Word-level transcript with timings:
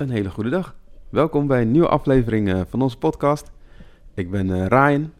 Een 0.00 0.10
hele 0.10 0.30
goede 0.30 0.50
dag. 0.50 0.74
Welkom 1.08 1.46
bij 1.46 1.62
een 1.62 1.70
nieuwe 1.70 1.88
aflevering 1.88 2.52
eh, 2.52 2.60
van 2.68 2.82
onze 2.82 2.98
podcast. 2.98 3.50
Ik 4.14 4.30
ben 4.30 4.50
eh, 4.50 4.66
Ryan 4.66 5.12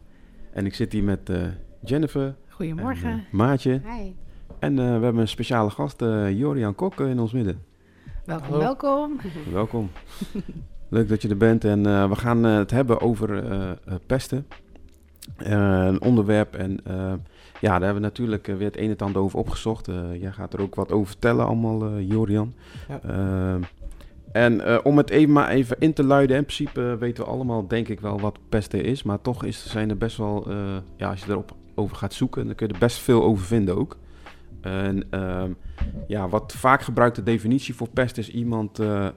en 0.52 0.66
ik 0.66 0.74
zit 0.74 0.92
hier 0.92 1.04
met 1.04 1.30
eh, 1.30 1.42
Jennifer, 1.84 2.34
Goedemorgen. 2.48 3.10
en, 3.10 3.24
Maatje 3.32 3.70
Hi. 3.70 4.12
en 4.58 4.78
eh, 4.78 4.84
we 4.84 4.90
hebben 4.90 5.16
een 5.18 5.28
speciale 5.28 5.70
gast, 5.70 6.02
eh, 6.02 6.38
Jorian 6.38 6.74
Kok, 6.74 7.00
in 7.00 7.18
ons 7.20 7.32
midden. 7.32 7.62
Welkom, 8.24 8.46
Hallo. 8.46 8.58
welkom. 8.60 9.20
Welkom. 9.52 9.90
Leuk 10.88 11.08
dat 11.08 11.22
je 11.22 11.28
er 11.28 11.36
bent 11.36 11.64
en 11.64 11.86
eh, 11.86 12.08
we 12.08 12.16
gaan 12.16 12.42
het 12.44 12.70
hebben 12.70 13.00
over 13.00 13.44
eh, 13.44 13.70
eh, 13.70 13.76
pesten. 14.06 14.46
Een 15.36 16.02
onderwerp 16.02 16.54
en 16.54 16.84
eh, 16.84 16.94
ja, 17.60 17.70
daar 17.70 17.80
hebben 17.82 17.94
we 17.94 18.08
natuurlijk 18.08 18.46
weer 18.46 18.64
het 18.66 18.76
een 18.76 18.90
en 18.90 18.96
ander 18.96 19.22
over 19.22 19.38
opgezocht. 19.38 19.88
Eh, 19.88 20.20
jij 20.20 20.32
gaat 20.32 20.52
er 20.52 20.60
ook 20.60 20.74
wat 20.74 20.92
over 20.92 21.06
vertellen 21.06 21.46
allemaal, 21.46 21.84
eh, 21.86 22.08
Jorian. 22.08 22.54
Ja. 22.88 23.00
Eh, 23.02 23.54
en 24.32 24.60
eh, 24.60 24.78
om 24.82 24.96
het 24.96 25.10
even 25.10 25.32
maar 25.32 25.48
even 25.48 25.76
in 25.78 25.92
te 25.92 26.04
luiden, 26.04 26.36
in 26.36 26.44
principe 26.44 26.96
weten 26.98 27.24
we 27.24 27.30
allemaal 27.30 27.66
denk 27.68 27.88
ik 27.88 28.00
wel 28.00 28.20
wat 28.20 28.38
pesten 28.48 28.84
is. 28.84 29.02
Maar 29.02 29.20
toch 29.20 29.44
is, 29.44 29.70
zijn 29.70 29.90
er 29.90 29.96
best 29.96 30.16
wel, 30.16 30.46
eh, 30.48 30.56
ja, 30.96 31.10
als 31.10 31.24
je 31.24 31.30
erop 31.30 31.54
over 31.74 31.96
gaat 31.96 32.14
zoeken, 32.14 32.46
dan 32.46 32.54
kun 32.54 32.66
je 32.66 32.72
er 32.72 32.78
best 32.78 32.98
veel 32.98 33.22
over 33.22 33.44
vinden 33.44 33.76
ook. 33.76 33.96
En 34.60 35.04
ehm, 35.10 35.50
ja, 36.06 36.28
wat 36.28 36.52
vaak 36.56 36.82
gebruikte 36.82 37.22
definitie 37.22 37.74
voor 37.74 37.88
pest 37.88 38.18
is 38.18 38.30
iemand 38.30 38.78
eh, 38.78 39.08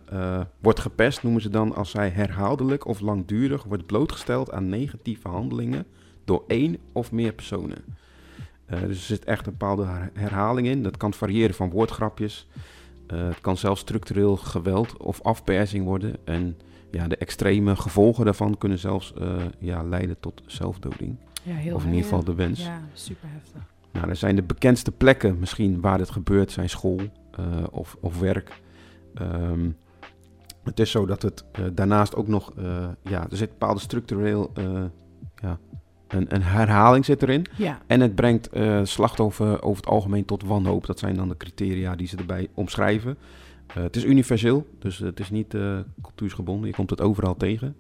wordt 0.59 0.79
gepest, 0.79 1.23
noemen 1.23 1.41
ze 1.41 1.49
dan 1.49 1.75
als 1.75 1.93
hij 1.93 2.09
herhaaldelijk 2.09 2.85
of 2.85 2.99
langdurig 2.99 3.63
wordt 3.63 3.85
blootgesteld 3.85 4.51
aan 4.51 4.69
negatieve 4.69 5.27
handelingen 5.27 5.85
door 6.25 6.43
één 6.47 6.77
of 6.91 7.11
meer 7.11 7.33
personen. 7.33 7.77
Dus 8.65 8.81
er 8.81 8.95
zit 8.95 9.23
echt 9.23 9.45
een 9.45 9.51
bepaalde 9.57 9.85
her- 9.85 10.09
herhaling 10.13 10.67
in. 10.67 10.83
Dat 10.83 10.97
kan 10.97 11.13
variëren 11.13 11.55
van 11.55 11.69
woordgrapjes. 11.69 12.47
Eh, 13.07 13.27
het 13.27 13.41
kan 13.41 13.57
zelfs 13.57 13.81
structureel 13.81 14.37
geweld 14.37 14.97
of 14.97 15.21
afpersing 15.21 15.85
worden. 15.85 16.15
En 16.23 16.57
ja, 16.91 17.07
de 17.07 17.17
extreme 17.17 17.75
gevolgen 17.75 18.25
daarvan 18.25 18.57
kunnen 18.57 18.79
zelfs 18.79 19.13
eh, 19.13 19.35
ja, 19.59 19.83
leiden 19.83 20.19
tot 20.19 20.43
zelfdoding. 20.45 21.17
Ja, 21.43 21.55
heel 21.55 21.75
of 21.75 21.83
in 21.83 21.89
ieder 21.89 22.03
geval 22.03 22.23
de 22.23 22.33
wens. 22.33 22.63
Ja, 22.65 22.81
super 22.93 23.29
heftig. 23.31 23.61
Nou, 23.91 24.09
er 24.09 24.15
zijn 24.15 24.35
de 24.35 24.43
bekendste 24.43 24.91
plekken 24.91 25.39
misschien 25.39 25.81
waar 25.81 25.97
dit 25.97 26.09
gebeurt, 26.09 26.51
zijn 26.51 26.69
school 26.69 26.99
eh, 27.31 27.45
of, 27.71 27.97
of 27.99 28.19
werk. 28.19 28.61
Ehm, 29.13 29.69
het 30.63 30.79
is 30.79 30.91
zo 30.91 31.05
dat 31.05 31.21
het 31.21 31.43
daarnaast 31.73 32.15
ook 32.15 32.27
nog, 32.27 32.53
ja, 33.03 33.29
er 33.29 33.37
zit 33.37 33.49
bepaalde 33.49 33.79
structureel, 33.79 34.51
ja, 35.35 35.59
een, 36.13 36.35
een 36.35 36.43
herhaling 36.43 37.05
zit 37.05 37.21
erin. 37.23 37.45
Ja, 37.57 37.81
En 37.87 37.99
het 38.01 38.15
brengt 38.15 38.49
eh 38.49 38.79
slachtoffer 38.83 39.61
over 39.63 39.83
het 39.83 39.91
algemeen 39.91 40.25
tot 40.25 40.43
wanhoop. 40.43 40.85
Dat 40.85 40.99
zijn 40.99 41.15
dan 41.15 41.29
de 41.29 41.37
criteria 41.37 41.95
die 41.95 42.07
ze 42.07 42.17
erbij 42.17 42.47
omschrijven. 42.53 43.17
Eh, 43.67 43.83
het 43.83 43.95
is 43.95 44.03
universeel, 44.05 44.67
dus 44.79 44.97
het 44.97 45.19
is 45.19 45.29
niet 45.29 45.53
eh 45.53 45.77
cultuursgebonden. 46.01 46.67
Je 46.67 46.75
komt 46.75 46.89
het 46.89 47.01
overal 47.01 47.37
tegen. 47.37 47.75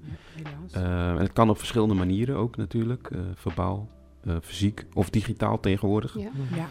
Eh, 0.71 1.09
en 1.09 1.17
het 1.17 1.33
kan 1.33 1.49
op 1.49 1.57
verschillende 1.57 1.93
manieren 1.93 2.35
ook 2.35 2.57
natuurlijk. 2.57 3.09
eh, 3.11 3.19
verbaal, 3.35 3.89
eh, 4.25 4.35
fysiek 4.41 4.85
of 4.93 5.09
digitaal 5.09 5.59
tegenwoordig. 5.59 6.17
Ja. 6.17 6.29
ja, 6.55 6.67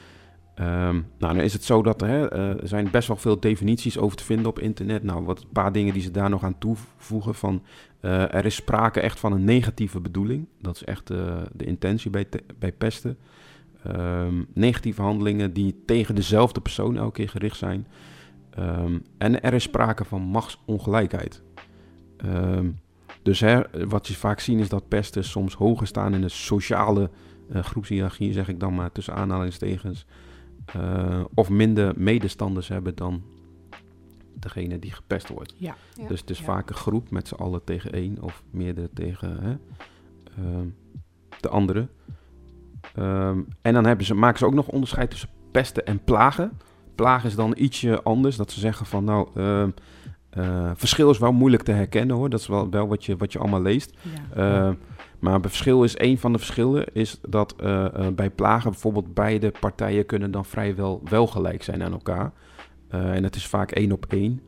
Ehm, 0.55 0.95
nou, 1.19 1.35
dan 1.35 1.41
is 1.41 1.53
het 1.53 1.65
zo 1.65 1.83
dat 1.83 2.01
hè, 2.01 2.29
eh, 2.31 2.49
er 2.49 2.69
zijn 2.69 2.89
best 2.91 3.09
wel 3.09 3.17
veel 3.17 3.41
definities 3.41 3.99
over 3.99 4.17
te 4.17 4.25
vinden 4.25 4.47
op 4.47 4.59
internet. 4.59 5.03
Nou, 5.03 5.25
wat 5.25 5.41
een 5.41 5.49
paar 5.53 5.73
dingen 5.73 5.93
die 5.93 6.03
ze 6.03 6.11
daar 6.11 6.31
nog 6.31 6.43
aan 6.45 6.59
toevoegen 6.59 7.35
van... 7.35 7.63
eh, 8.03 8.35
er 8.35 8.45
is 8.45 8.55
sprake 8.55 9.01
echt 9.01 9.21
van 9.21 9.33
een 9.33 9.45
negatieve 9.45 10.01
bedoeling. 10.01 10.47
Dat 10.61 10.75
is 10.75 10.85
echt 10.85 11.11
eh, 11.11 11.43
de 11.53 11.65
intentie 11.65 12.11
bij, 12.11 12.27
bij 12.59 12.73
pesten. 12.73 13.19
Ehm, 13.85 14.43
negatieve 14.55 15.03
handelingen 15.03 15.53
die 15.53 15.83
tegen 15.87 16.15
dezelfde 16.15 16.61
persoon 16.61 16.97
elke 16.97 17.13
keer 17.13 17.29
gericht 17.29 17.57
zijn. 17.57 17.87
Ehm, 18.51 18.99
en 19.19 19.43
er 19.43 19.55
is 19.55 19.63
sprake 19.63 20.05
van 20.05 20.23
machtsongelijkheid. 20.23 21.43
Ehm, 22.17 22.71
dus 23.23 23.45
wat 23.89 24.09
je 24.09 24.15
vaak 24.15 24.41
ziet 24.41 24.59
is 24.59 24.69
dat 24.69 24.89
pesten 24.89 25.25
soms 25.25 25.55
hoger 25.55 25.87
staan 25.87 26.15
in 26.15 26.21
de 26.21 26.29
sociale 26.29 27.11
eh 27.53 27.63
groepshiërarchie, 27.63 28.33
zeg 28.33 28.49
ik 28.49 28.61
dan 28.61 28.75
maar 28.75 28.93
tussen 28.93 29.15
aanhalingstekens. 29.15 30.07
Of 31.35 31.49
minder 31.49 31.93
medestanders 31.97 32.69
hebben 32.69 32.95
dan 32.95 33.23
degene 34.43 34.79
die 34.79 34.93
gepest 34.93 35.29
wordt. 35.29 35.55
ja. 35.57 35.75
Ja. 35.95 36.07
Dus 36.09 36.21
het 36.21 36.31
is 36.31 36.39
Ja. 36.39 36.45
vaak 36.45 36.69
een 36.71 36.77
groep 36.77 37.11
met 37.11 37.29
z'n 37.29 37.35
allen 37.35 37.65
tegen 37.65 37.93
één 37.93 38.23
of 38.23 38.43
meerdere 38.51 38.89
tegen 38.95 39.39
hè, 39.43 39.57
ehm, 40.43 40.67
de 41.41 41.49
andere. 41.49 41.89
Ehm, 42.95 43.41
en 43.63 43.73
dan 43.75 43.87
hebben 43.87 44.07
ze, 44.07 44.15
maken 44.15 44.39
ze 44.39 44.47
ook 44.47 44.55
nog 44.55 44.69
onderscheid 44.69 45.11
tussen 45.11 45.29
pesten 45.51 45.87
en 45.87 46.05
plagen. 46.05 46.59
Plagen 46.95 47.29
is 47.29 47.35
dan 47.35 47.55
ietsje 47.57 48.03
anders. 48.03 48.37
Dat 48.37 48.51
ze 48.51 48.61
zeggen 48.61 48.87
van 48.87 49.05
nou, 49.05 49.29
ehm, 49.35 49.71
eh, 50.31 50.71
verschil 50.75 51.11
is 51.11 51.19
wel 51.19 51.33
moeilijk 51.33 51.63
te 51.63 51.73
herkennen 51.73 52.17
hoor. 52.17 52.31
Dat 52.31 52.41
is 52.41 52.47
wel, 52.47 52.71
wel 52.71 52.89
wat, 52.89 53.05
je, 53.05 53.17
wat 53.17 53.33
je 53.33 53.39
allemaal 53.39 53.63
leest. 53.63 53.97
ja. 54.35 54.69
Uh, 54.69 54.75
maar 55.19 55.33
het 55.35 55.43
verschil 55.47 55.85
is, 55.85 55.99
een 55.99 56.19
van 56.19 56.33
de 56.33 56.39
verschillen 56.39 56.95
is 56.95 57.19
dat 57.29 57.55
eh, 57.57 57.85
eh, 57.85 58.15
bij 58.15 58.31
plagen 58.31 58.71
bijvoorbeeld 58.71 59.15
beide 59.15 59.53
partijen 59.61 60.07
kunnen 60.07 60.31
dan 60.31 60.45
vrijwel 60.45 61.01
wel 61.05 61.27
gelijk 61.27 61.63
zijn 61.63 61.83
aan 61.83 61.93
elkaar. 61.93 62.33
Eh, 62.93 63.15
en 63.15 63.23
het 63.23 63.37
is 63.37 63.47
vaak 63.47 63.71
één 63.71 63.93
op 63.93 64.07
één. 64.09 64.41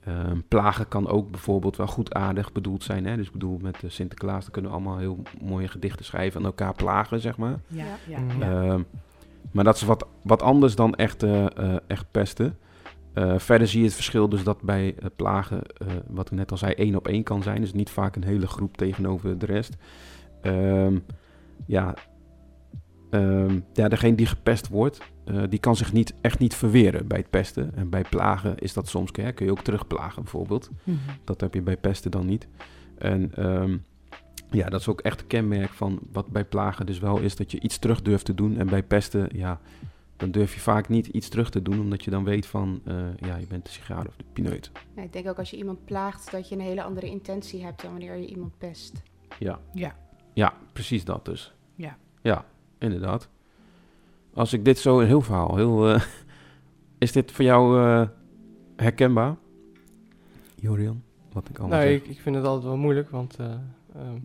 Eh, 0.00 0.14
plagen 0.48 0.88
kan 0.88 1.08
ook 1.08 1.30
bijvoorbeeld 1.30 1.76
wel 1.76 1.86
goedaardig 1.86 2.52
bedoeld 2.52 2.82
zijn. 2.82 3.06
Hè? 3.06 3.16
Dus 3.16 3.26
ik 3.26 3.32
bedoel, 3.32 3.58
met 3.62 3.82
eh, 3.82 3.90
Sinterklaas 3.90 4.42
dan 4.42 4.52
kunnen 4.52 4.70
we 4.70 4.76
allemaal 4.76 4.98
heel 4.98 5.22
mooie 5.40 5.68
gedichten 5.68 6.04
schrijven 6.04 6.40
en 6.40 6.46
elkaar 6.46 6.74
plagen, 6.74 7.20
zeg 7.20 7.36
maar. 7.36 7.60
ja, 7.66 7.84
ja, 8.06 8.18
ja. 8.38 8.50
Ehm, 8.50 8.82
maar 9.52 9.64
dat 9.64 9.76
is 9.76 9.82
wat, 9.82 10.06
wat 10.22 10.42
anders 10.42 10.74
dan 10.74 10.94
echt, 10.94 11.22
eh, 11.22 11.56
eh, 11.56 11.76
echt 11.86 12.06
pesten. 12.10 12.58
Eh, 13.12 13.38
verder 13.38 13.66
zie 13.66 13.78
je 13.78 13.84
het 13.84 13.94
verschil 13.94 14.28
dus 14.28 14.44
dat 14.44 14.62
bij 14.62 14.94
plagen, 15.16 15.62
eh, 15.62 15.86
wat 16.06 16.26
ik 16.26 16.38
net 16.38 16.50
al 16.50 16.56
zei, 16.56 16.72
één 16.72 16.96
op 16.96 17.08
één 17.08 17.22
kan 17.22 17.42
zijn. 17.42 17.60
Dus 17.60 17.72
niet 17.72 17.90
vaak 17.90 18.16
een 18.16 18.24
hele 18.24 18.46
groep 18.46 18.76
tegenover 18.76 19.38
de 19.38 19.46
rest. 19.46 19.76
Ehm, 20.42 20.98
ja, 21.66 21.94
ehm, 23.10 23.60
ja, 23.72 23.88
degene 23.88 24.14
die 24.14 24.26
gepest 24.26 24.68
wordt, 24.68 25.00
eh, 25.34 25.42
die 25.48 25.58
kan 25.58 25.76
zich 25.76 25.92
niet, 25.92 26.14
echt 26.20 26.38
niet 26.38 26.54
verweren 26.54 27.06
bij 27.06 27.18
het 27.18 27.30
pesten. 27.30 27.74
En 27.74 27.88
bij 27.88 28.04
plagen 28.10 28.58
is 28.58 28.72
dat 28.72 28.88
soms, 28.88 29.10
hè, 29.12 29.32
kun 29.32 29.46
je 29.46 29.52
ook 29.52 29.62
terugplagen 29.62 30.22
bijvoorbeeld. 30.22 30.70
Mhm. 30.84 30.96
Dat 31.24 31.40
heb 31.40 31.54
je 31.54 31.62
bij 31.62 31.76
pesten 31.76 32.10
dan 32.10 32.26
niet. 32.26 32.48
En 32.98 33.34
ehm, 33.34 33.76
ja, 34.50 34.68
dat 34.68 34.80
is 34.80 34.88
ook 34.88 35.00
echt 35.00 35.20
een 35.20 35.26
kenmerk 35.26 35.70
van 35.70 35.98
wat 36.12 36.26
bij 36.26 36.44
plagen 36.44 36.86
dus 36.86 36.98
wel 36.98 37.18
is, 37.18 37.36
dat 37.36 37.50
je 37.50 37.60
iets 37.60 37.78
terug 37.78 38.02
durft 38.02 38.24
te 38.24 38.34
doen. 38.34 38.56
En 38.56 38.66
bij 38.66 38.82
pesten, 38.82 39.28
ja, 39.32 39.60
dan 40.16 40.30
durf 40.30 40.54
je 40.54 40.60
vaak 40.60 40.88
niet 40.88 41.06
iets 41.06 41.28
terug 41.28 41.50
te 41.50 41.62
doen, 41.62 41.80
omdat 41.80 42.04
je 42.04 42.10
dan 42.10 42.24
weet 42.24 42.46
van, 42.46 42.80
eh, 42.84 42.94
ja, 43.16 43.36
je 43.36 43.46
bent 43.46 43.64
de 43.64 43.70
sigaar 43.70 44.06
of 44.06 44.16
de 44.16 44.24
pineut. 44.32 44.70
Ja, 44.96 45.02
ik 45.02 45.12
denk 45.12 45.28
ook 45.28 45.38
als 45.38 45.50
je 45.50 45.56
iemand 45.56 45.84
plaagt, 45.84 46.30
dat 46.30 46.48
je 46.48 46.54
een 46.54 46.60
hele 46.60 46.82
andere 46.82 47.06
intentie 47.06 47.64
hebt 47.64 47.82
dan 47.82 47.90
wanneer 47.90 48.16
je 48.16 48.26
iemand 48.26 48.58
pest. 48.58 49.02
Ja, 49.38 49.60
ja, 49.72 49.96
ja, 50.32 50.54
precies 50.72 51.04
dat 51.04 51.24
dus. 51.24 51.54
Ja. 51.74 51.96
Ja, 52.22 52.44
inderdaad. 52.78 53.28
Als 54.40 54.52
ik 54.52 54.64
dit 54.64 54.78
zo, 54.78 55.00
een 55.00 55.06
heel 55.06 55.20
verhaal, 55.20 55.56
heel, 55.56 55.88
eh, 55.88 56.02
is 56.98 57.12
dit 57.12 57.32
voor 57.32 57.44
jou 57.44 57.80
eh, 57.80 58.08
herkenbaar? 58.76 59.36
Jorian, 60.54 61.02
wat 61.32 61.48
ik 61.48 61.58
allemaal 61.58 61.78
Nou, 61.78 61.90
zeg. 61.90 62.00
ik, 62.02 62.06
ik 62.08 62.20
vind 62.20 62.36
het 62.36 62.44
altijd 62.44 62.64
wel 62.64 62.76
moeilijk, 62.76 63.10
want 63.10 63.36
eh, 63.36 63.46
ehm, 63.94 64.16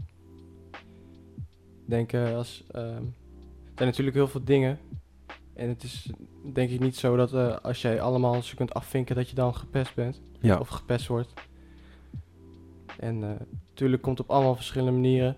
ik 1.51 1.85
denk 1.85 2.13
eh, 2.13 2.35
als, 2.35 2.63
ehm, 2.71 2.83
er 2.85 3.75
zijn 3.75 3.87
natuurlijk 3.89 4.15
heel 4.15 4.27
veel 4.27 4.43
dingen. 4.43 4.79
En 5.53 5.67
het 5.69 5.83
is 5.83 6.09
denk 6.53 6.69
ik 6.69 6.79
niet 6.79 6.95
zo 6.95 7.15
dat 7.15 7.33
eh, 7.33 7.55
als 7.57 7.81
jij 7.81 8.01
allemaal 8.01 8.41
ze 8.41 8.55
kunt 8.55 8.73
afvinken 8.73 9.15
dat 9.15 9.29
je 9.29 9.35
dan 9.35 9.55
gepest 9.55 9.95
bent. 9.95 10.21
Ja, 10.39 10.57
Of 10.57 10.67
gepest 10.67 11.07
wordt. 11.07 11.33
En 12.99 13.23
eh, 13.23 13.29
natuurlijk 13.67 14.01
komt 14.01 14.17
het 14.17 14.27
op 14.27 14.35
allemaal 14.35 14.55
verschillende 14.55 14.91
manieren. 14.91 15.35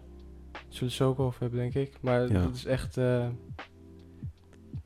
Daar 0.51 0.61
zullen 0.67 0.93
ze 0.93 1.03
ook 1.03 1.19
over 1.19 1.41
hebben, 1.41 1.59
denk 1.59 1.73
ik. 1.73 1.97
Maar 2.01 2.31
Ja. 2.31 2.39
het 2.41 2.55
is 2.55 2.65
echt... 2.65 2.97
eh, 2.97 3.27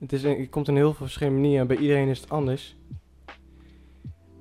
het, 0.01 0.13
is, 0.13 0.23
een- 0.23 0.39
het 0.39 0.49
komt 0.49 0.67
in 0.67 0.75
heel 0.75 0.93
veel 0.93 1.05
verschillende 1.05 1.39
manieren. 1.39 1.61
En 1.61 1.67
bij 1.67 1.77
iedereen 1.77 2.07
is 2.07 2.19
het 2.21 2.29
anders. 2.29 2.75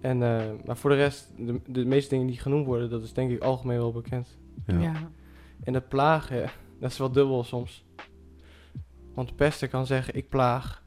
En, 0.01 0.23
eh, 0.23 0.45
maar 0.65 0.77
voor 0.77 0.91
de 0.91 0.97
rest, 0.97 1.33
de, 1.37 1.61
de 1.67 1.85
meeste 1.85 2.11
dingen 2.11 2.27
die 2.27 2.39
genoemd 2.39 2.67
worden, 2.67 2.91
dat 2.91 3.03
is 3.03 3.13
denk 3.13 3.31
ik 3.31 3.43
algemeen 3.43 3.79
wel 3.79 3.93
bekend. 3.93 4.39
ja. 4.67 4.79
ja. 4.79 5.11
En 5.65 5.73
dat 5.73 5.89
plagen, 5.89 6.51
dat 6.81 6.91
is 6.91 6.99
wel 6.99 7.11
dubbel 7.13 7.45
soms. 7.45 7.85
Want 9.15 9.29
de 9.29 9.35
pester 9.35 9.69
kan 9.69 9.87
zeggen, 9.87 10.15
ik 10.15 10.29
plaag. 10.29 10.83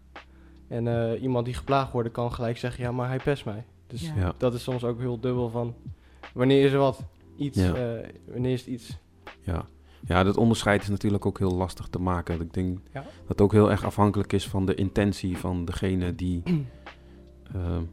En 0.67 0.87
eh, 0.87 1.21
iemand 1.21 1.45
die 1.45 1.53
geplaagd 1.53 1.91
wordt, 1.91 2.11
kan 2.11 2.31
gelijk 2.33 2.57
zeggen, 2.57 2.83
ja, 2.83 2.91
maar 2.91 3.07
hij 3.07 3.17
pest 3.19 3.45
mij. 3.45 3.63
Dus 3.87 4.11
Ja. 4.15 4.33
Dat 4.37 4.53
is 4.53 4.63
soms 4.63 4.83
ook 4.83 4.99
heel 4.99 5.19
dubbel 5.19 5.49
van, 5.49 5.75
wanneer 6.33 6.65
is 6.65 6.71
er 6.71 6.79
wat? 6.79 7.03
Iets, 7.37 7.57
Ja. 7.57 7.73
eh, 7.73 8.09
wanneer 8.25 8.51
is 8.53 8.59
het 8.59 8.69
iets? 8.69 8.97
Ja. 9.41 9.65
Ja, 10.05 10.23
dat 10.23 10.37
onderscheid 10.37 10.81
is 10.81 10.87
natuurlijk 10.89 11.25
ook 11.25 11.37
heel 11.39 11.53
lastig 11.55 11.87
te 11.87 11.99
maken. 11.99 12.41
Ik 12.41 12.53
denk 12.53 12.79
Ja. 12.93 13.01
dat 13.01 13.11
het 13.27 13.41
ook 13.41 13.51
heel 13.51 13.71
erg 13.71 13.83
afhankelijk 13.85 14.33
is 14.33 14.47
van 14.47 14.65
de 14.65 14.75
intentie 14.75 15.37
van 15.37 15.65
degene 15.65 16.15
die, 16.15 16.41
ehm, 17.53 17.83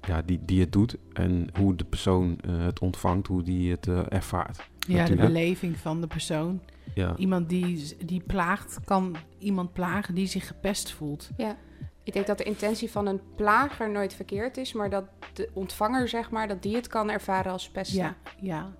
ja, 0.00 0.22
die, 0.22 0.40
die 0.44 0.60
het 0.60 0.72
doet. 0.72 0.96
En 1.12 1.48
hoe 1.58 1.74
de 1.74 1.84
persoon 1.84 2.38
eh, 2.40 2.58
het 2.64 2.78
ontvangt, 2.80 3.26
hoe 3.26 3.42
die 3.42 3.70
het 3.70 3.86
eh, 3.88 4.00
ervaart. 4.08 4.68
Ja, 4.78 5.04
de 5.04 5.16
beleving 5.16 5.76
van 5.76 6.00
de 6.00 6.06
persoon. 6.06 6.60
Ja, 6.94 7.16
Iemand 7.16 7.48
die, 7.48 7.96
die 8.04 8.20
plaagt, 8.26 8.80
kan 8.84 9.16
iemand 9.38 9.72
plagen 9.72 10.14
die 10.14 10.26
zich 10.26 10.46
gepest 10.46 10.92
voelt. 10.92 11.30
Ja. 11.36 11.56
Ik 12.02 12.12
denk 12.12 12.26
dat 12.26 12.38
de 12.38 12.44
intentie 12.44 12.90
van 12.90 13.06
een 13.06 13.20
plager 13.36 13.90
nooit 13.90 14.14
verkeerd 14.14 14.56
is, 14.56 14.72
maar 14.72 14.90
dat 14.90 15.04
de 15.32 15.50
ontvanger, 15.52 16.08
zeg 16.08 16.30
maar, 16.30 16.48
dat 16.48 16.62
die 16.62 16.76
het 16.76 16.86
kan 16.86 17.10
ervaren 17.10 17.52
als 17.52 17.70
pesten. 17.70 17.98
Ja, 17.98 18.16
ja. 18.40 18.72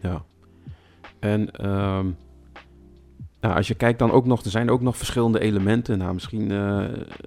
Ja. 0.00 0.24
En 1.22 1.50
ehm, 1.50 2.06
nou, 3.40 3.54
als 3.56 3.68
je 3.68 3.74
kijkt 3.74 3.98
dan 3.98 4.10
ook 4.10 4.26
nog, 4.26 4.44
er 4.44 4.50
zijn 4.50 4.70
ook 4.70 4.80
nog 4.80 4.96
verschillende 4.96 5.40
elementen. 5.40 5.98
Nou, 5.98 6.12
misschien 6.14 6.50
eh, 6.50 6.84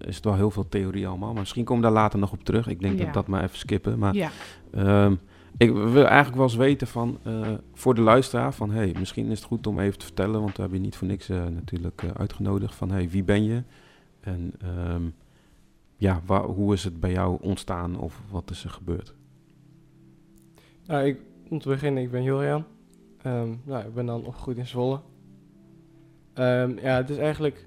is 0.07 0.15
het 0.15 0.25
wel 0.25 0.35
heel 0.35 0.51
veel 0.51 0.69
theorie 0.69 1.07
allemaal, 1.07 1.31
maar 1.31 1.39
misschien 1.39 1.63
komen 1.63 1.83
we 1.83 1.89
daar 1.89 2.01
later 2.01 2.19
nog 2.19 2.31
op 2.31 2.43
terug. 2.43 2.67
Ik 2.67 2.81
denk 2.81 2.97
dat 2.97 3.07
Ja. 3.07 3.13
dat 3.13 3.27
maar 3.27 3.43
even 3.43 3.57
skippen. 3.57 3.99
Maar 3.99 4.13
ja. 4.15 4.29
Ehm, 4.71 5.15
ik 5.57 5.71
wil 5.73 6.05
eigenlijk 6.05 6.35
wel 6.35 6.45
eens 6.45 6.55
weten 6.55 6.87
van, 6.87 7.17
eh, 7.23 7.51
voor 7.73 7.95
de 7.95 8.01
luisteraar 8.01 8.53
van, 8.53 8.71
hey, 8.71 8.95
misschien 8.99 9.25
is 9.31 9.37
het 9.39 9.47
goed 9.47 9.67
om 9.67 9.79
even 9.79 9.97
te 9.99 10.05
vertellen, 10.05 10.41
want 10.41 10.55
we 10.55 10.61
hebben 10.61 10.79
je 10.79 10.85
niet 10.85 10.95
voor 10.95 11.07
niks 11.07 11.29
eh, 11.29 11.45
natuurlijk 11.45 12.03
eh, 12.03 12.09
uitgenodigd 12.17 12.75
van, 12.75 12.91
hey, 12.91 13.09
wie 13.09 13.23
ben 13.23 13.43
je? 13.43 13.63
En 14.19 14.53
ehm, 14.61 15.03
ja, 15.97 16.21
waar, 16.25 16.43
hoe 16.43 16.73
is 16.73 16.83
het 16.83 16.99
bij 16.99 17.11
jou 17.11 17.37
ontstaan 17.41 17.99
of 17.99 18.21
wat 18.31 18.49
is 18.49 18.63
er 18.63 18.69
gebeurd? 18.69 19.13
Nou, 20.85 21.05
ik, 21.05 21.19
om 21.49 21.59
te 21.59 21.69
beginnen, 21.69 22.03
ik 22.03 22.11
ben 22.11 22.23
Jorian. 22.23 22.65
Ehm, 23.25 23.53
nou, 23.63 23.85
ik 23.85 23.93
ben 23.93 24.05
dan 24.05 24.25
opgegroeid 24.25 24.57
in 24.57 24.67
Zwolle. 24.67 24.99
Ehm, 26.33 26.77
ja, 26.77 26.95
het 26.95 27.09
is 27.09 27.17
eigenlijk 27.17 27.63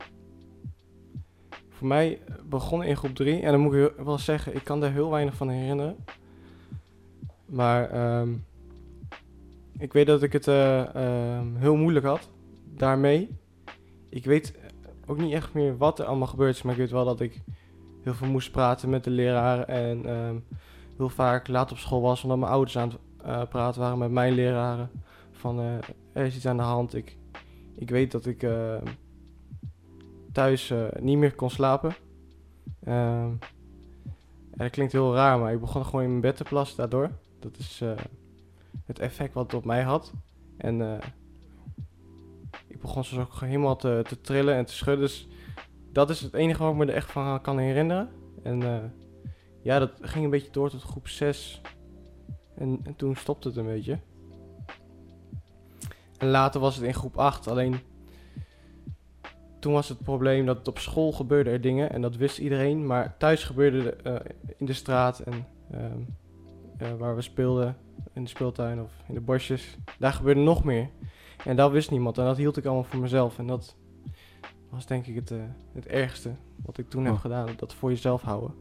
voor 1.69 1.87
mij 1.87 2.21
begonnen 2.49 2.89
in 2.89 2.97
groep 2.97 3.15
3. 3.15 3.41
En 3.41 3.53
dan 3.53 3.61
moet 3.61 3.75
ik 3.75 3.93
wel 4.05 4.19
zeggen, 4.19 4.55
ik 4.55 4.65
kan 4.65 4.81
daar 4.81 4.93
heel 4.93 5.11
weinig 5.11 5.37
van 5.37 5.49
herinneren. 5.49 5.97
Maar 7.47 7.91
ehm, 7.91 8.29
ik 9.79 9.93
weet 9.93 10.07
dat 10.07 10.23
ik 10.23 10.33
het 10.33 10.49
eh, 10.49 11.41
heel 11.55 11.77
moeilijk 11.77 12.07
had 12.07 12.29
daarmee. 12.75 13.29
Ik 14.09 14.25
weet 14.25 14.55
ook 15.07 15.19
niet 15.19 15.33
echt 15.33 15.55
meer 15.55 15.77
wat 15.77 15.99
er 15.99 16.05
allemaal 16.05 16.27
gebeurd 16.27 16.55
is, 16.55 16.63
maar 16.63 16.73
ik 16.73 16.79
weet 16.79 16.91
wel 16.91 17.05
dat 17.05 17.21
ik 17.21 17.41
heel 18.03 18.15
veel 18.15 18.29
moest 18.29 18.51
praten 18.51 18.91
met 18.91 19.05
de 19.05 19.11
leraren 19.11 19.69
en 19.69 20.05
heel 20.97 21.09
vaak 21.09 21.49
laat 21.49 21.71
op 21.71 21.79
school 21.79 22.01
was 22.01 22.23
omdat 22.23 22.39
mijn 22.39 22.53
ouders 22.53 22.79
aan 22.79 22.89
het 22.89 22.99
eh, 23.23 23.43
praten 23.49 23.81
waren 23.81 23.99
met 23.99 24.11
mijn 24.11 24.33
leraren. 24.33 24.91
Van 25.39 25.61
eh, 25.61 25.75
er 26.13 26.25
is 26.25 26.37
iets 26.37 26.47
aan 26.47 26.57
de 26.57 26.63
hand. 26.63 26.95
Ik, 26.95 27.17
ik 27.75 27.91
weet 27.91 28.11
dat 28.11 28.27
ik 28.27 28.43
eh, 28.43 28.83
thuis 30.33 30.71
eh, 30.71 30.87
niet 31.01 31.19
meer 31.19 31.35
kon 31.35 31.51
slapen. 31.51 31.95
Ehm, 32.85 33.31
dat 34.55 34.71
klinkt 34.71 34.93
heel 34.93 35.15
raar, 35.15 35.39
maar 35.39 35.53
ik 35.53 35.61
begon 35.61 35.85
gewoon 35.85 36.03
in 36.03 36.09
mijn 36.09 36.21
bed 36.21 36.37
te 36.37 36.45
plassen 36.45 36.77
daardoor. 36.77 37.11
Dat 37.39 37.59
is 37.59 37.83
het 38.85 38.99
effect 38.99 39.35
wat 39.35 39.45
het 39.45 39.55
op 39.55 39.65
mij 39.65 39.83
had. 39.83 40.13
En 40.57 41.01
ik 42.67 42.81
begon 42.81 43.05
soms 43.05 43.23
ook 43.23 43.41
helemaal 43.41 43.77
te, 43.77 44.05
te 44.09 44.21
trillen 44.21 44.55
en 44.55 44.65
te 44.65 44.73
schudden. 44.73 45.05
Dus 45.05 45.29
dat 45.93 46.11
is 46.11 46.21
het 46.21 46.35
enige 46.35 46.63
wat 46.63 46.73
ik 46.73 46.79
me 46.79 46.87
er 46.87 46.95
echt 46.95 47.11
van 47.11 47.41
kan 47.41 47.59
herinneren. 47.59 48.09
En 48.43 48.93
ja, 49.63 49.79
dat 49.79 49.93
ging 50.01 50.25
een 50.25 50.31
beetje 50.31 50.53
door 50.53 50.71
tot 50.71 50.83
groep 50.83 51.09
6. 51.09 51.61
En, 52.55 52.81
en 52.85 52.97
toen 52.97 53.17
stopte 53.17 53.49
het 53.49 53.57
een 53.57 53.67
beetje. 53.67 53.99
En 56.19 56.29
later 56.29 56.61
was 56.61 56.77
het 56.77 56.85
in 56.85 56.95
groep 56.95 57.19
8. 57.19 57.47
Alleen 57.49 57.81
toen 59.59 59.73
was 59.73 59.89
het 59.89 60.03
probleem 60.03 60.47
dat 60.47 60.69
op 60.69 60.79
school 60.79 61.13
gebeurde 61.13 61.51
er 61.51 61.61
dingen. 61.61 61.91
En 61.91 62.03
dat 62.03 62.17
wist 62.17 62.39
iedereen. 62.39 62.87
Maar 62.87 63.17
thuis 63.17 63.45
gebeurde 63.45 63.97
eh, 63.97 64.15
in 64.57 64.67
de 64.67 64.73
straat 64.73 65.19
en 65.21 65.47
ehm, 65.71 66.01
eh, 66.77 66.95
waar 66.99 67.15
we 67.15 67.23
speelden. 67.23 67.77
In 68.13 68.23
de 68.23 68.31
speeltuin 68.31 68.83
of 68.83 68.93
in 69.09 69.15
de 69.15 69.21
bosjes. 69.21 69.77
Daar 69.99 70.13
gebeurde 70.13 70.41
nog 70.41 70.65
meer. 70.65 70.89
En 71.45 71.57
dat 71.57 71.71
wist 71.71 71.91
niemand. 71.91 72.19
En 72.19 72.25
dat 72.25 72.37
hield 72.37 72.57
ik 72.57 72.65
allemaal 72.65 72.85
voor 72.85 73.01
mezelf. 73.01 73.39
En 73.39 73.47
dat 73.47 73.77
was 74.71 74.87
denk 74.87 75.07
ik 75.07 75.15
het, 75.15 75.31
eh, 75.31 75.39
het 75.73 75.87
ergste 75.87 76.31
wat 76.65 76.79
ik 76.79 76.89
toen 76.89 77.05
heb 77.05 77.15
Oh. 77.15 77.21
gedaan. 77.21 77.49
Dat 77.57 77.75
voor 77.75 77.91
jezelf 77.91 78.23
houden. 78.23 78.55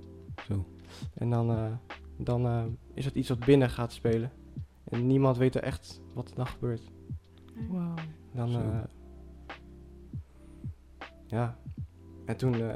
Zo. 0.47 0.65
En 1.13 1.29
dan, 1.29 1.79
dan 2.17 2.77
is 2.93 3.05
het 3.05 3.15
iets 3.15 3.29
wat 3.29 3.39
binnen 3.39 3.69
gaat 3.69 3.93
spelen. 3.93 4.31
En 4.83 5.07
niemand 5.07 5.37
weet 5.37 5.55
er 5.55 5.63
echt 5.63 6.01
wat 6.13 6.29
er 6.29 6.35
dan 6.35 6.47
gebeurt. 6.47 6.81
Wow. 7.69 7.97
Dan, 8.33 8.49
eh, 8.49 8.79
ja. 11.27 11.57
En 12.25 12.37
toen, 12.37 12.53
eh, 12.53 12.75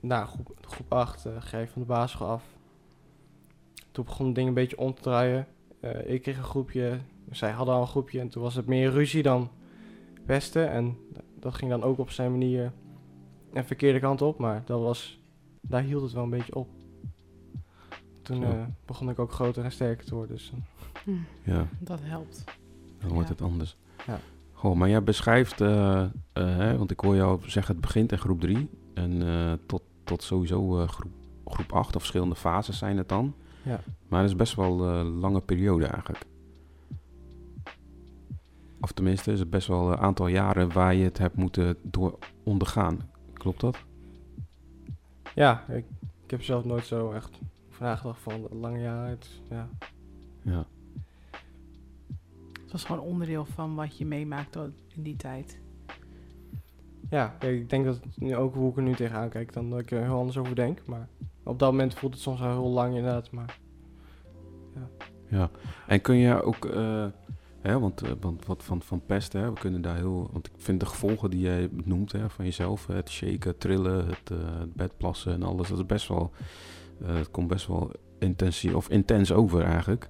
na 0.00 0.24
groep, 0.24 0.56
groep 0.60 0.92
8, 0.92 1.26
eh 1.26 1.32
ga 1.38 1.58
je 1.58 1.66
van 1.68 1.82
de 1.82 1.88
basisschool 1.88 2.28
af. 2.28 2.44
Toen 3.90 4.04
begonnen 4.04 4.34
dingen 4.34 4.48
een 4.48 4.54
beetje 4.54 4.78
om 4.78 4.94
te 4.94 5.02
draaien. 5.02 5.46
Eh, 5.80 6.12
ik 6.12 6.22
kreeg 6.22 6.36
een 6.36 6.42
groepje, 6.44 6.98
zij 7.30 7.50
hadden 7.50 7.74
al 7.74 7.80
een 7.80 7.86
groepje. 7.86 8.20
En 8.20 8.28
toen 8.28 8.42
was 8.42 8.54
het 8.54 8.66
meer 8.66 8.90
ruzie 8.90 9.22
dan 9.22 9.50
pesten. 10.26 10.70
En 10.70 10.96
dat 11.38 11.54
ging 11.54 11.70
dan 11.70 11.82
ook 11.82 11.98
op 11.98 12.10
zijn 12.10 12.30
manier 12.30 12.72
een 13.52 13.64
verkeerde 13.64 13.98
kant 14.00 14.22
op. 14.22 14.38
Maar 14.38 14.62
dat 14.64 14.80
was, 14.80 15.20
daar 15.60 15.82
hield 15.82 16.02
het 16.02 16.12
wel 16.12 16.22
een 16.22 16.30
beetje 16.30 16.54
op. 16.54 16.68
Toen 18.22 18.44
eh, 18.44 18.64
begon 18.86 19.08
ik 19.10 19.18
ook 19.18 19.32
groter 19.32 19.64
en 19.64 19.72
sterker 19.72 20.04
te 20.06 20.14
worden. 20.14 20.36
Dus, 20.36 20.52
eh, 21.06 21.14
Ja, 21.42 21.66
Dat 21.78 22.00
helpt. 22.02 22.44
dan 22.98 23.08
wordt 23.12 23.28
Ja. 23.28 23.34
het 23.34 23.42
anders. 23.42 23.76
Ja. 24.06 24.18
Goh, 24.52 24.76
maar 24.76 24.88
jij 24.88 25.02
beschrijft, 25.02 25.60
eh, 25.60 26.02
eh, 26.02 26.10
hè, 26.32 26.78
want 26.78 26.90
ik 26.90 27.00
hoor 27.00 27.16
jou 27.16 27.40
zeggen, 27.50 27.72
het 27.72 27.84
begint 27.84 28.12
in 28.12 28.18
groep 28.18 28.40
3 28.40 28.70
en 28.94 29.22
eh, 29.28 29.52
tot, 29.66 29.82
tot 30.04 30.22
sowieso 30.22 30.86
groep, 30.86 31.12
groep 31.44 31.72
8 31.72 31.86
of 31.96 32.00
verschillende 32.00 32.34
fases 32.34 32.78
zijn 32.78 32.96
het 32.96 33.08
dan. 33.08 33.34
ja. 33.62 33.80
Maar 34.08 34.20
dat 34.20 34.30
is 34.30 34.36
best 34.36 34.54
wel 34.54 34.84
een 34.88 35.06
lange 35.06 35.40
periode 35.40 35.86
eigenlijk. 35.86 36.24
Of 38.80 38.92
tenminste, 38.92 39.32
is 39.32 39.38
het 39.38 39.50
best 39.50 39.66
wel 39.66 39.92
een 39.92 39.98
aantal 39.98 40.26
jaren 40.26 40.72
waar 40.72 40.94
je 40.94 41.04
het 41.04 41.18
hebt 41.18 41.36
moeten 41.36 41.76
door 41.82 42.18
ondergaan. 42.42 43.10
Klopt 43.32 43.60
dat? 43.60 43.78
Ja, 45.34 45.64
ik, 45.68 45.84
ik 46.24 46.30
heb 46.30 46.42
zelf 46.42 46.64
nooit 46.64 46.86
zo 46.86 47.12
echt 47.12 47.30
over 47.70 47.82
nagedacht 47.82 48.20
van 48.20 48.46
lange 48.50 48.80
jaren. 48.80 49.10
Het, 49.10 49.28
ja. 49.50 49.68
Ja. 50.42 50.66
Was 52.74 52.84
gewoon 52.84 53.04
onderdeel 53.04 53.44
van 53.44 53.74
wat 53.74 53.98
je 53.98 54.06
meemaakte 54.06 54.70
in 54.94 55.02
die 55.02 55.16
tijd. 55.16 55.60
ja, 57.10 57.40
ik 57.40 57.70
denk 57.70 57.84
dat 57.84 57.94
het 57.94 58.20
nu 58.20 58.36
ook 58.36 58.54
hoe 58.54 58.70
ik 58.70 58.76
er 58.76 58.82
nu 58.82 58.94
tegenaan 58.94 59.28
kijk, 59.28 59.52
dan 59.52 59.70
dat 59.70 59.78
ik 59.78 59.90
er 59.90 60.02
heel 60.02 60.18
anders 60.18 60.36
over 60.36 60.54
denk. 60.54 60.86
Maar 60.86 61.08
op 61.44 61.58
dat 61.58 61.70
moment 61.70 61.94
voelt 61.94 62.12
het 62.12 62.22
soms 62.22 62.40
wel 62.40 62.50
heel 62.50 62.70
lang 62.70 62.94
inderdaad. 62.94 63.30
Maar 63.30 63.58
Ja, 65.28 65.50
en 65.86 66.00
kun 66.00 66.16
je 66.16 66.42
ook, 66.42 66.64
eh, 66.64 67.06
hè, 67.60 67.78
want, 67.78 68.02
eh, 68.02 68.10
want 68.20 68.46
wat 68.46 68.62
van, 68.62 68.82
van 68.82 69.04
pest, 69.06 69.32
hè, 69.32 69.52
we 69.52 69.60
kunnen 69.60 69.82
daar 69.82 69.96
heel, 69.96 70.28
want 70.32 70.46
ik 70.46 70.52
vind 70.56 70.80
de 70.80 70.86
gevolgen 70.86 71.30
die 71.30 71.40
jij 71.40 71.68
noemt 71.84 72.12
hè, 72.12 72.30
van 72.30 72.44
jezelf, 72.44 72.86
hè, 72.86 72.94
het 72.94 73.10
shaken, 73.10 73.58
trillen, 73.58 74.06
het, 74.06 74.30
eh, 74.30 74.58
het 74.58 74.74
bedplassen 74.74 75.32
en 75.32 75.42
alles, 75.42 75.68
dat 75.68 75.78
is 75.78 75.86
best 75.86 76.08
wel, 76.08 76.30
eh, 77.00 77.14
het 77.14 77.30
komt 77.30 77.48
best 77.48 77.66
wel 77.66 77.90
intensief 78.18 78.74
of 78.74 78.88
intens 78.88 79.32
over 79.32 79.62
eigenlijk. 79.62 80.08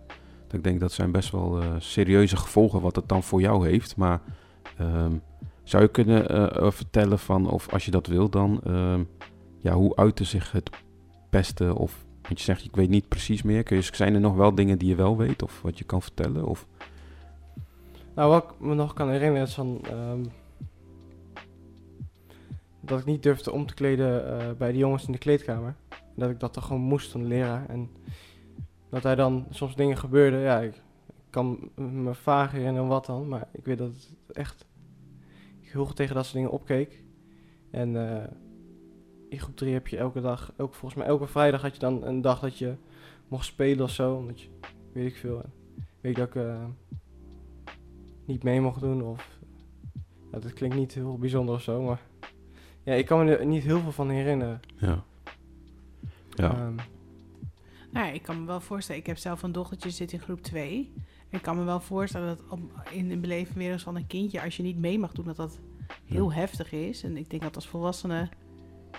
Ik 0.54 0.64
denk 0.64 0.80
dat 0.80 0.92
zijn 0.92 1.10
best 1.10 1.30
wel 1.30 1.60
eh, 1.60 1.66
serieuze 1.78 2.36
gevolgen 2.36 2.80
wat 2.80 2.96
het 2.96 3.08
dan 3.08 3.22
voor 3.22 3.40
jou 3.40 3.68
heeft, 3.68 3.96
maar 3.96 4.20
ehm, 4.78 5.12
zou 5.62 5.82
je 5.82 5.88
kunnen 5.88 6.28
eh, 6.28 6.56
eh, 6.56 6.70
vertellen 6.70 7.18
van, 7.18 7.50
of 7.50 7.72
als 7.72 7.84
je 7.84 7.90
dat 7.90 8.06
wil 8.06 8.28
dan, 8.28 8.60
ehm, 8.64 9.04
ja, 9.60 9.72
hoe 9.72 9.96
uitte 9.96 10.24
zich 10.24 10.52
het 10.52 10.70
pesten 11.30 11.76
of 11.76 12.04
want 12.22 12.38
je 12.38 12.44
zegt, 12.44 12.64
ik 12.64 12.76
weet 12.76 12.88
niet 12.88 13.08
precies 13.08 13.42
meer. 13.42 13.62
Kun 13.62 13.76
je, 13.76 13.82
zijn 13.92 14.14
er 14.14 14.20
nog 14.20 14.34
wel 14.34 14.54
dingen 14.54 14.78
die 14.78 14.88
je 14.88 14.94
wel 14.94 15.16
weet 15.16 15.42
of 15.42 15.62
wat 15.62 15.78
je 15.78 15.84
kan 15.84 16.02
vertellen? 16.02 16.46
Of, 16.46 16.66
nou, 18.14 18.30
wat 18.30 18.44
ik 18.44 18.66
me 18.66 18.74
nog 18.74 18.92
kan 18.92 19.10
herinneren 19.10 19.46
is 19.46 19.54
van 19.54 19.80
ehm, 19.90 20.24
dat 22.80 22.98
ik 22.98 23.04
niet 23.04 23.22
durfde 23.22 23.52
om 23.52 23.66
te 23.66 23.74
kleden 23.74 24.56
bij 24.58 24.72
de 24.72 24.78
jongens 24.78 25.06
in 25.06 25.12
de 25.12 25.18
kleedkamer. 25.18 25.74
Dat 26.14 26.30
ik 26.30 26.40
dat 26.40 26.54
dan 26.54 26.62
gewoon 26.62 26.82
moest 26.82 27.10
van 27.10 27.20
de 27.20 27.26
leraar. 27.26 27.68
En 27.68 27.90
dat 28.94 29.02
hij 29.02 29.14
dan 29.14 29.46
soms 29.50 29.76
dingen 29.76 29.96
gebeurden. 29.96 30.40
Ja, 30.40 30.60
ik, 30.60 30.82
kan 31.30 31.70
me 31.76 32.14
vaag 32.14 32.52
herinneren 32.52 32.88
wat 32.88 33.06
dan, 33.06 33.28
maar 33.28 33.48
ik 33.52 33.64
weet 33.64 33.78
dat 33.78 33.88
het 33.88 34.36
echt 34.36 34.66
ik 35.60 35.70
heel 35.70 35.84
goed 35.84 35.96
tegen 35.96 36.14
dat 36.14 36.24
soort 36.24 36.36
dingen 36.36 36.50
opkeek. 36.50 37.02
En 37.70 38.10
eh, 38.10 38.24
in 39.28 39.38
groep 39.40 39.56
3 39.56 39.72
heb 39.72 39.88
je 39.88 39.96
elke 39.96 40.20
dag, 40.20 40.52
ook 40.56 40.74
volgens 40.74 40.94
mij 41.00 41.10
elke 41.10 41.26
vrijdag 41.26 41.62
had 41.62 41.74
je 41.74 41.80
dan 41.80 42.04
een 42.04 42.20
dag 42.20 42.40
dat 42.40 42.58
je 42.58 42.74
mocht 43.28 43.44
spelen 43.44 43.84
of 43.84 43.90
zo. 43.90 44.14
Omdat 44.14 44.40
je, 44.40 44.48
weet 44.92 45.06
ik 45.06 45.16
veel, 45.16 45.42
weet 46.00 46.12
ik 46.12 46.16
dat 46.16 46.28
ik 46.28 46.34
eh, 46.34 46.64
niet 48.24 48.42
mee 48.42 48.60
mocht 48.60 48.80
doen 48.80 49.02
of... 49.02 49.38
Ja, 50.32 50.38
dat 50.38 50.52
klinkt 50.52 50.76
niet 50.76 50.94
heel 50.94 51.18
bijzonder 51.18 51.54
of 51.54 51.62
zo, 51.62 51.82
maar... 51.82 52.00
Ja, 52.82 52.92
ik 52.92 53.06
kan 53.06 53.24
me 53.24 53.36
er 53.36 53.46
niet 53.46 53.62
heel 53.62 53.80
veel 53.80 53.92
van 53.92 54.08
herinneren. 54.10 54.60
ja. 54.76 55.04
Ja, 56.30 56.50
Ehm, 56.50 56.76
Nou 57.94 58.06
ja, 58.06 58.12
ik 58.12 58.22
kan 58.22 58.40
me 58.40 58.46
wel 58.46 58.60
voorstellen. 58.60 59.00
Ik 59.00 59.06
heb 59.06 59.16
zelf 59.16 59.42
een 59.42 59.52
dochtertje 59.52 59.90
zit 59.90 60.12
in 60.12 60.20
groep 60.20 60.42
2. 60.42 60.92
Ik 61.28 61.42
kan 61.42 61.56
me 61.56 61.64
wel 61.64 61.80
voorstellen 61.80 62.26
dat 62.26 62.44
op, 62.48 62.60
in 62.90 63.08
de 63.08 63.16
beleving 63.16 63.56
weer 63.56 63.72
eens 63.72 63.82
van 63.82 63.96
een 63.96 64.06
kindje, 64.06 64.42
als 64.42 64.56
je 64.56 64.62
niet 64.62 64.78
mee 64.78 64.98
mag 64.98 65.12
doen, 65.12 65.24
dat 65.24 65.36
dat 65.36 65.58
heel 66.04 66.32
heftig 66.32 66.72
is. 66.72 67.02
En 67.02 67.16
ik 67.16 67.30
denk 67.30 67.42
dat 67.42 67.54
als 67.54 67.68
volwassene 67.68 68.28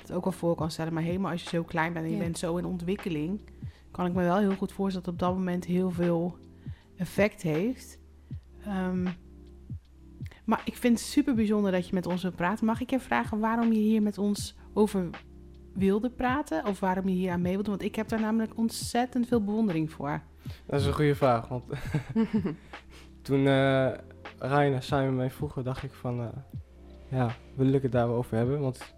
het 0.02 0.12
ook 0.12 0.24
wel 0.24 0.34
voor 0.34 0.56
kan 0.56 0.72
stellen. 0.72 0.94
Maar 0.94 1.04
helemaal 1.04 1.32
als 1.32 1.44
je 1.44 1.50
zo 1.50 1.64
klein 1.64 1.94
bent 1.94 2.06
en 2.06 2.12
je 2.12 2.18
Ja. 2.18 2.24
bent 2.24 2.38
zo 2.38 2.58
in 2.58 2.66
ontwikkeling, 2.66 3.42
kan 3.92 4.06
ik 4.06 4.14
me 4.14 4.24
wel 4.24 4.38
heel 4.38 4.56
goed 4.56 4.72
voorstellen 4.72 5.06
dat 5.06 5.14
het 5.14 5.24
op 5.24 5.30
dat 5.30 5.38
moment 5.38 5.66
heel 5.66 5.92
veel 5.92 6.38
effect 6.98 7.42
heeft. 7.42 8.00
Ehm, 8.66 9.08
maar 10.46 10.62
ik 10.66 10.76
vind 10.78 11.00
het 11.00 11.08
super 11.08 11.36
bijzonder 11.36 11.72
dat 11.72 11.88
je 11.88 11.94
met 11.94 12.06
ons 12.06 12.22
wilt 12.22 12.36
praten. 12.36 12.66
Mag 12.66 12.82
ik 12.82 12.90
je 12.90 13.00
vragen 13.00 13.40
waarom 13.40 13.72
je 13.74 13.80
hier 13.80 14.02
met 14.02 14.18
ons 14.18 14.56
over 14.74 15.10
wilde 15.76 16.10
praten 16.10 16.66
of 16.66 16.80
waarom 16.80 17.08
je 17.08 17.16
hier 17.16 17.32
aan 17.32 17.42
mee 17.42 17.54
wilde? 17.54 17.70
Want 17.70 17.82
ik 17.82 17.96
heb 17.96 18.08
daar 18.08 18.20
namelijk 18.20 18.58
ontzettend 18.58 19.28
veel 19.28 19.44
bewondering 19.44 19.92
voor. 19.92 20.22
Dat 20.66 20.80
is 20.80 20.86
een 20.86 20.94
goede 20.94 21.16
vraag, 21.16 21.48
want 21.48 21.64
toen 23.22 23.48
Ryan 24.40 24.74
en 24.74 24.84
Simon 24.84 25.16
mij 25.16 25.30
vroegen, 25.30 25.64
dacht 25.64 25.84
ik 25.84 25.94
van, 25.94 26.22
eh, 26.22 26.28
ja, 27.10 27.36
wil 27.56 27.74
ik 27.74 27.82
het 27.82 27.92
daar 27.92 28.08
wel 28.08 28.18
over 28.18 28.38
hebben? 28.38 28.60
Want 28.60 28.96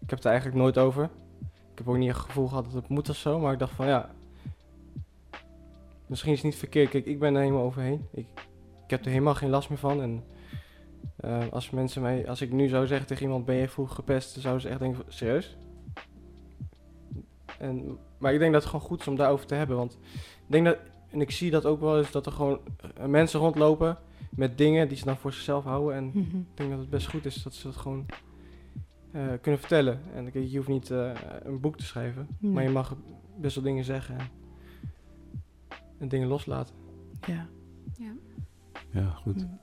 ik 0.00 0.10
heb 0.10 0.10
het 0.10 0.24
er 0.24 0.30
eigenlijk 0.30 0.60
nooit 0.60 0.78
over. 0.78 1.04
Ik 1.72 1.78
heb 1.78 1.88
ook 1.88 1.96
niet 1.96 2.08
het 2.08 2.18
gevoel 2.18 2.48
gehad 2.48 2.64
dat 2.64 2.72
het 2.72 2.88
moet 2.88 3.08
of 3.08 3.16
zo, 3.16 3.38
maar 3.38 3.52
ik 3.52 3.58
dacht 3.58 3.72
van, 3.72 3.86
ja, 3.86 4.10
misschien 6.06 6.32
is 6.32 6.38
het 6.38 6.46
niet 6.46 6.58
verkeerd. 6.58 6.90
Kijk, 6.90 7.06
ik 7.06 7.18
ben 7.18 7.34
er 7.34 7.40
helemaal 7.40 7.64
overheen. 7.64 8.08
Ik, 8.12 8.26
ik 8.84 8.90
heb 8.90 9.04
er 9.04 9.10
helemaal 9.10 9.34
geen 9.34 9.50
last 9.50 9.68
meer 9.68 9.78
van. 9.78 10.02
En 10.02 10.24
eh, 11.16 11.48
als 11.50 11.70
mensen 11.70 12.02
mij, 12.02 12.28
als 12.28 12.40
ik 12.40 12.52
nu 12.52 12.68
zou 12.68 12.86
zeggen 12.86 13.06
tegen 13.06 13.22
iemand, 13.22 13.44
ben 13.44 13.54
je 13.54 13.68
vroeger 13.68 13.94
gepest, 13.94 14.32
dan 14.32 14.42
zouden 14.42 14.62
ze 14.62 14.68
echt 14.68 14.80
denken, 14.80 15.04
serieus? 15.08 15.56
En, 17.60 17.98
maar 18.18 18.32
ik 18.32 18.38
denk 18.38 18.52
dat 18.52 18.62
het 18.62 18.70
gewoon 18.70 18.86
goed 18.86 19.00
is 19.00 19.08
om 19.08 19.16
daarover 19.16 19.46
te 19.46 19.54
hebben, 19.54 19.76
want 19.76 19.92
ik 20.46 20.46
denk 20.46 20.64
dat, 20.64 20.76
en 21.10 21.20
ik 21.20 21.30
zie 21.30 21.50
dat 21.50 21.66
ook 21.66 21.80
wel 21.80 21.98
eens, 21.98 22.10
dat 22.10 22.26
er 22.26 22.32
gewoon 22.32 22.58
eh, 22.94 23.06
mensen 23.06 23.40
rondlopen 23.40 23.98
met 24.30 24.58
dingen 24.58 24.88
die 24.88 24.96
ze 24.96 25.04
dan 25.04 25.16
voor 25.16 25.32
zichzelf 25.32 25.64
houden. 25.64 25.94
En 25.96 26.04
Mhm. 26.04 26.20
ik 26.36 26.46
denk 26.54 26.70
dat 26.70 26.78
het 26.78 26.90
best 26.90 27.08
goed 27.08 27.24
is 27.24 27.42
dat 27.42 27.54
ze 27.54 27.66
dat 27.66 27.76
gewoon 27.76 28.06
eh, 29.12 29.22
kunnen 29.40 29.60
vertellen. 29.60 30.00
En 30.14 30.50
je 30.50 30.56
hoeft 30.56 30.68
niet 30.68 30.90
eh, 30.90 31.10
een 31.42 31.60
boek 31.60 31.76
te 31.76 31.84
schrijven, 31.84 32.28
Nee. 32.38 32.52
maar 32.52 32.62
je 32.62 32.70
mag 32.70 32.96
best 33.36 33.54
wel 33.54 33.64
dingen 33.64 33.84
zeggen 33.84 34.18
en, 34.18 34.26
en 35.98 36.08
dingen 36.08 36.28
loslaten. 36.28 36.74
Ja. 37.26 37.46
Ja, 38.92 39.10
goed. 39.10 39.36
Mm. 39.36 39.58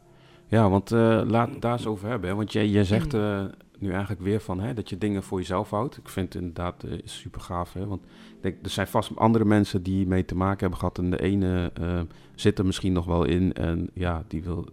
Ja, 0.48 0.70
want 0.70 0.92
eh, 0.92 1.22
laat 1.26 1.50
het 1.50 1.62
daar 1.62 1.72
eens 1.72 1.86
over 1.88 2.10
hebben. 2.10 2.30
Hè? 2.30 2.36
Want 2.36 2.52
jij, 2.52 2.68
jij 2.68 2.84
zegt 2.84 3.14
eh, 3.14 3.46
nu 3.80 3.92
eigenlijk 3.92 4.22
weer 4.22 4.40
van 4.40 4.60
hè, 4.60 4.74
dat 4.74 4.90
je 4.90 4.98
dingen 4.98 5.24
voor 5.24 5.40
jezelf 5.40 5.70
houdt. 5.70 5.98
Ik 5.98 6.10
vind 6.10 6.34
het 6.34 6.42
inderdaad 6.42 6.84
eh, 6.84 6.92
super 7.04 7.42
gaaf. 7.42 7.74
Hè? 7.74 7.88
Want 7.88 8.04
ik 8.04 8.42
denk, 8.42 8.56
er 8.64 8.70
zijn 8.70 8.88
vast 8.88 9.16
andere 9.16 9.46
mensen 9.46 9.84
die 9.84 10.08
mee 10.08 10.26
te 10.26 10.36
maken 10.36 10.60
hebben 10.60 10.80
gehad. 10.80 10.98
En 10.98 11.10
de 11.10 11.22
ene 11.22 11.72
eh, 11.74 12.02
zit 12.36 12.60
er 12.60 12.66
misschien 12.66 12.94
nog 12.94 13.06
wel 13.06 13.24
in. 13.24 13.54
En 13.54 13.90
ja, 13.94 14.24
die 14.28 14.44
wil, 14.44 14.66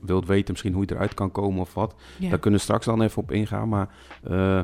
wil 0.00 0.24
weten 0.24 0.52
misschien 0.52 0.72
hoe 0.72 0.84
je 0.86 0.94
eruit 0.94 1.14
kan 1.14 1.30
komen 1.30 1.60
of 1.60 1.74
wat. 1.74 1.94
Ja. 2.18 2.28
Daar 2.28 2.38
kunnen 2.38 2.58
we 2.58 2.64
straks 2.64 2.86
dan 2.86 3.02
even 3.02 3.22
op 3.22 3.30
ingaan. 3.30 3.68
Maar 3.68 3.94
eh, 4.22 4.60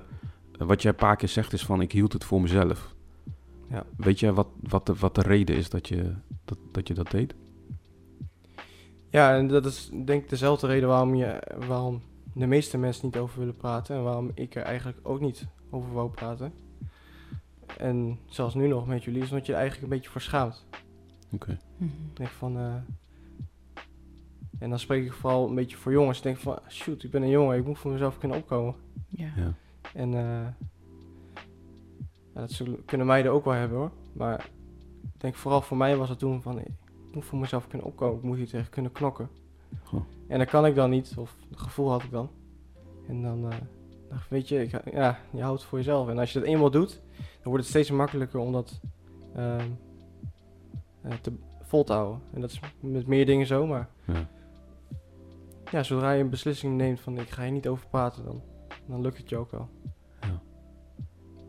wat 0.59 0.83
jij 0.83 0.91
een 0.91 0.97
paar 0.97 1.17
keer 1.17 1.29
zegt 1.29 1.53
is 1.53 1.65
van 1.65 1.81
ik 1.81 1.93
hield 1.93 2.13
het 2.13 2.25
voor 2.25 2.41
mezelf. 2.41 2.95
Ja. 3.71 3.85
Weet 3.97 4.21
je 4.21 4.33
wat, 4.33 4.49
wat, 4.61 4.87
de, 4.87 4.95
wat 4.95 5.15
de 5.15 5.23
reden 5.23 5.57
is 5.57 5.71
dat 5.71 5.89
je 5.89 6.15
dat, 6.45 6.59
dat, 6.73 6.89
je 6.89 6.95
dat 6.95 7.11
deed? 7.11 7.35
Ja, 9.11 9.37
en 9.37 9.47
dat 9.47 9.65
is 9.65 9.91
denk 10.05 10.23
ik 10.23 10.29
dezelfde 10.29 10.67
reden 10.67 10.89
waarom, 10.89 11.15
je, 11.15 11.43
waarom 11.67 12.03
de 12.39 12.47
meeste 12.47 12.79
mensen 12.79 13.05
niet 13.07 13.17
over 13.17 13.39
willen 13.39 13.57
praten. 13.57 13.97
En 13.97 14.03
waarom 14.03 14.31
ik 14.35 14.55
er 14.55 14.63
eigenlijk 14.63 14.99
ook 15.03 15.21
niet 15.21 15.47
over 15.71 15.93
wou 15.93 16.11
praten. 16.11 16.53
En 17.79 18.19
zelfs 18.27 18.55
nu 18.55 18.67
nog 18.69 18.87
met 18.87 19.05
jullie, 19.05 19.23
is 19.23 19.31
omdat 19.31 19.47
je 19.47 19.53
er 19.53 19.59
eigenlijk 19.59 19.89
een 19.91 19.97
beetje 19.99 20.11
voor 20.11 20.21
schaamt. 20.21 20.67
Oké. 21.33 21.59
Mhm. 21.77 21.91
Ik 22.11 22.17
denk 22.17 22.29
van. 22.31 22.57
eh, 22.59 22.75
en 24.59 24.71
dan 24.71 24.79
spreek 24.79 25.05
ik 25.05 25.13
vooral 25.13 25.49
een 25.49 25.55
beetje 25.55 25.77
voor 25.77 25.93
jongens. 25.93 26.17
Ik 26.17 26.23
denk 26.25 26.37
van, 26.37 26.59
shoot, 26.69 27.03
ik 27.03 27.11
ben 27.11 27.23
een 27.23 27.29
jongen, 27.29 27.59
ik 27.59 27.65
moet 27.67 27.79
voor 27.79 27.91
mezelf 27.93 28.19
kunnen 28.19 28.37
opkomen. 28.39 28.75
Ja. 29.09 29.33
Ja. 29.37 29.55
En 29.95 30.15
eh, 30.15 30.47
ja, 32.35 32.41
dat 32.41 32.51
zullen, 32.51 32.85
kunnen 32.85 33.07
meiden 33.07 33.33
ook 33.33 33.45
wel 33.45 33.55
hebben 33.55 33.79
hoor. 33.79 33.93
Maar 34.13 34.51
ik 35.03 35.21
denk 35.21 35.35
vooral 35.35 35.61
voor 35.61 35.77
mij 35.77 35.97
was 35.97 36.09
het 36.09 36.19
toen 36.19 36.43
van, 36.43 36.59
ik 36.59 36.67
moet 37.13 37.25
voor 37.25 37.39
mezelf 37.39 37.69
kunnen 37.69 37.87
opkomen. 37.87 38.17
Ik 38.17 38.23
moet 38.23 38.37
hier 38.37 38.49
tegen 38.49 38.71
kunnen 38.71 38.93
knokken. 38.93 39.29
Goh. 39.83 40.05
En 40.29 40.39
dat 40.39 40.49
kan 40.49 40.67
ik 40.67 40.75
dan 40.75 40.91
niet, 40.91 41.15
of 41.17 41.37
het 41.51 41.59
gevoel 41.61 41.91
had 41.91 42.03
ik 42.03 42.11
dan. 42.11 42.31
En 43.09 43.23
dan 43.23 43.53
eh, 43.53 43.59
dacht 44.09 44.25
ik, 44.25 44.31
weet 44.31 44.49
je, 44.49 44.63
ik, 44.63 44.93
ja, 44.93 45.19
je 45.33 45.43
houdt 45.43 45.61
het 45.61 45.69
voor 45.69 45.79
jezelf. 45.79 46.09
En 46.09 46.19
als 46.19 46.33
je 46.33 46.39
dat 46.39 46.49
eenmaal 46.49 46.71
doet, 46.71 47.01
dan 47.17 47.27
wordt 47.43 47.63
het 47.63 47.69
steeds 47.69 47.91
makkelijker 47.91 48.41
om 48.41 48.53
dat 48.53 48.81
ehm, 49.35 49.71
eh, 51.03 51.13
te, 51.21 51.33
vol 51.63 51.85
te 51.85 51.93
houden. 51.93 52.21
En 52.33 52.41
dat 52.41 52.51
is 52.51 52.61
met 52.81 53.07
meer 53.07 53.27
dingen 53.27 53.47
zo, 53.47 53.67
maar 53.67 53.89
Ja. 54.05 54.29
ja, 55.71 55.83
zodra 55.83 56.13
je 56.13 56.23
een 56.23 56.31
beslissing 56.31 56.77
neemt 56.77 57.01
van 57.01 57.19
ik 57.19 57.31
ga 57.31 57.43
hier 57.43 57.53
niet 57.53 57.69
over 57.69 57.89
praten, 57.89 58.25
dan, 58.25 58.43
dan 58.87 59.01
lukt 59.01 59.19
het 59.19 59.29
je 59.29 59.37
ook 59.37 59.51
wel. 59.51 59.69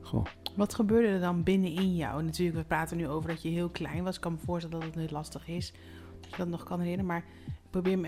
Goh. 0.01 0.25
Wat 0.55 0.73
gebeurde 0.73 1.07
er 1.07 1.19
dan 1.19 1.43
binnenin 1.43 1.95
jou? 1.95 2.23
Natuurlijk, 2.23 2.57
we 2.57 2.63
praten 2.63 2.97
nu 2.97 3.07
over 3.07 3.29
dat 3.29 3.41
je 3.41 3.49
heel 3.49 3.69
klein 3.69 4.03
was. 4.03 4.15
Ik 4.15 4.21
kan 4.21 4.31
me 4.31 4.37
voorstellen 4.37 4.79
dat 4.79 4.87
het 4.87 4.97
heel 4.99 5.07
lastig 5.11 5.47
is. 5.47 5.73
Dat 6.21 6.29
je 6.29 6.37
dat 6.37 6.47
nog 6.47 6.63
kan 6.63 6.79
herinneren. 6.79 7.05
Maar 7.05 7.23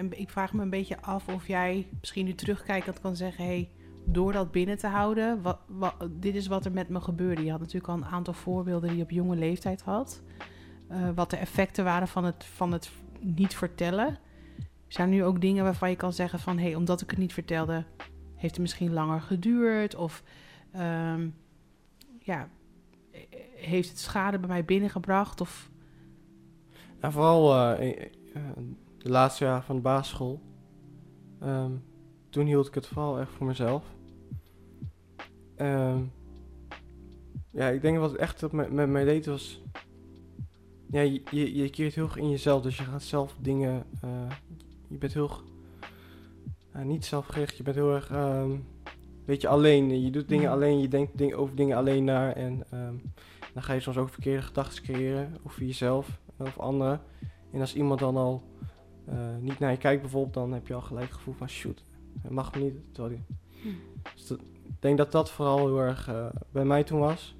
ik 0.09 0.29
vraag 0.29 0.53
me 0.53 0.61
een 0.61 0.69
beetje 0.69 1.01
af 1.01 1.27
of 1.27 1.47
jij 1.47 1.87
misschien 1.99 2.25
nu 2.25 2.35
terugkijkend 2.35 3.01
kan 3.01 3.15
zeggen... 3.15 3.45
Hey, 3.45 3.69
door 4.05 4.31
dat 4.31 4.51
binnen 4.51 4.77
te 4.77 4.87
houden, 4.87 5.41
wat, 5.67 5.93
dit 6.09 6.35
is 6.35 6.47
wat 6.47 6.65
er 6.65 6.71
met 6.71 6.89
me 6.89 7.01
gebeurde. 7.01 7.43
Je 7.43 7.51
had 7.51 7.59
natuurlijk 7.59 7.87
al 7.87 7.95
een 7.95 8.05
aantal 8.05 8.33
voorbeelden 8.33 8.89
die 8.89 8.97
je 8.97 9.03
op 9.03 9.11
jonge 9.11 9.35
leeftijd 9.35 9.81
had. 9.81 10.21
Eh, 10.87 11.09
wat 11.15 11.29
de 11.29 11.37
effecten 11.37 11.83
waren 11.83 12.07
van 12.07 12.23
het, 12.23 12.43
van 12.43 12.71
het 12.71 12.91
niet 13.19 13.55
vertellen. 13.55 14.17
Zijn 14.87 15.09
nu 15.09 15.23
ook 15.23 15.41
dingen 15.41 15.63
waarvan 15.63 15.89
je 15.89 15.95
kan 15.95 16.13
zeggen 16.13 16.39
van... 16.39 16.59
Hey, 16.59 16.75
omdat 16.75 17.01
ik 17.01 17.09
het 17.09 17.19
niet 17.19 17.33
vertelde, 17.33 17.83
heeft 18.35 18.53
het 18.53 18.61
misschien 18.61 18.93
langer 18.93 19.21
geduurd? 19.21 19.95
Of... 19.95 20.23
ehm, 20.71 21.27
ja, 22.19 22.49
heeft 23.55 23.89
het 23.89 23.99
schade 23.99 24.39
bij 24.39 24.47
mij 24.47 24.65
binnengebracht? 24.65 25.41
Of 25.41 25.69
Ja, 27.01 27.11
vooral 27.11 27.55
eh, 27.55 28.01
eh, 28.01 28.41
de 29.03 29.09
laatste 29.09 29.43
jaar 29.43 29.63
van 29.63 29.75
de 29.75 29.81
basisschool. 29.81 30.41
Ehm, 31.39 31.71
toen 32.29 32.45
hield 32.45 32.67
ik 32.67 32.73
het 32.73 32.87
vooral 32.87 33.19
echt 33.19 33.31
voor 33.31 33.47
mezelf. 33.47 33.83
Ehm, 35.55 35.99
ja, 37.51 37.67
ik 37.67 37.81
denk 37.81 37.97
wat 37.97 38.11
het 38.11 38.19
echt 38.19 38.51
met, 38.51 38.71
met 38.71 38.89
mij 38.89 39.03
deed 39.03 39.25
was... 39.25 39.61
Ja, 40.89 41.01
je, 41.01 41.21
je, 41.31 41.55
je 41.55 41.69
keert 41.69 41.95
heel 41.95 42.03
erg 42.03 42.17
in 42.17 42.29
jezelf, 42.29 42.61
dus 42.61 42.77
je 42.77 42.83
gaat 42.83 43.03
zelf 43.03 43.35
dingen... 43.39 43.83
eh, 44.01 44.31
je 44.87 44.97
bent 44.97 45.13
heel... 45.13 45.29
erg, 45.29 45.43
eh, 46.71 46.83
niet 46.83 47.05
zelfgericht, 47.05 47.57
je 47.57 47.63
bent 47.63 47.75
heel 47.75 47.93
erg... 47.93 48.11
ehm 48.11 48.51
weet 49.25 49.41
je, 49.41 49.47
alleen. 49.47 50.01
Je 50.03 50.09
doet 50.09 50.27
dingen 50.27 50.51
alleen, 50.51 50.79
je 50.79 50.87
denkt 50.87 51.17
ding, 51.17 51.33
over 51.33 51.55
dingen 51.55 51.77
alleen 51.77 52.03
na. 52.03 52.33
En 52.33 52.63
ehm, 52.69 52.95
dan 53.53 53.63
ga 53.63 53.73
je 53.73 53.79
soms 53.79 53.97
ook 53.97 54.09
verkeerde 54.09 54.41
gedachten 54.41 54.83
creëren 54.83 55.37
over 55.45 55.63
jezelf 55.63 56.19
of 56.37 56.59
anderen. 56.59 57.01
En 57.51 57.59
als 57.59 57.75
iemand 57.75 57.99
dan 57.99 58.17
al 58.17 58.43
niet 59.39 59.59
naar 59.59 59.71
je 59.71 59.77
kijkt 59.77 60.01
bijvoorbeeld, 60.01 60.33
dan 60.33 60.51
heb 60.51 60.67
je 60.67 60.73
al 60.73 60.81
gelijk 60.81 61.05
het 61.07 61.15
gevoel 61.15 61.33
van 61.33 61.49
shoot, 61.49 61.83
hij 62.21 62.31
mag 62.31 62.53
me 62.55 62.61
niet. 62.61 62.73
Die... 62.95 63.03
Hm. 63.61 63.67
Dus 64.15 64.27
dat- 64.27 64.39
ik 64.63 64.87
denk 64.87 64.97
dat 64.97 65.11
dat 65.11 65.31
vooral 65.31 65.57
heel 65.57 65.79
erg 65.79 66.07
eh, 66.07 66.25
bij 66.51 66.65
mij 66.65 66.83
toen 66.83 66.99
was. 66.99 67.35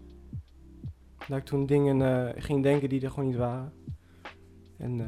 Dat 1.28 1.38
ik 1.38 1.44
toen 1.46 1.66
dingen 1.66 2.02
eh, 2.36 2.44
ging 2.44 2.64
denken 2.64 2.90
die 2.90 3.02
er 3.02 3.10
gewoon 3.10 3.26
niet 3.30 3.38
waren. 3.38 3.74
En 4.78 5.00
eh, 5.02 5.08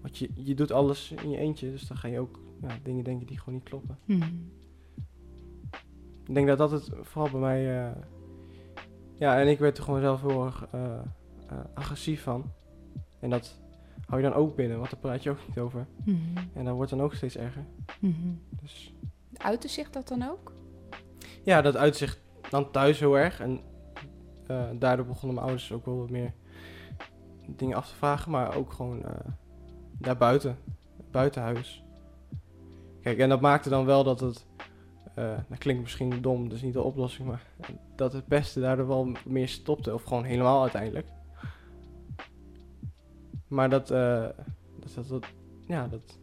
want 0.00 0.18
je, 0.18 0.30
je 0.34 0.54
doet 0.54 0.72
alles 0.72 1.10
in 1.22 1.30
je 1.30 1.36
eentje, 1.38 1.70
dus 1.70 1.86
dan 1.88 1.96
ga 1.96 2.08
je 2.08 2.18
ook 2.20 2.38
ja, 2.60 2.68
dingen 2.82 3.04
denken 3.04 3.26
die 3.26 3.38
gewoon 3.38 3.54
niet 3.54 3.68
kloppen. 3.68 3.98
Ik 6.26 6.34
denk 6.34 6.46
dat 6.46 6.58
dat 6.58 6.70
het 6.70 6.90
vooral 7.02 7.30
bij 7.30 7.40
mij. 7.40 7.86
eh, 7.86 7.96
ja, 9.18 9.40
en 9.40 9.48
ik 9.48 9.58
werd 9.58 9.78
er 9.78 9.84
gewoon 9.84 10.00
zelf 10.00 10.20
heel 10.20 10.44
erg 10.44 10.66
eh, 10.72 10.98
eh, 11.48 11.58
agressief 11.74 12.22
van. 12.22 12.44
En 13.20 13.30
dat 13.30 13.59
hou 14.06 14.22
je 14.22 14.28
dan 14.28 14.36
ook 14.38 14.56
binnen, 14.56 14.78
want 14.78 14.90
daar 14.90 15.00
praat 15.00 15.22
je 15.22 15.30
ook 15.30 15.38
niet 15.48 15.58
over. 15.58 15.86
En 16.54 16.64
dat 16.64 16.74
wordt 16.74 16.90
dan 16.90 17.02
ook 17.02 17.14
steeds 17.14 17.36
erger. 17.36 17.64
Dus 18.62 18.94
Uitte 19.36 19.68
zich 19.68 19.90
dat 19.90 20.08
dan 20.08 20.22
ook? 20.30 20.52
ja, 21.42 21.62
dat 21.62 21.76
uitzicht 21.76 22.20
dan 22.50 22.70
thuis 22.70 23.00
heel 23.00 23.18
erg. 23.18 23.40
En 23.40 23.60
eh, 24.46 24.64
daardoor 24.78 25.06
begonnen 25.06 25.34
mijn 25.34 25.46
ouders 25.46 25.72
ook 25.72 25.84
wel 25.84 25.98
wat 25.98 26.10
meer 26.10 26.32
dingen 27.46 27.76
af 27.76 27.88
te 27.88 27.94
vragen. 27.94 28.30
Maar 28.30 28.56
ook 28.56 28.72
gewoon 28.72 29.04
eh 29.04 29.14
daarbuiten, 29.98 30.56
buiten 31.10 31.42
huis. 31.42 31.84
Kijk, 33.02 33.18
en 33.18 33.28
dat 33.28 33.40
maakte 33.40 33.68
dan 33.68 33.84
wel 33.84 34.04
dat 34.04 34.20
het... 34.20 34.46
eh, 35.14 35.38
dat 35.48 35.58
klinkt 35.58 35.82
misschien 35.82 36.22
dom, 36.22 36.48
dus 36.48 36.62
niet 36.62 36.72
de 36.72 36.82
oplossing, 36.82 37.28
maar 37.28 37.46
dat 37.96 38.12
het 38.12 38.26
beste 38.26 38.60
daardoor 38.60 38.86
wel 38.86 39.12
meer 39.24 39.48
stopte. 39.48 39.94
Of 39.94 40.02
gewoon 40.02 40.24
helemaal 40.24 40.60
uiteindelijk. 40.62 41.08
Maar 43.50 43.68
dat, 43.68 43.90
eh, 43.90 44.26
dat, 44.78 44.94
dat, 44.94 45.08
dat, 45.08 45.26
ja, 45.66 45.88
dat 45.88 46.18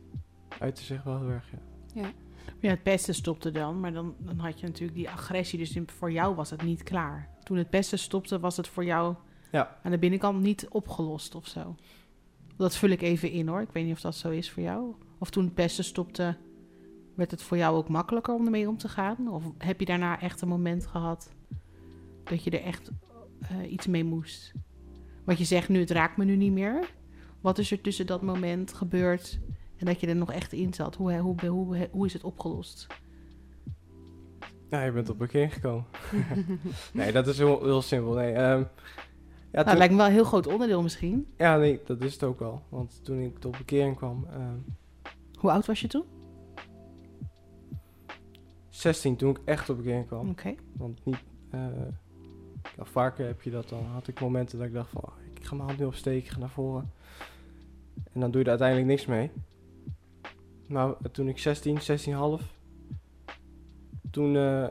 uitte 0.60 0.84
zich 0.84 1.04
wel 1.04 1.20
heel 1.20 1.30
erg, 1.30 1.52
ja. 1.94 2.12
Ja, 2.60 2.70
het 2.70 2.84
pesten 2.84 3.14
stopte 3.14 3.52
dan, 3.52 3.80
maar 3.80 3.94
dan, 3.94 4.16
dan 4.20 4.40
had 4.40 4.60
je 4.60 4.66
natuurlijk 4.66 4.98
die 4.98 5.10
agressie. 5.10 5.60
Dus 5.60 5.80
voor 5.86 6.12
jou 6.12 6.36
was 6.36 6.50
het 6.50 6.62
niet 6.62 6.84
klaar. 6.84 7.30
Toen 7.44 7.58
het 7.58 7.70
pesten 7.70 8.00
stopte, 8.00 8.40
was 8.40 8.58
het 8.58 8.68
voor 8.68 8.86
jou 8.86 9.16
Ja. 9.52 9.78
aan 9.84 9.92
de 9.92 9.98
binnenkant 9.98 10.42
niet 10.42 10.68
opgelost 10.70 11.36
of 11.36 11.48
zo. 11.48 11.76
Dat 12.56 12.76
vul 12.76 12.90
ik 12.90 13.02
even 13.02 13.32
in 13.32 13.48
hoor. 13.48 13.62
Ik 13.62 13.72
weet 13.72 13.86
niet 13.86 13.94
of 13.94 14.02
dat 14.02 14.16
zo 14.16 14.30
is 14.30 14.52
voor 14.52 14.64
jou. 14.64 14.96
Of 15.18 15.30
toen 15.30 15.44
het 15.44 15.54
pesten 15.54 15.84
stopte, 15.84 16.38
werd 17.16 17.32
het 17.32 17.42
voor 17.42 17.58
jou 17.58 17.76
ook 17.78 17.90
makkelijker 17.90 18.34
om 18.34 18.46
ermee 18.46 18.68
om 18.70 18.78
te 18.78 18.90
gaan? 18.90 19.28
Of 19.32 19.44
heb 19.58 19.80
je 19.80 19.86
daarna 19.86 20.22
echt 20.22 20.42
een 20.42 20.48
moment 20.48 20.86
gehad 20.88 21.32
dat 22.24 22.44
je 22.44 22.50
er 22.50 22.64
echt 22.64 22.92
eh, 23.42 23.72
iets 23.72 23.88
mee 23.88 24.04
moest? 24.04 24.54
Want 25.24 25.38
je 25.38 25.46
zegt 25.46 25.70
nu, 25.70 25.80
het 25.80 25.92
raakt 25.92 26.18
me 26.18 26.26
nu 26.26 26.36
niet 26.36 26.52
meer. 26.54 26.94
Wat 27.42 27.58
is 27.58 27.72
er 27.72 27.82
tussen 27.82 28.06
dat 28.06 28.22
moment 28.22 28.74
gebeurd 28.74 29.40
en 29.78 29.86
dat 29.86 30.00
je 30.00 30.08
er 30.08 30.16
nog 30.16 30.32
echt 30.32 30.54
in 30.54 30.74
zat? 30.74 30.96
Hoe, 30.96 31.18
hoe, 31.18 31.46
hoe, 31.48 31.90
hoe, 31.92 32.06
is 32.06 32.14
het 32.14 32.24
opgelost? 32.24 32.88
Ja, 34.70 34.84
je 34.84 34.92
bent 34.92 35.10
op 35.10 35.18
bekering 35.18 35.54
gekomen. 35.54 35.86
nee, 36.94 37.12
dat 37.12 37.28
is 37.28 37.38
heel, 37.38 37.64
heel 37.64 37.82
simpel. 37.82 38.14
Nee, 38.14 38.32
ehm, 38.34 38.60
ja, 38.60 38.66
Nou, 39.52 39.66
toen- 39.66 39.78
lijkt 39.78 39.92
me 39.94 39.98
wel 40.00 40.08
een 40.08 40.14
heel 40.14 40.24
groot 40.24 40.48
onderdeel 40.48 40.82
misschien. 40.82 41.28
ja, 41.38 41.58
nee, 41.58 41.80
dat 41.86 42.02
is 42.02 42.14
het 42.14 42.24
ook 42.24 42.40
wel. 42.40 42.62
Want 42.70 43.00
toen 43.04 43.20
ik 43.20 43.40
tot 43.40 43.58
bekering 43.58 43.96
kwam, 43.96 44.28
ehm, 44.32 44.58
Hoe 45.40 45.52
oud 45.52 45.66
was 45.66 45.82
je 45.82 45.88
toen? 45.88 46.04
16, 48.70 49.16
toen 49.16 49.30
ik 49.30 49.40
echt 49.46 49.70
op 49.70 49.78
bekering 49.78 50.08
kwam. 50.08 50.30
Oké. 50.30 50.56
Want 50.74 51.06
niet, 51.06 51.24
eh, 51.50 51.60
ja, 52.78 52.86
vaker 52.86 53.26
heb 53.26 53.42
je 53.42 53.50
dat 53.52 53.70
dan. 53.70 53.86
Had 53.86 54.08
ik 54.08 54.20
momenten 54.20 54.58
dat 54.58 54.68
ik 54.68 54.74
dacht 54.74 54.90
van, 54.90 55.02
oh, 55.06 55.12
ik 55.38 55.46
ga 55.46 55.56
mijn 55.56 55.68
hand 55.68 55.80
nu 55.80 55.86
opsteken, 55.86 56.32
ga 56.32 56.40
naar 56.40 56.50
voren. 56.50 56.92
En 58.14 58.20
dan 58.20 58.32
doe 58.32 58.40
je 58.40 58.44
er 58.44 58.50
uiteindelijk 58.60 58.88
niks 58.90 59.06
mee. 59.06 59.32
Maar 60.68 60.94
toen 61.12 61.28
ik 61.28 61.40
16, 61.40 61.78
16,5, 61.82 62.54
toen, 64.12 64.36
eh, 64.38 64.68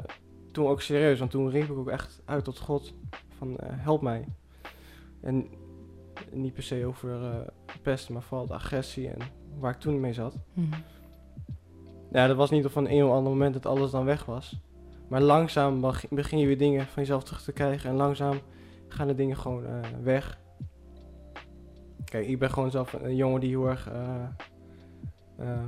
toen 0.53 0.67
ook 0.67 0.81
serieus, 0.81 1.19
want 1.19 1.31
toen 1.31 1.51
riep 1.51 1.65
ik 1.71 1.77
ook 1.77 1.89
echt 1.89 2.21
uit 2.25 2.45
tot 2.45 2.59
God 2.59 2.93
van 3.37 3.57
eh, 3.59 3.69
help 3.73 4.03
mij. 4.03 4.25
En 5.21 5.49
niet 6.33 6.55
per 6.55 6.63
se 6.63 6.87
over 6.87 7.23
eh, 7.25 7.41
pesten, 7.83 8.13
maar 8.13 8.23
vooral 8.23 8.47
de 8.47 8.55
agressie 8.55 9.09
en 9.09 9.19
waar 9.59 9.73
ik 9.73 9.81
toen 9.81 10.01
mee 10.01 10.13
zat. 10.13 10.37
Mhm. 10.53 10.81
Ja, 12.13 12.27
dat 12.27 12.37
was 12.37 12.51
niet 12.51 12.65
op 12.65 12.71
van 12.73 12.89
een 12.89 13.05
of 13.05 13.11
ander 13.11 13.33
moment 13.33 13.55
dat 13.55 13.67
alles 13.67 13.91
dan 13.91 14.05
weg 14.05 14.25
was. 14.25 14.61
Maar 15.09 15.21
langzaam 15.21 15.81
beg- 15.81 16.09
begin 16.11 16.39
je 16.39 16.47
weer 16.47 16.59
dingen 16.59 16.87
van 16.87 17.03
jezelf 17.03 17.25
terug 17.25 17.43
te 17.43 17.53
krijgen. 17.53 17.91
En 17.91 17.97
langzaam 17.97 18.39
gaan 18.89 19.07
de 19.07 19.15
dingen 19.15 19.37
gewoon 19.37 19.65
weg. 20.03 20.39
Kijk, 22.07 22.27
ik 22.27 22.39
ben 22.39 22.51
gewoon 22.51 22.71
zelf 22.71 22.93
een 22.93 23.17
jongen 23.17 23.41
die 23.41 23.49
heel 23.49 23.69
erg 23.69 23.89
eh, 23.89 24.25
eh, 25.37 25.67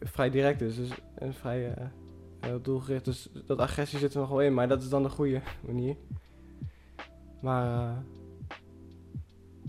vrij 0.00 0.30
direct 0.30 0.60
is. 0.60 0.76
Dus, 0.76 0.90
en 1.14 1.34
vrij 1.34 1.74
eh, 1.74 2.54
doelgericht. 2.62 3.04
Dus 3.04 3.28
dat 3.46 3.58
agressie 3.58 3.98
zit 3.98 4.14
er 4.14 4.20
nog 4.20 4.28
wel 4.28 4.40
in. 4.40 4.54
Maar 4.54 4.68
dat 4.68 4.82
is 4.82 4.88
dan 4.88 5.02
de 5.02 5.08
goede 5.08 5.40
manier. 5.66 5.96
Maar 7.40 7.96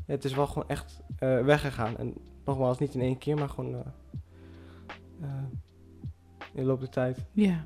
het 0.05 0.23
is 0.25 0.33
wel 0.33 0.47
gewoon 0.47 0.69
echt 0.69 1.01
weggegaan. 1.17 1.97
En 1.97 2.13
nogmaals, 2.45 2.79
niet 2.79 2.93
in 2.93 3.01
één 3.01 3.17
keer, 3.17 3.35
maar 3.35 3.49
gewoon... 3.49 3.83
in 6.53 6.59
de 6.59 6.63
loop 6.63 6.79
der 6.79 6.89
tijd 6.89 7.25
Ja. 7.31 7.65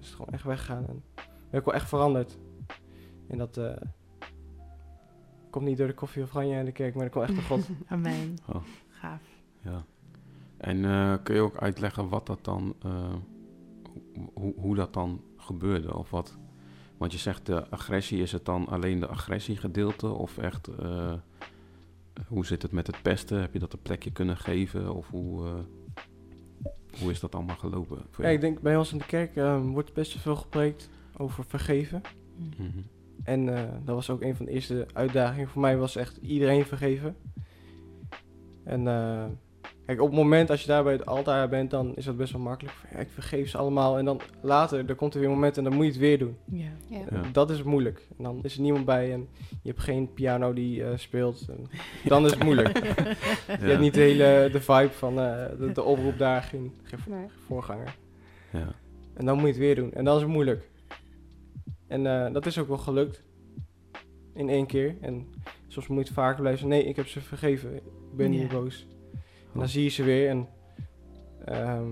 is 0.00 0.06
het 0.06 0.14
gewoon 0.14 0.32
echt 0.32 0.44
weggegaan. 0.44 0.86
En 0.86 1.02
ben 1.50 1.60
ik 1.60 1.64
wel 1.64 1.74
echt 1.74 1.88
veranderd. 1.88 2.38
En 3.28 3.38
dat 3.38 3.60
komt 5.56 5.68
niet 5.68 5.78
door 5.78 5.86
de 5.86 5.94
koffie 5.94 6.22
of 6.22 6.34
oranje 6.34 6.58
in 6.58 6.64
de 6.64 6.72
kerk, 6.72 6.94
maar 6.94 7.04
dat 7.04 7.12
komt 7.12 7.24
echt 7.24 7.34
door 7.34 7.44
God. 7.58 7.68
Amen. 7.88 8.36
Oh. 8.48 8.62
Gaaf. 8.88 9.20
Ja. 9.60 9.84
En 10.56 10.84
eh, 10.84 11.14
kun 11.22 11.34
je 11.34 11.40
ook 11.40 11.56
uitleggen 11.56 12.08
wat 12.08 12.26
dat 12.26 12.44
dan, 12.44 12.74
eh, 12.82 13.14
ho- 14.14 14.30
hoe, 14.34 14.54
hoe 14.56 14.74
dat 14.74 14.92
dan 14.92 15.20
gebeurde? 15.36 15.96
Of 15.96 16.10
wat? 16.10 16.36
Want 16.96 17.12
je 17.12 17.18
zegt 17.18 17.46
de 17.46 17.70
agressie, 17.70 18.22
is 18.22 18.32
het 18.32 18.44
dan 18.44 18.66
alleen 18.68 19.00
de 19.00 19.06
agressiegedeelte? 19.06 20.08
Of 20.08 20.38
echt, 20.38 20.68
eh, 20.68 21.12
hoe 22.28 22.46
zit 22.46 22.62
het 22.62 22.72
met 22.72 22.86
het 22.86 23.02
pesten? 23.02 23.40
Heb 23.40 23.52
je 23.52 23.58
dat 23.58 23.72
een 23.72 23.82
plekje 23.82 24.12
kunnen 24.12 24.36
geven? 24.36 24.94
Of 24.94 25.08
hoe, 25.10 25.46
eh, 25.46 25.54
hoe 27.00 27.10
is 27.10 27.20
dat 27.20 27.34
allemaal 27.34 27.56
gelopen? 27.56 27.98
ja, 28.18 28.28
ik 28.28 28.40
denk 28.40 28.60
bij 28.60 28.76
ons 28.76 28.92
in 28.92 28.98
de 28.98 29.06
kerk 29.06 29.36
ehm, 29.36 29.66
wordt 29.66 29.92
best 29.92 30.12
wel 30.12 30.22
veel 30.22 30.36
gepreekt 30.36 30.88
over 31.16 31.44
vergeven. 31.44 32.00
Mhm. 32.36 32.78
En 33.24 33.56
eh, 33.56 33.62
dat 33.84 33.94
was 33.94 34.10
ook 34.10 34.22
een 34.22 34.36
van 34.36 34.46
de 34.46 34.52
eerste 34.52 34.86
uitdagingen. 34.92 35.48
Voor 35.48 35.60
mij 35.60 35.76
was 35.76 35.96
echt 35.96 36.16
iedereen 36.16 36.64
vergeven. 36.64 37.16
En 38.64 38.88
eh, 38.88 39.24
kijk, 39.86 40.00
op 40.00 40.06
het 40.06 40.16
moment 40.16 40.50
als 40.50 40.60
je 40.60 40.66
daar 40.66 40.82
bij 40.82 40.92
het 40.92 41.06
altaar 41.06 41.48
bent, 41.48 41.70
dan 41.70 41.96
is 41.96 42.04
dat 42.04 42.16
best 42.16 42.32
wel 42.32 42.40
makkelijk. 42.42 42.76
Ja, 42.92 42.98
ik 42.98 43.08
vergeef 43.10 43.48
ze 43.48 43.58
allemaal. 43.58 43.98
En 43.98 44.04
dan 44.04 44.20
later, 44.42 44.88
er 44.88 44.94
komt 44.94 45.14
er 45.14 45.20
weer 45.20 45.28
een 45.28 45.34
moment 45.34 45.56
en 45.56 45.64
dan 45.64 45.74
moet 45.74 45.84
je 45.84 45.90
het 45.90 46.00
weer 46.00 46.18
doen. 46.18 46.36
Ja. 46.44 46.68
Ja. 46.88 46.98
Ja. 47.10 47.20
Dat 47.32 47.50
is 47.50 47.62
moeilijk. 47.62 48.06
En 48.18 48.24
dan 48.24 48.38
is 48.42 48.54
er 48.54 48.60
niemand 48.60 48.84
bij 48.84 49.12
en 49.12 49.28
je 49.62 49.68
hebt 49.70 49.80
geen 49.82 50.12
piano 50.12 50.52
die 50.52 50.84
eh, 50.84 50.96
speelt. 50.96 51.46
En 51.48 51.66
dan 52.04 52.24
is 52.24 52.30
het 52.30 52.44
moeilijk. 52.44 52.78
Je 53.60 53.66
hebt 53.66 53.80
niet 53.80 53.94
de 53.94 54.00
hele 54.00 54.48
de 54.52 54.60
vibe 54.60 54.90
van 54.92 55.20
eh, 55.20 55.44
de, 55.58 55.72
de 55.72 55.82
oproep 55.82 56.18
daar, 56.18 56.42
geen, 56.42 56.72
geen 56.82 56.98
Nee. 57.08 57.26
voorganger. 57.46 57.96
Ja. 58.52 58.74
En 59.14 59.26
dan 59.26 59.34
moet 59.34 59.44
je 59.44 59.50
het 59.50 59.58
weer 59.58 59.74
doen. 59.74 59.92
En 59.92 60.04
dan 60.04 60.16
is 60.16 60.22
het 60.22 60.30
moeilijk. 60.30 60.68
En 61.86 62.06
eh, 62.26 62.32
dat 62.32 62.46
is 62.46 62.58
ook 62.58 62.68
wel 62.68 62.78
gelukt. 62.78 63.24
In 64.34 64.48
één 64.48 64.66
keer. 64.66 64.96
En 65.00 65.26
soms 65.66 65.86
moet 65.86 65.98
je 65.98 66.04
het 66.04 66.12
vaker 66.12 66.40
blijven. 66.40 66.68
Nee, 66.68 66.84
ik 66.84 66.96
heb 66.96 67.06
ze 67.06 67.20
vergeven. 67.20 67.74
Ik 67.76 67.82
ben 68.16 68.32
Ja. 68.32 68.40
niet 68.40 68.48
boos. 68.48 68.86
En 69.12 69.18
Oh. 69.52 69.58
dan 69.58 69.68
zie 69.68 69.82
je 69.82 69.88
ze 69.88 70.02
weer 70.02 70.28
en 70.28 70.48
ehm, 71.44 71.90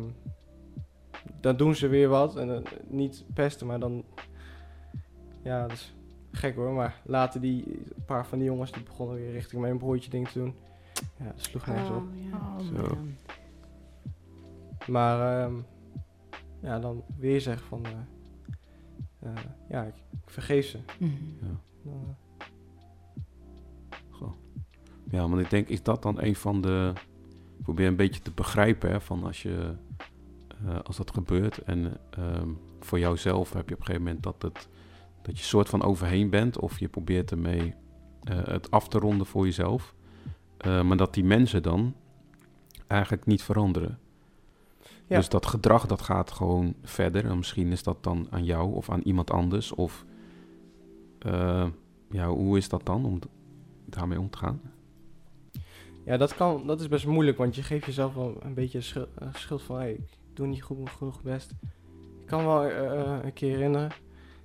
dan 1.41 1.57
doen 1.57 1.75
ze 1.75 1.89
weer 1.89 2.09
wat. 2.09 2.37
En 2.37 2.47
dan 2.49 2.65
niet 2.89 3.25
pesten, 3.35 3.67
maar 3.67 3.81
dan... 3.81 4.05
Ja, 5.43 5.61
dat 5.63 5.73
is 5.73 5.95
gek 6.33 6.55
hoor. 6.55 6.73
Maar 6.73 7.01
later 7.05 7.41
die 7.41 7.65
een 7.97 8.05
paar 8.07 8.27
van 8.27 8.39
die 8.39 8.47
jongens 8.47 8.73
die 8.73 8.83
begonnen 8.83 9.17
weer 9.17 9.31
richting 9.33 9.61
mijn 9.63 9.79
broertje 9.79 10.11
dingen 10.11 10.31
te 10.33 10.39
doen. 10.39 10.55
Ja, 11.19 11.25
dat 11.25 11.41
sloeg 11.41 11.67
nergens 11.67 11.89
op. 11.91 11.97
Oh, 11.97 12.31
ja. 12.31 12.37
Oh, 12.37 12.59
Zo. 12.59 12.95
man. 12.95 13.15
Maar 14.87 15.43
ehm, 15.45 15.55
ja, 16.63 16.79
dan 16.79 17.05
weer 17.19 17.41
zeggen 17.41 17.67
van... 17.67 17.85
eh, 17.85 17.91
eh, 19.25 19.33
ja, 19.69 19.83
ik, 19.83 19.95
ik 20.11 20.31
vergeef 20.31 20.67
ze. 20.67 20.79
Mhm. 20.99 21.13
Ja. 21.41 21.61
Dan, 21.83 22.17
eh, 22.39 22.47
Goh. 24.11 24.33
Ja, 25.11 25.29
want 25.29 25.41
ik 25.41 25.51
denk, 25.51 25.69
is 25.69 25.83
dat 25.83 26.03
dan 26.03 26.21
een 26.23 26.37
van 26.37 26.61
de... 26.61 26.93
Ik 27.59 27.63
probeer 27.63 27.87
een 27.87 27.97
beetje 27.97 28.21
te 28.23 28.31
begrijpen, 28.35 28.91
hè, 28.91 29.01
van 29.01 29.25
als 29.25 29.43
je... 29.43 29.75
eh, 30.67 30.79
als 30.83 30.97
dat 30.97 31.11
gebeurt 31.11 31.59
en 31.59 31.97
ehm, 32.11 32.49
voor 32.81 32.99
jouzelf 32.99 33.53
heb 33.53 33.69
je 33.69 33.75
op 33.75 33.81
een 33.81 33.87
gegeven 33.87 34.07
moment 34.07 34.23
dat, 34.23 34.43
het, 34.43 34.69
dat 35.23 35.39
je 35.39 35.45
soort 35.45 35.69
van 35.69 35.83
overheen 35.83 36.31
bent... 36.31 36.59
of 36.59 36.79
je 36.79 36.89
probeert 36.89 37.31
ermee 37.31 37.75
eh, 38.23 38.45
het 38.45 38.71
af 38.71 38.89
te 38.89 38.99
ronden 38.99 39.27
voor 39.27 39.45
jezelf. 39.45 39.95
Eh, 40.57 40.83
maar 40.83 40.97
dat 40.97 41.15
die 41.15 41.25
mensen 41.25 41.63
dan 41.63 41.95
eigenlijk 42.87 43.27
niet 43.27 43.43
veranderen. 43.43 43.99
Ja. 45.07 45.17
Dus 45.17 45.29
dat 45.29 45.47
gedrag 45.47 45.87
dat 45.87 46.03
gaat 46.03 46.31
gewoon 46.31 46.75
verder. 46.83 47.25
En 47.25 47.37
misschien 47.37 47.73
is 47.73 47.83
dat 47.83 48.03
dan 48.03 48.27
aan 48.31 48.45
jou 48.45 48.75
of 48.75 48.91
aan 48.91 49.01
iemand 49.01 49.31
anders. 49.31 49.73
Of 49.73 50.05
eh, 51.19 51.67
ja, 52.11 52.29
hoe 52.29 52.57
is 52.57 52.69
dat 52.69 52.87
dan 52.87 53.05
om 53.05 53.19
daarmee 53.85 54.21
om 54.21 54.31
te 54.31 54.39
gaan? 54.39 54.61
ja, 56.05 56.17
dat, 56.17 56.35
kan, 56.35 56.67
dat 56.67 56.81
is 56.81 56.89
best 56.89 57.07
moeilijk, 57.07 57.39
want 57.39 57.55
je 57.55 57.63
geeft 57.63 57.85
jezelf 57.85 58.15
wel 58.15 58.37
een 58.41 58.55
beetje 58.55 58.81
schuld, 58.81 59.09
schuld 59.33 59.63
van... 59.63 59.77
Hey, 59.77 59.93
ik 59.93 60.37
doe 60.41 60.47
niet 60.47 60.63
goed 60.63 60.91
genoeg 60.91 61.23
best. 61.23 61.51
Ik 62.21 62.27
kan 62.27 62.45
wel 62.45 62.65
eh, 62.65 63.19
een 63.23 63.33
keer 63.33 63.51
herinneren 63.51 63.91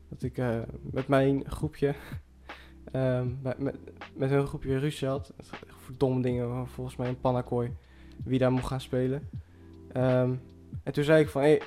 dat 0.10 0.24
ik 0.24 0.38
eh, 0.38 0.60
met 0.82 1.08
mijn 1.08 1.44
groepje... 1.48 1.96
ehm, 2.92 3.28
met, 3.42 3.60
met, 3.60 3.76
met 4.14 4.30
hun 4.30 4.48
groepje 4.48 4.78
ruzie 4.78 5.08
had. 5.08 5.34
Voor 5.68 5.96
domme 5.98 6.22
dingen, 6.22 6.68
volgens 6.68 6.96
mij 6.96 7.08
een 7.08 7.20
pannakooi. 7.20 7.74
Wie 8.24 8.40
daar 8.40 8.52
mocht 8.52 8.68
gaan 8.68 8.82
spelen. 8.82 9.30
Ehm, 9.94 10.34
en 10.84 10.94
toen 10.94 11.04
zei 11.04 11.22
ik 11.24 11.30
van... 11.30 11.42
Hey, 11.42 11.62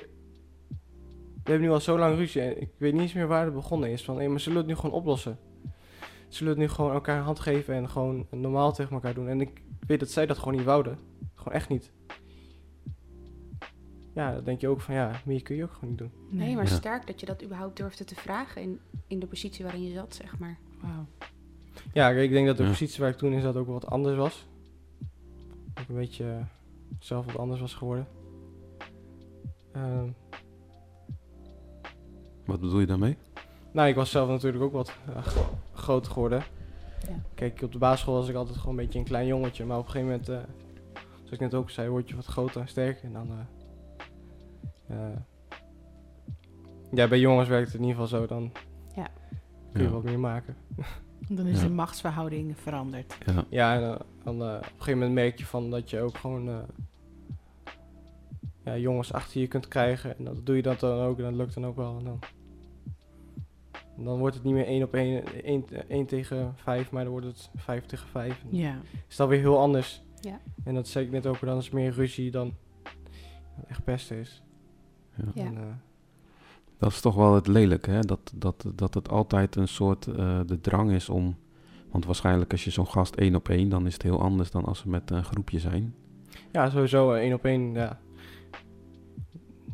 we 1.43 1.49
hebben 1.51 1.67
nu 1.67 1.73
al 1.73 1.79
zo 1.79 1.97
lang 1.97 2.15
ruzie 2.15 2.41
en 2.41 2.61
ik 2.61 2.69
weet 2.77 2.93
niet 2.93 3.01
eens 3.01 3.13
meer 3.13 3.27
waar 3.27 3.45
het 3.45 3.53
begonnen 3.53 3.89
is. 3.89 4.03
Van, 4.03 4.15
hey, 4.17 4.27
maar 4.29 4.39
zullen 4.39 4.57
we 4.57 4.63
het 4.67 4.73
nu 4.75 4.79
gewoon 4.81 4.99
oplossen? 4.99 5.39
Zullen 6.27 6.53
we 6.55 6.59
het 6.61 6.69
nu 6.69 6.75
gewoon 6.75 6.91
elkaar 6.93 7.17
een 7.17 7.23
hand 7.23 7.39
geven 7.39 7.73
en 7.75 7.89
gewoon 7.89 8.27
normaal 8.31 8.73
tegen 8.73 8.91
elkaar 8.93 9.13
doen? 9.13 9.27
En 9.27 9.41
ik 9.41 9.61
weet 9.87 9.99
dat 9.99 10.09
zij 10.09 10.25
dat 10.25 10.37
gewoon 10.37 10.55
niet 10.55 10.63
wouden. 10.65 10.97
Gewoon 11.35 11.53
echt 11.53 11.69
niet. 11.69 11.91
Ja, 14.13 14.33
dan 14.33 14.43
denk 14.43 14.61
je 14.61 14.67
ook 14.67 14.81
van 14.81 14.95
ja, 14.95 15.11
meer 15.25 15.41
kun 15.41 15.55
je 15.55 15.63
ook 15.63 15.71
gewoon 15.73 15.89
niet 15.89 15.97
doen. 15.97 16.11
Nee, 16.29 16.55
maar 16.55 16.65
Ja. 16.65 16.69
sterk 16.75 17.07
dat 17.07 17.19
je 17.19 17.25
dat 17.25 17.43
überhaupt 17.43 17.77
durfde 17.77 18.03
te 18.05 18.15
vragen 18.15 18.61
in, 18.61 18.79
in 19.07 19.19
de 19.19 19.25
positie 19.27 19.63
waarin 19.63 19.83
je 19.83 19.93
zat, 19.93 20.15
zeg 20.15 20.39
maar. 20.39 20.57
Wauw. 20.81 21.05
Ja, 21.93 22.09
ik 22.09 22.29
denk 22.31 22.47
dat 22.47 22.57
de 22.57 22.63
Ja. 22.63 22.69
positie 22.69 22.99
waar 23.01 23.09
ik 23.09 23.17
toen 23.17 23.33
in 23.33 23.41
zat 23.41 23.55
ook 23.55 23.65
wel 23.65 23.73
wat 23.79 23.87
anders 23.87 24.15
was. 24.17 24.45
Ik 25.75 25.89
een 25.89 25.95
beetje 25.95 26.45
zelf 26.99 27.25
wat 27.25 27.37
anders 27.37 27.59
was 27.61 27.73
geworden. 27.73 28.07
Ehm, 29.71 30.07
Wat 32.45 32.59
bedoel 32.59 32.79
je 32.79 32.85
daarmee? 32.85 33.17
nou, 33.71 33.87
ik 33.89 33.95
was 33.95 34.11
zelf 34.11 34.29
natuurlijk 34.29 34.63
ook 34.63 34.71
wat 34.71 34.93
eh, 35.15 35.23
gro- 35.23 35.57
groter 35.73 36.11
geworden. 36.11 36.43
Ja. 37.07 37.15
Kijk, 37.35 37.61
op 37.61 37.71
de 37.71 37.77
basisschool 37.77 38.13
was 38.13 38.27
ik 38.29 38.35
altijd 38.35 38.57
gewoon 38.57 38.77
een 38.77 38.83
beetje 38.83 38.99
een 38.99 39.05
klein 39.05 39.27
jongetje. 39.27 39.65
Maar 39.65 39.77
op 39.77 39.85
een 39.85 39.91
gegeven 39.91 40.11
moment, 40.11 40.29
eh, 40.29 40.53
zoals 41.15 41.31
ik 41.31 41.39
net 41.39 41.53
ook 41.53 41.69
zei, 41.69 41.89
word 41.89 42.09
je 42.09 42.15
wat 42.15 42.25
groter 42.25 42.61
en 42.61 42.67
sterker. 42.67 43.03
En 43.03 43.13
dan... 43.13 43.29
eh, 44.87 44.97
eh, 45.11 45.17
ja, 46.91 47.07
bij 47.07 47.19
jongens 47.19 47.49
werkt 47.49 47.65
het 47.71 47.75
in 47.81 47.87
ieder 47.87 48.01
geval 48.01 48.19
zo. 48.19 48.25
Dan 48.27 48.51
Ja. 48.95 49.07
kun 49.71 49.81
je 49.81 49.87
Ja. 49.87 49.93
wat 49.93 50.03
meer 50.03 50.19
maken. 50.19 50.55
Dan 51.29 51.45
is 51.47 51.61
Ja. 51.61 51.67
de 51.67 51.73
machtsverhouding 51.73 52.57
veranderd. 52.57 53.17
Ja, 53.25 53.45
Ja, 53.49 53.75
en 53.75 53.83
eh, 53.93 53.99
dan, 54.23 54.41
eh, 54.41 54.47
op 54.55 54.63
een 54.63 54.69
gegeven 54.69 54.93
moment 54.93 55.13
merk 55.13 55.37
je 55.37 55.45
van 55.45 55.69
dat 55.69 55.89
je 55.89 55.99
ook 55.99 56.17
gewoon 56.17 56.49
eh, 56.49 56.57
ja, 58.65 58.77
jongens 58.77 59.13
achter 59.13 59.41
je 59.41 59.47
kunt 59.47 59.67
krijgen. 59.67 60.17
En 60.17 60.23
dat 60.23 60.45
doe 60.45 60.55
je 60.55 60.61
dat 60.61 60.79
dan 60.79 60.99
ook 60.99 61.17
en 61.17 61.23
dat 61.23 61.33
lukt 61.33 61.53
dan 61.53 61.65
ook 61.65 61.75
wel. 61.75 61.97
En 61.97 62.03
dan, 62.05 62.19
en 63.97 64.03
dan 64.03 64.17
wordt 64.19 64.35
het 64.35 64.43
niet 64.43 64.53
meer 64.53 64.65
één 64.65 64.83
op 64.83 64.93
één, 64.93 65.43
één, 65.43 65.65
één 65.89 66.05
tegen 66.05 66.53
vijf, 66.55 66.91
maar 66.91 67.03
dan 67.03 67.11
wordt 67.11 67.27
het 67.27 67.49
vijf 67.55 67.85
tegen 67.85 68.07
vijf. 68.07 68.43
En 68.51 68.57
Ja. 68.57 68.77
is 69.07 69.15
dat 69.15 69.27
weer 69.27 69.39
heel 69.39 69.59
anders. 69.59 70.01
Ja. 70.21 70.39
En 70.63 70.73
dat 70.75 70.87
zei 70.87 71.05
ik 71.05 71.11
net 71.11 71.25
ook, 71.25 71.39
dan 71.39 71.57
is 71.57 71.65
het 71.65 71.73
meer 71.73 71.91
ruzie 71.91 72.31
dan 72.31 72.53
echt 73.67 73.83
pesten 73.83 74.17
is. 74.17 74.43
Ja. 75.15 75.23
Ja. 75.33 75.43
En, 75.45 75.57
eh, 75.57 75.63
Dat 76.83 76.91
is 76.91 77.01
toch 77.01 77.15
wel 77.15 77.35
het 77.35 77.47
lelijke, 77.47 77.89
hè? 77.91 77.99
Dat, 77.99 78.31
dat, 78.35 78.65
dat 78.75 78.93
het 78.93 79.09
altijd 79.09 79.55
een 79.55 79.67
soort 79.67 80.07
eh, 80.07 80.39
de 80.45 80.59
drang 80.61 80.91
is 80.91 81.09
om. 81.09 81.35
Want 81.91 82.05
waarschijnlijk 82.05 82.51
als 82.51 82.63
je 82.63 82.69
zo'n 82.71 82.87
gast 82.87 83.15
één 83.15 83.35
op 83.35 83.49
één, 83.49 83.69
dan 83.69 83.85
is 83.85 83.93
het 83.93 84.01
heel 84.01 84.21
anders 84.21 84.51
dan 84.51 84.65
als 84.65 84.79
ze 84.79 84.89
met 84.89 85.11
een 85.11 85.23
groepje 85.23 85.59
zijn. 85.59 85.95
ja, 86.51 86.69
sowieso 86.69 87.13
eh, 87.13 87.21
één 87.21 87.33
op 87.33 87.45
één, 87.45 87.73
ja. 87.73 87.99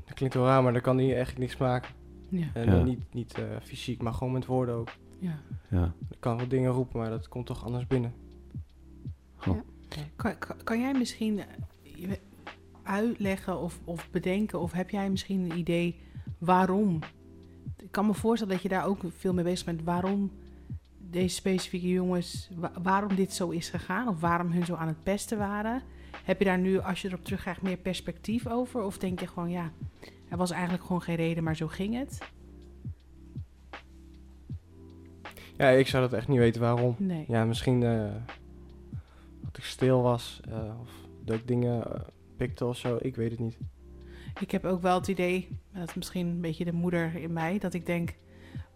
Dat 0.05 0.13
klinkt 0.13 0.35
wel 0.35 0.45
raar, 0.45 0.63
maar 0.63 0.73
dan 0.73 0.81
kan 0.81 0.97
hij 0.97 1.17
echt 1.17 1.37
niks 1.37 1.57
maken. 1.57 1.91
Ja. 2.29 2.47
En 2.53 2.65
Ja. 2.65 2.83
niet, 2.83 3.13
niet 3.13 3.33
eh, 3.33 3.43
fysiek, 3.63 4.01
maar 4.01 4.13
gewoon 4.13 4.33
met 4.33 4.45
woorden 4.45 4.75
ook. 4.75 4.89
ja. 5.19 5.39
Ja. 5.69 5.93
Ik 6.09 6.17
kan 6.19 6.37
wel 6.37 6.47
dingen 6.47 6.71
roepen, 6.71 6.99
maar 6.99 7.09
dat 7.09 7.27
komt 7.27 7.45
toch 7.45 7.65
anders 7.65 7.87
binnen. 7.87 8.13
Kan, 9.39 9.63
kan, 10.15 10.55
kan 10.63 10.79
jij 10.79 10.93
misschien 10.93 11.41
je- 11.83 12.19
uitleggen 12.83 13.59
of, 13.59 13.79
of 13.83 14.09
bedenken, 14.11 14.59
of 14.59 14.71
heb 14.71 14.89
jij 14.89 15.09
misschien 15.09 15.51
een 15.51 15.57
idee 15.57 15.95
waarom? 16.39 16.99
Ik 17.77 17.91
kan 17.91 18.05
me 18.05 18.13
voorstellen 18.13 18.53
dat 18.53 18.63
je 18.63 18.69
daar 18.69 18.85
ook 18.85 18.99
veel 19.17 19.33
mee 19.33 19.43
bezig 19.43 19.65
bent. 19.65 19.83
Waarom 19.83 20.31
deze 20.97 21.35
specifieke 21.35 21.89
jongens, 21.89 22.49
wa- 22.55 22.71
waarom 22.83 23.15
dit 23.15 23.33
zo 23.33 23.49
is 23.49 23.69
gegaan, 23.69 24.07
of 24.07 24.19
waarom 24.19 24.51
hun 24.51 24.65
zo 24.65 24.75
aan 24.75 24.87
het 24.87 25.03
pesten 25.03 25.37
waren? 25.37 25.81
Heb 26.23 26.39
je 26.39 26.45
daar 26.45 26.57
nu, 26.59 26.79
als 26.79 27.01
je 27.01 27.07
erop 27.07 27.23
terugkrijgt, 27.25 27.61
meer 27.61 27.77
perspectief 27.77 28.47
over? 28.47 28.83
Of 28.83 28.97
denk 28.97 29.19
je 29.19 29.27
gewoon, 29.27 29.49
ja, 29.49 29.71
er 30.29 30.37
was 30.37 30.51
eigenlijk 30.51 30.83
gewoon 30.83 31.01
geen 31.01 31.15
reden, 31.15 31.43
maar 31.43 31.55
zo 31.55 31.67
ging 31.67 31.95
het? 31.97 32.17
Ja, 35.57 35.67
ik 35.69 35.87
zou 35.87 36.03
dat 36.03 36.13
echt 36.13 36.27
niet 36.27 36.37
weten 36.37 36.61
waarom. 36.61 36.95
Nee. 36.97 37.25
Ja, 37.27 37.45
misschien 37.45 37.83
eh, 37.83 38.11
dat 39.41 39.57
ik 39.57 39.63
stil 39.63 40.01
was 40.01 40.39
eh, 40.49 40.79
of 40.81 40.89
dat 41.25 41.35
ik 41.35 41.47
dingen 41.47 41.93
eh, 41.93 42.01
pikte 42.37 42.65
of 42.65 42.77
zo. 42.77 42.97
Ik 43.01 43.15
weet 43.15 43.31
het 43.31 43.39
niet. 43.39 43.57
Ik 44.39 44.51
heb 44.51 44.65
ook 44.65 44.81
wel 44.81 44.95
het 44.95 45.07
idee, 45.07 45.59
dat 45.73 45.87
is 45.89 45.93
misschien 45.93 46.27
een 46.27 46.41
beetje 46.41 46.65
de 46.65 46.73
moeder 46.73 47.15
in 47.15 47.33
mij, 47.33 47.57
dat 47.57 47.73
ik 47.73 47.85
denk, 47.85 48.13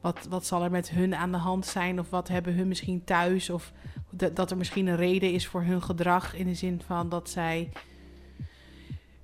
wat, 0.02 0.28
wat 0.30 0.46
zal 0.46 0.64
er 0.64 0.72
met 0.72 0.90
hun 0.90 1.16
aan 1.16 1.32
de 1.32 1.38
hand 1.38 1.66
zijn? 1.66 2.00
Of 2.00 2.10
wat 2.10 2.28
hebben 2.28 2.54
hun 2.56 2.68
misschien 2.68 3.04
thuis? 3.04 3.50
Of 3.50 3.72
dat, 4.34 4.52
er 4.52 4.58
misschien 4.58 4.88
een 4.88 4.96
reden 4.96 5.32
is 5.32 5.48
voor 5.48 5.64
hun 5.64 5.82
gedrag 5.82 6.36
in 6.36 6.46
de 6.46 6.54
zin 6.54 6.82
van 6.86 7.10
dat 7.10 7.30
zij 7.30 7.70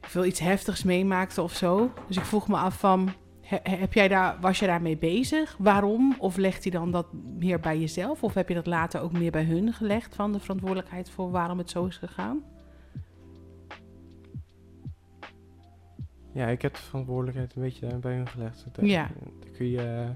veel 0.02 0.26
iets 0.26 0.40
heftigs 0.40 0.84
meemaakten 0.84 1.44
of 1.44 1.54
zo. 1.56 1.92
Dus 2.08 2.18
ik 2.18 2.26
vroeg 2.26 2.48
me 2.48 2.58
af 2.58 2.80
van, 2.80 3.10
he- 3.42 3.70
heb 3.78 3.94
jij 3.94 4.08
daar, 4.08 4.38
was 4.42 4.60
je 4.60 4.66
daarmee 4.66 4.98
bezig? 4.98 5.56
Waarom? 5.58 6.16
Of 6.18 6.38
legt 6.38 6.64
hij 6.64 6.72
dan 6.72 6.92
dat 6.92 7.14
meer 7.14 7.60
bij 7.60 7.80
jezelf? 7.80 8.24
Of 8.24 8.34
heb 8.34 8.48
je 8.48 8.56
dat 8.56 8.66
later 8.66 9.02
ook 9.02 9.12
meer 9.12 9.32
bij 9.32 9.44
hun 9.44 9.74
gelegd 9.74 10.16
van 10.16 10.32
de 10.32 10.40
verantwoordelijkheid 10.40 11.10
voor 11.10 11.32
waarom 11.32 11.58
het 11.58 11.70
zo 11.70 11.86
is 11.86 11.98
gegaan? 11.98 12.44
Ja, 16.32 16.48
ik 16.48 16.62
heb 16.62 16.74
de 16.74 16.82
verantwoordelijkheid 16.82 17.56
een 17.56 17.62
beetje 17.62 17.98
bij 17.98 18.16
hun 18.16 18.28
gelegd. 18.28 18.66
Ik 18.66 18.74
denk, 18.76 18.88
Ja. 18.88 19.10
Daar 19.40 19.50
kun 19.52 19.66
je 19.66 19.82
eh, 19.82 20.10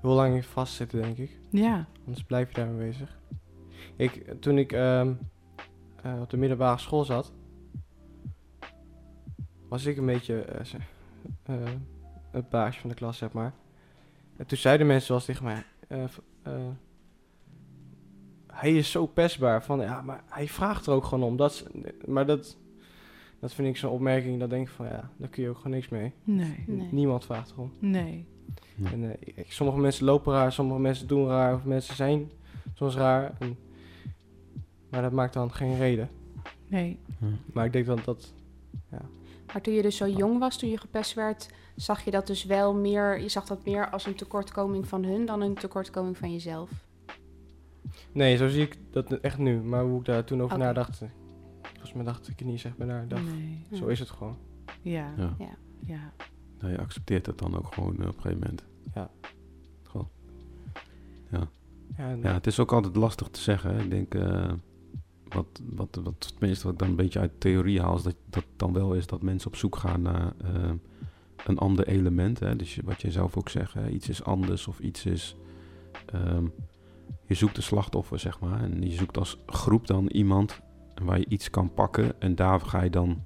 heel 0.00 0.10
lang 0.14 0.34
in 0.34 0.42
vastzitten, 0.42 1.02
denk 1.02 1.16
ik. 1.16 1.38
Ja, 1.50 1.86
Anders 2.04 2.24
blijf 2.24 2.48
je 2.48 2.54
daarmee 2.54 2.86
bezig. 2.88 3.18
Ik, 3.96 4.34
toen 4.40 4.58
ik 4.58 4.72
ehm, 4.72 5.12
eh, 6.02 6.20
op 6.20 6.30
de 6.30 6.36
middelbare 6.36 6.78
school 6.78 7.04
zat, 7.04 7.32
was 9.68 9.84
ik 9.84 9.96
een 9.96 10.06
beetje 10.06 10.40
eh, 10.40 10.64
ze- 10.64 10.76
eh, 11.42 11.56
het 12.30 12.48
baasje 12.48 12.80
van 12.80 12.88
de 12.90 12.96
klas, 12.96 13.18
zeg 13.18 13.32
maar. 13.32 13.52
En 14.36 14.46
toen 14.46 14.58
zeiden 14.58 14.86
mensen 14.86 15.06
zoals 15.06 15.24
tegen 15.24 15.44
mij, 15.44 15.64
eh, 15.88 16.02
eh, 16.42 16.52
hij 18.46 18.72
is 18.76 18.90
zo 18.90 19.06
pestbaar. 19.06 19.64
Van, 19.64 19.80
ja, 19.80 20.02
maar 20.02 20.22
hij 20.28 20.48
vraagt 20.48 20.86
er 20.86 20.92
ook 20.92 21.04
gewoon 21.04 21.24
om. 21.28 21.36
Dat 21.36 21.66
maar 22.06 22.26
dat, 22.26 22.56
dat 23.40 23.52
vind 23.52 23.68
ik 23.68 23.76
zo'n 23.76 23.90
opmerking, 23.90 24.40
dat 24.40 24.50
denk 24.50 24.66
ik 24.68 24.72
van, 24.74 24.86
ja, 24.86 25.10
daar 25.16 25.28
kun 25.28 25.42
je 25.42 25.48
ook 25.48 25.56
gewoon 25.56 25.72
niks 25.72 25.88
mee. 25.88 26.12
nee, 26.24 26.64
Nee. 26.66 26.88
Niemand 26.90 27.24
vraagt 27.24 27.50
erom. 27.50 27.72
nee. 27.78 28.26
Ja. 28.74 28.90
En, 28.92 29.04
eh, 29.04 29.16
ik- 29.34 29.52
sommige 29.52 29.78
mensen 29.78 30.04
lopen 30.04 30.32
raar, 30.32 30.52
sommige 30.52 30.80
mensen 30.80 31.06
doen 31.06 31.26
raar, 31.26 31.54
of 31.54 31.64
mensen 31.64 31.94
zijn 31.96 32.30
soms 32.74 32.94
raar. 32.96 33.32
En, 33.38 33.56
maar 34.90 35.02
dat 35.02 35.12
maakt 35.12 35.32
dan 35.34 35.52
geen 35.52 35.76
reden. 35.78 36.08
Nee. 36.68 36.98
Maar 37.52 37.64
ik 37.64 37.72
denk 37.72 37.86
dat 37.86 38.04
dat... 38.04 38.32
Maar 39.52 39.62
toen 39.62 39.74
je 39.74 39.82
dus 39.82 39.96
zo 39.96 40.08
jong 40.08 40.38
was, 40.38 40.58
toen 40.58 40.68
je 40.70 40.78
gepest 40.78 41.14
werd, 41.14 41.48
zag 41.76 42.04
je 42.04 42.10
dat 42.10 42.26
dus 42.26 42.44
wel 42.44 42.74
meer, 42.74 43.20
je 43.20 43.28
zag 43.28 43.44
dat 43.46 43.64
meer 43.64 43.90
als 43.90 44.06
een 44.06 44.14
tekortkoming 44.14 44.88
van 44.88 45.04
hun 45.04 45.26
dan 45.26 45.40
een 45.40 45.54
tekortkoming 45.54 46.16
van 46.18 46.32
jezelf. 46.32 46.70
Nee, 48.12 48.36
zo 48.36 48.48
zie 48.48 48.62
ik 48.62 48.76
dat 48.90 49.12
echt 49.12 49.38
nu. 49.38 49.60
Maar 49.60 49.82
hoe 49.84 49.98
ik 49.98 50.04
daar 50.04 50.24
toen 50.24 50.42
over 50.42 50.58
nadacht... 50.58 51.02
Volgens 51.80 51.92
mij 51.92 52.04
dacht 52.04 52.28
ik 52.28 52.44
niet 52.44 52.60
zeg 52.60 52.76
maar 52.76 52.86
naar. 52.86 53.08
Dacht, 53.08 53.24
nee. 53.24 53.66
Zo 53.72 53.86
is 53.86 53.98
het 53.98 54.10
gewoon. 54.10 54.36
Ja, 54.82 55.14
Ja. 55.16 55.34
Ja. 55.38 55.56
ja. 55.86 56.12
Nou, 56.58 56.72
je 56.72 56.78
accepteert 56.78 57.26
het 57.26 57.38
dan 57.38 57.56
ook 57.56 57.74
gewoon 57.74 58.00
eh, 58.00 58.08
op 58.08 58.14
een 58.16 58.20
gegeven 58.22 58.38
moment. 58.38 58.64
Ja. 58.94 59.10
Gewoon. 59.82 60.08
Ja, 61.30 61.48
en- 61.96 62.20
Ja, 62.22 62.32
het 62.32 62.46
is 62.46 62.58
ook 62.58 62.72
altijd 62.72 62.96
lastig 62.96 63.28
te 63.28 63.40
zeggen. 63.40 63.74
Hè. 63.74 63.82
Ik 63.82 63.90
denk, 63.90 64.14
eh, 64.14 64.52
wat, 65.28 65.60
wat, 65.74 66.00
wat, 66.04 66.32
tenminste 66.38 66.64
wat 66.64 66.72
ik 66.72 66.78
dan 66.78 66.88
een 66.88 66.96
beetje 66.96 67.18
uit 67.18 67.32
de 67.32 67.38
theorie 67.38 67.80
haal, 67.80 67.96
is 67.96 68.02
dat 68.02 68.16
dat 68.30 68.44
dan 68.56 68.72
wel 68.72 68.94
is 68.94 69.06
dat 69.06 69.22
mensen 69.22 69.50
op 69.50 69.56
zoek 69.56 69.76
gaan 69.76 70.02
naar 70.02 70.32
eh, 70.44 70.70
een 71.46 71.58
ander 71.58 71.86
element. 71.86 72.38
Hè. 72.38 72.56
Dus 72.56 72.74
je- 72.74 72.82
wat 72.84 73.00
jij 73.02 73.10
zelf 73.10 73.36
ook 73.36 73.48
zegt, 73.48 73.74
hè, 73.74 73.88
iets 73.88 74.08
is 74.08 74.24
anders 74.24 74.66
of 74.66 74.78
iets 74.80 75.06
is... 75.06 75.36
ehm, 76.06 76.44
je 77.26 77.34
zoekt 77.34 77.56
een 77.56 77.62
slachtoffer, 77.62 78.18
zeg 78.18 78.40
maar. 78.40 78.62
En 78.62 78.82
je 78.82 78.92
zoekt 78.96 79.18
als 79.18 79.38
groep 79.46 79.86
dan 79.86 80.06
iemand 80.06 80.60
waar 81.00 81.18
je 81.18 81.26
iets 81.28 81.50
kan 81.50 81.74
pakken. 81.74 82.20
En 82.20 82.34
daar 82.34 82.60
ga 82.60 82.82
je 82.82 82.90
dan 82.90 83.24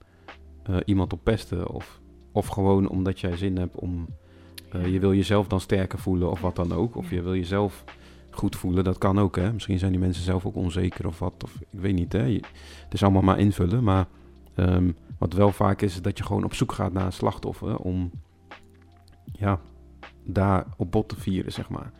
eh, 0.63 0.77
iemand 0.85 1.13
op 1.13 1.21
pesten. 1.23 1.69
Of, 1.71 2.01
of 2.33 2.47
gewoon 2.47 2.89
omdat 2.89 3.21
jij 3.21 3.37
zin 3.37 3.57
hebt 3.59 3.77
om... 3.77 4.07
eh, 4.73 4.87
je 4.87 4.99
wil 5.01 5.15
jezelf 5.15 5.47
dan 5.47 5.61
sterker 5.61 5.99
voelen 5.99 6.31
of 6.31 6.41
wat 6.41 6.57
dan 6.57 6.73
ook. 6.73 6.97
Of 6.97 7.11
je 7.11 7.23
wil 7.23 7.35
jezelf 7.35 7.85
goed 8.31 8.57
voelen. 8.57 8.85
Dat 8.85 8.99
kan 8.99 9.19
ook, 9.19 9.37
hè. 9.37 9.53
Misschien 9.53 9.79
zijn 9.79 9.91
die 9.93 10.01
mensen 10.01 10.25
zelf 10.25 10.47
ook 10.47 10.55
onzeker 10.57 11.07
of 11.07 11.19
wat. 11.19 11.45
Of 11.45 11.55
ik 11.61 11.67
weet 11.71 11.95
niet, 11.95 12.13
hè. 12.13 12.25
Je- 12.25 12.43
het 12.85 12.93
is 12.95 13.03
allemaal 13.03 13.23
maar 13.23 13.39
invullen. 13.39 13.85
Maar 13.85 14.07
ehm, 14.55 14.91
wat 15.19 15.33
wel 15.33 15.51
vaak 15.53 15.83
is, 15.83 15.95
is 15.95 16.03
dat 16.03 16.19
je 16.19 16.25
gewoon 16.25 16.45
op 16.45 16.55
zoek 16.55 16.73
gaat 16.73 16.93
naar 16.93 17.07
een 17.07 17.13
slachtoffer. 17.13 17.77
Om, 17.77 18.11
ja, 19.33 19.61
daar 20.25 20.67
op 20.77 20.91
bot 20.93 21.09
te 21.09 21.21
vieren, 21.21 21.53
zeg 21.53 21.69
maar. 21.69 21.93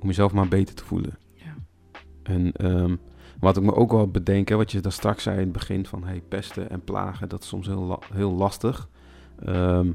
Om 0.00 0.06
jezelf 0.08 0.32
maar 0.32 0.48
beter 0.48 0.74
te 0.74 0.84
voelen. 0.84 1.18
Ja. 1.34 1.54
En 2.22 2.52
ehm, 2.52 2.96
wat 3.40 3.56
ik 3.56 3.62
me 3.62 3.74
ook 3.74 3.92
wel 3.92 4.08
bedenk, 4.08 4.48
hè, 4.48 4.56
wat 4.56 4.72
je 4.72 4.80
daar 4.80 4.92
straks 4.92 5.22
zei 5.22 5.36
in 5.36 5.42
het 5.42 5.52
begin 5.52 5.86
van 5.86 6.04
hey, 6.04 6.22
pesten 6.28 6.70
en 6.70 6.84
plagen, 6.84 7.28
dat 7.28 7.42
is 7.42 7.48
soms 7.48 7.66
heel, 7.66 7.82
la- 7.82 7.98
heel 8.12 8.32
lastig. 8.32 8.88
Ehm, 9.44 9.92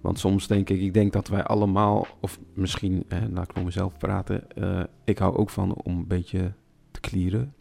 want 0.00 0.18
soms 0.18 0.46
denk 0.46 0.70
ik, 0.70 0.80
ik 0.80 0.94
denk 0.94 1.12
dat 1.12 1.28
wij 1.28 1.44
allemaal, 1.44 2.06
of 2.20 2.38
misschien, 2.54 3.04
hè, 3.08 3.28
laat 3.28 3.44
ik 3.44 3.52
voor 3.54 3.64
mezelf 3.64 3.98
praten, 3.98 4.50
eh, 4.50 4.82
ik 5.04 5.18
hou 5.18 5.36
ook 5.36 5.50
van 5.50 5.74
om 5.74 5.98
een 5.98 6.06
beetje 6.06 6.52
te 6.90 7.00
klieren, 7.00 7.54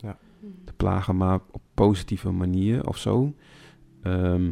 te 0.66 0.74
plagen, 0.74 1.18
maar 1.18 1.40
op 1.52 1.62
positieve 1.74 2.32
manier 2.32 2.88
of 2.88 2.98
zo. 2.98 3.34
Ehm, 4.02 4.52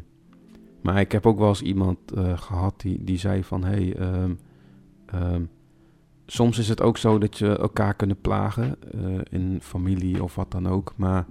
maar 0.82 1.00
ik 1.00 1.12
heb 1.12 1.26
ook 1.26 1.38
wel 1.40 1.48
eens 1.48 1.62
iemand 1.62 2.12
eh, 2.12 2.38
gehad 2.38 2.82
die, 2.82 3.04
die 3.04 3.18
zei 3.18 3.44
van, 3.44 3.64
hey, 3.64 3.96
ehm, 3.96 4.32
soms 6.34 6.58
is 6.58 6.69
het 6.69 6.82
ook 6.82 6.98
zo 6.98 7.17
dat 7.17 7.38
je 7.38 7.58
elkaar 7.58 7.93
kunnen 7.93 8.22
plagen 8.22 8.76
eh, 8.91 9.02
in 9.30 9.60
familie 9.62 10.24
of 10.24 10.36
wat 10.36 10.52
dan 10.52 10.67
ook, 10.67 10.93
maar 10.96 11.26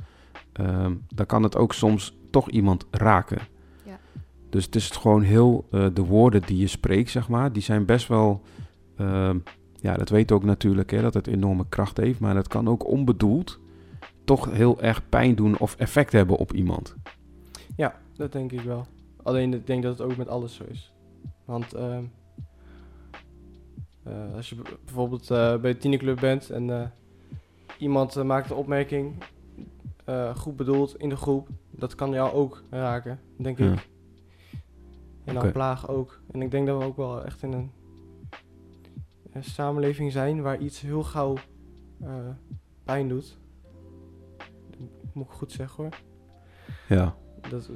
ehm, 0.53 0.95
dan 1.15 1.27
kan 1.27 1.43
het 1.43 1.57
ook 1.57 1.73
soms 1.73 2.17
toch 2.31 2.51
iemand 2.51 2.87
raken. 2.91 3.39
Ja. 3.85 3.99
Dus 4.51 4.65
het 4.65 4.75
is 4.75 4.91
gewoon 4.91 5.23
heel, 5.23 5.67
eh, 5.71 5.87
de 5.95 6.05
woorden 6.05 6.43
die 6.43 6.59
je 6.59 6.67
spreekt, 6.67 7.11
zeg 7.11 7.29
maar, 7.29 7.53
die 7.53 7.63
zijn 7.63 7.85
best 7.85 8.09
wel, 8.09 8.43
ehm, 8.97 9.39
ja, 9.75 9.95
dat 9.95 10.09
weet 10.09 10.33
ook 10.33 10.45
natuurlijk, 10.45 10.91
hè, 10.91 11.03
dat 11.03 11.15
het 11.15 11.27
enorme 11.27 11.65
kracht 11.69 11.97
heeft, 11.97 12.21
maar 12.21 12.35
dat 12.35 12.49
kan 12.49 12.69
ook 12.69 12.87
onbedoeld 12.87 13.61
toch 14.25 14.51
heel 14.51 14.81
erg 14.81 15.09
pijn 15.09 15.35
doen 15.35 15.59
of 15.59 15.77
effect 15.77 16.13
hebben 16.13 16.37
op 16.37 16.53
iemand. 16.53 16.95
Ja, 17.77 18.01
dat 18.17 18.33
denk 18.33 18.53
ik 18.53 18.61
wel. 18.61 18.87
Alleen 19.23 19.55
ik 19.55 19.67
denk 19.67 19.83
dat 19.83 19.99
het 19.99 20.09
ook 20.11 20.17
met 20.17 20.29
alles 20.29 20.55
zo 20.55 20.65
is. 20.69 20.93
Want 21.45 21.75
eh, 24.03 24.35
als 24.35 24.49
je 24.49 24.57
bijvoorbeeld 24.85 25.31
eh, 25.31 25.57
bij 25.57 25.73
de 25.73 25.79
tienerclub 25.79 26.21
bent 26.21 26.51
en 26.51 26.71
eh, 26.71 26.87
iemand 27.79 28.25
maakt 28.25 28.51
een 28.51 28.57
opmerking, 28.57 29.15
goed 30.37 30.57
bedoeld 30.57 30.97
in 30.99 31.09
de 31.09 31.17
groep, 31.17 31.49
dat 31.71 31.95
kan 31.95 32.11
jou 32.11 32.33
ook 32.33 32.63
raken, 32.71 33.21
denk 33.37 33.59
Ja. 33.59 33.73
ik. 33.73 33.89
En 35.25 35.35
dan 35.35 35.53
plaag 35.53 35.89
ook. 35.89 36.21
En 36.31 36.43
ik 36.43 36.51
denk 36.51 36.67
dat 36.67 36.79
we 36.79 36.85
ook 36.85 36.97
wel 36.97 37.25
echt 37.25 37.43
in 37.43 37.53
een, 37.53 37.71
een 39.33 39.45
samenleving 39.45 40.13
zijn 40.13 40.43
waar 40.43 40.59
iets 40.59 40.81
heel 40.81 41.03
gauw 41.03 41.35
pijn 42.85 43.09
doet. 43.09 43.39
Moet 45.13 45.27
ik 45.27 45.31
goed 45.33 45.53
zeggen 45.53 45.83
hoor. 45.85 45.93
Ja, 46.89 47.15
Dat, 47.51 47.71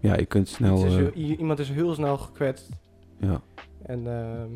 ja 0.00 0.16
je 0.16 0.26
kunt 0.26 0.48
snel, 0.48 0.84
is 0.86 0.94
heel- 0.94 1.12
iemand 1.12 1.58
is 1.58 1.68
heel 1.68 1.94
snel 1.94 2.18
gekwetst. 2.18 2.68
ja, 3.18 3.40
En 3.82 4.06
ehm, 4.06 4.48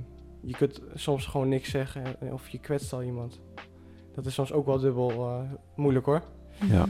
je 0.45 0.53
kunt 0.53 0.81
soms 0.95 1.27
gewoon 1.27 1.49
niks 1.49 1.71
zeggen. 1.71 2.21
en- 2.21 2.33
Of 2.33 2.49
je 2.49 2.59
kwetst 2.59 2.93
al 2.93 3.03
iemand. 3.03 3.41
Dat 4.15 4.27
is 4.27 4.35
soms 4.35 4.53
ook 4.53 4.67
wel 4.67 4.79
dubbel 4.79 5.11
eh, 5.11 5.41
moeilijk 5.77 6.07
hoor. 6.07 6.23
ja. 6.67 6.87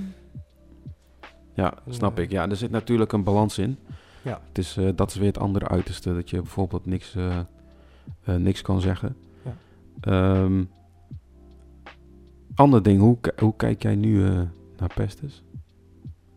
Ja, 1.55 1.75
En, 1.87 1.95
snap 1.95 2.17
eh, 2.19 2.25
ik. 2.25 2.31
Ja, 2.31 2.49
er 2.49 2.57
zit 2.57 2.71
natuurlijk 2.71 3.12
een 3.12 3.25
balans 3.25 3.59
in. 3.59 3.79
Ja. 4.23 4.40
Het 4.49 4.59
is, 4.59 4.77
eh, 4.77 4.88
dat 4.95 5.11
is 5.11 5.17
weer 5.17 5.27
het 5.27 5.38
andere 5.38 5.69
uiterste, 5.69 6.14
dat 6.14 6.31
je 6.31 6.37
bijvoorbeeld 6.37 6.87
niks, 6.87 7.14
eh, 7.14 7.38
eh, 8.25 8.35
niks 8.37 8.62
kan 8.62 8.81
zeggen. 8.81 9.17
Ja. 9.45 9.55
Ehm, 10.01 10.64
ander 12.55 12.83
ding, 12.83 13.01
hoe, 13.01 13.19
hoe 13.38 13.57
kijk 13.57 13.83
jij 13.83 13.95
nu 13.95 14.27
eh, 14.27 14.40
naar 14.79 14.93
pesters? 14.95 15.43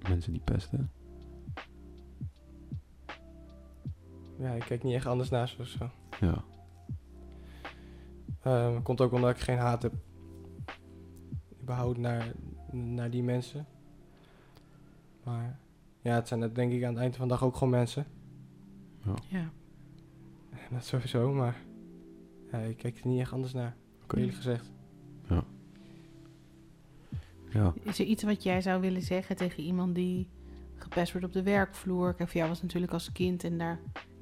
Mensen 0.10 0.32
die 0.34 0.42
pesten? 0.46 0.92
Ja, 4.40 4.52
ik 4.52 4.64
kijk 4.68 4.84
niet 4.84 4.94
echt 4.96 5.06
anders 5.06 5.30
naar 5.30 5.48
ze 5.48 5.56
of 5.60 5.68
zo. 5.68 5.90
Ja. 6.20 6.44
Ehm, 8.48 8.82
komt 8.82 9.02
ook 9.02 9.12
omdat 9.12 9.30
ik 9.30 9.38
geen 9.38 9.58
haat 9.58 9.82
heb. 9.82 9.94
Überhaupt 11.62 11.98
naar, 11.98 12.32
naar 12.72 13.10
die 13.10 13.24
mensen. 13.24 13.66
Maar 15.24 15.60
ja, 16.02 16.16
het 16.16 16.28
zijn 16.28 16.42
het 16.42 16.56
denk 16.56 16.72
ik 16.72 16.84
aan 16.84 16.94
het 16.94 17.02
eind 17.02 17.16
van 17.16 17.28
de 17.28 17.34
dag 17.34 17.44
ook 17.44 17.54
gewoon 17.56 17.70
mensen. 17.70 18.06
Ja. 19.28 19.50
Dat 20.72 20.86
sowieso, 20.86 21.34
maar 21.34 21.56
ja, 22.52 22.58
ik 22.58 22.78
kijk 22.78 23.00
er 23.00 23.08
niet 23.08 23.20
echt 23.20 23.32
anders 23.34 23.54
naar, 23.54 23.76
Oké. 24.04 24.18
eerlijk 24.18 24.36
gezegd. 24.36 24.72
Ja. 27.50 27.74
Is 27.84 28.00
er 28.00 28.06
iets 28.06 28.24
wat 28.24 28.44
jij 28.44 28.62
zou 28.62 28.82
willen 28.82 29.02
zeggen 29.02 29.36
tegen 29.36 29.64
iemand 29.64 29.96
die 29.96 30.28
gepest 30.76 31.12
wordt 31.12 31.28
op 31.28 31.34
de 31.34 31.44
werkvloer? 31.44 32.14
Kijk, 32.14 32.30
voor 32.30 32.38
jou 32.38 32.50
was 32.50 32.62
natuurlijk 32.62 32.94
als 32.94 33.12
kind 33.12 33.44
en 33.44 33.58
daar, 33.58 33.80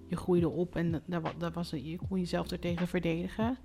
je 0.08 0.16
groeide 0.16 0.50
op 0.50 0.76
en 0.76 1.02
daar, 1.06 1.22
wa- 1.22 1.34
daar 1.38 1.52
was, 1.52 1.70
je 1.70 1.98
kon 2.08 2.20
jezelf 2.20 2.52
er 2.52 2.60
tegen 2.60 2.88
verdedigen. 2.88 3.58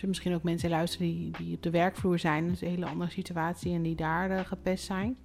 Er 0.00 0.08
misschien 0.08 0.34
ook 0.34 0.42
mensen 0.42 0.70
luisteren 0.70 1.06
die, 1.06 1.30
die 1.30 1.56
op 1.56 1.62
de 1.62 1.70
werkvloer 1.70 2.18
zijn, 2.18 2.44
dat 2.44 2.54
is 2.54 2.60
een 2.60 2.68
hele 2.68 2.86
andere 2.86 3.10
situatie 3.10 3.72
en 3.72 3.82
die 3.82 3.94
daar 3.94 4.30
eh, 4.30 4.44
gepest 4.44 4.84
zijn. 4.84 5.16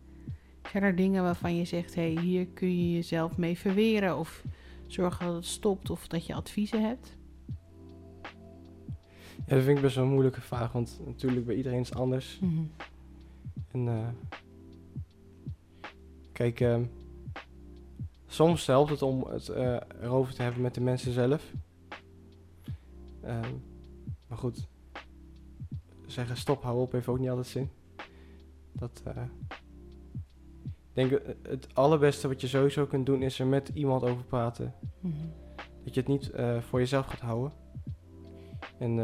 Zijn 0.71 0.83
er 0.83 0.95
dingen 0.95 1.23
waarvan 1.23 1.55
je 1.55 1.65
zegt, 1.65 1.95
hé, 1.95 2.13
hey, 2.13 2.23
hier 2.23 2.47
kun 2.47 2.77
je 2.77 2.93
jezelf 2.93 3.37
mee 3.37 3.57
verweren 3.57 4.17
of 4.17 4.43
zorgen 4.87 5.25
dat 5.25 5.35
het 5.35 5.45
stopt 5.45 5.89
of 5.89 6.07
dat 6.07 6.25
je 6.25 6.33
adviezen 6.33 6.81
hebt? 6.81 7.17
Ja, 9.45 9.55
dat 9.55 9.63
vind 9.63 9.77
ik 9.77 9.83
best 9.83 9.95
wel 9.95 10.03
een 10.03 10.11
moeilijke 10.11 10.41
vraag, 10.41 10.71
want 10.71 10.99
natuurlijk 11.05 11.45
bij 11.45 11.55
iedereen 11.55 11.79
is 11.79 11.89
het 11.89 11.97
anders. 11.97 12.39
En 13.71 13.87
eh, 13.87 14.07
kijk, 16.31 16.59
ehm, 16.59 16.83
soms 18.27 18.65
helpt 18.65 18.89
het 18.89 19.01
om 19.01 19.27
het 19.27 19.49
eh, 19.49 19.77
erover 20.01 20.33
te 20.33 20.41
hebben 20.41 20.61
met 20.61 20.73
de 20.73 20.81
mensen 20.81 21.13
zelf. 21.13 21.51
Ehm, 23.21 23.53
maar 24.33 24.41
goed, 24.41 24.67
zeggen 26.07 26.37
stop, 26.37 26.63
hou 26.63 26.81
op, 26.81 26.91
heeft 26.91 27.07
ook 27.07 27.19
niet 27.19 27.29
altijd 27.29 27.47
zin. 27.47 27.69
Dat, 28.71 29.01
eh, 29.05 29.23
ik 30.61 30.93
denk 30.93 31.11
eh, 31.11 31.35
het 31.41 31.75
allerbeste 31.75 32.27
wat 32.27 32.41
je 32.41 32.47
sowieso 32.47 32.85
kunt 32.85 33.05
doen 33.05 33.21
is 33.21 33.39
er 33.39 33.47
met 33.47 33.71
iemand 33.73 34.03
over 34.03 34.23
praten. 34.23 34.73
Mhm. 34.99 35.27
Dat 35.83 35.93
je 35.93 35.99
het 35.99 36.09
niet 36.09 36.29
eh, 36.29 36.61
voor 36.61 36.79
jezelf 36.79 37.05
gaat 37.05 37.19
houden. 37.19 37.51
En 38.77 38.95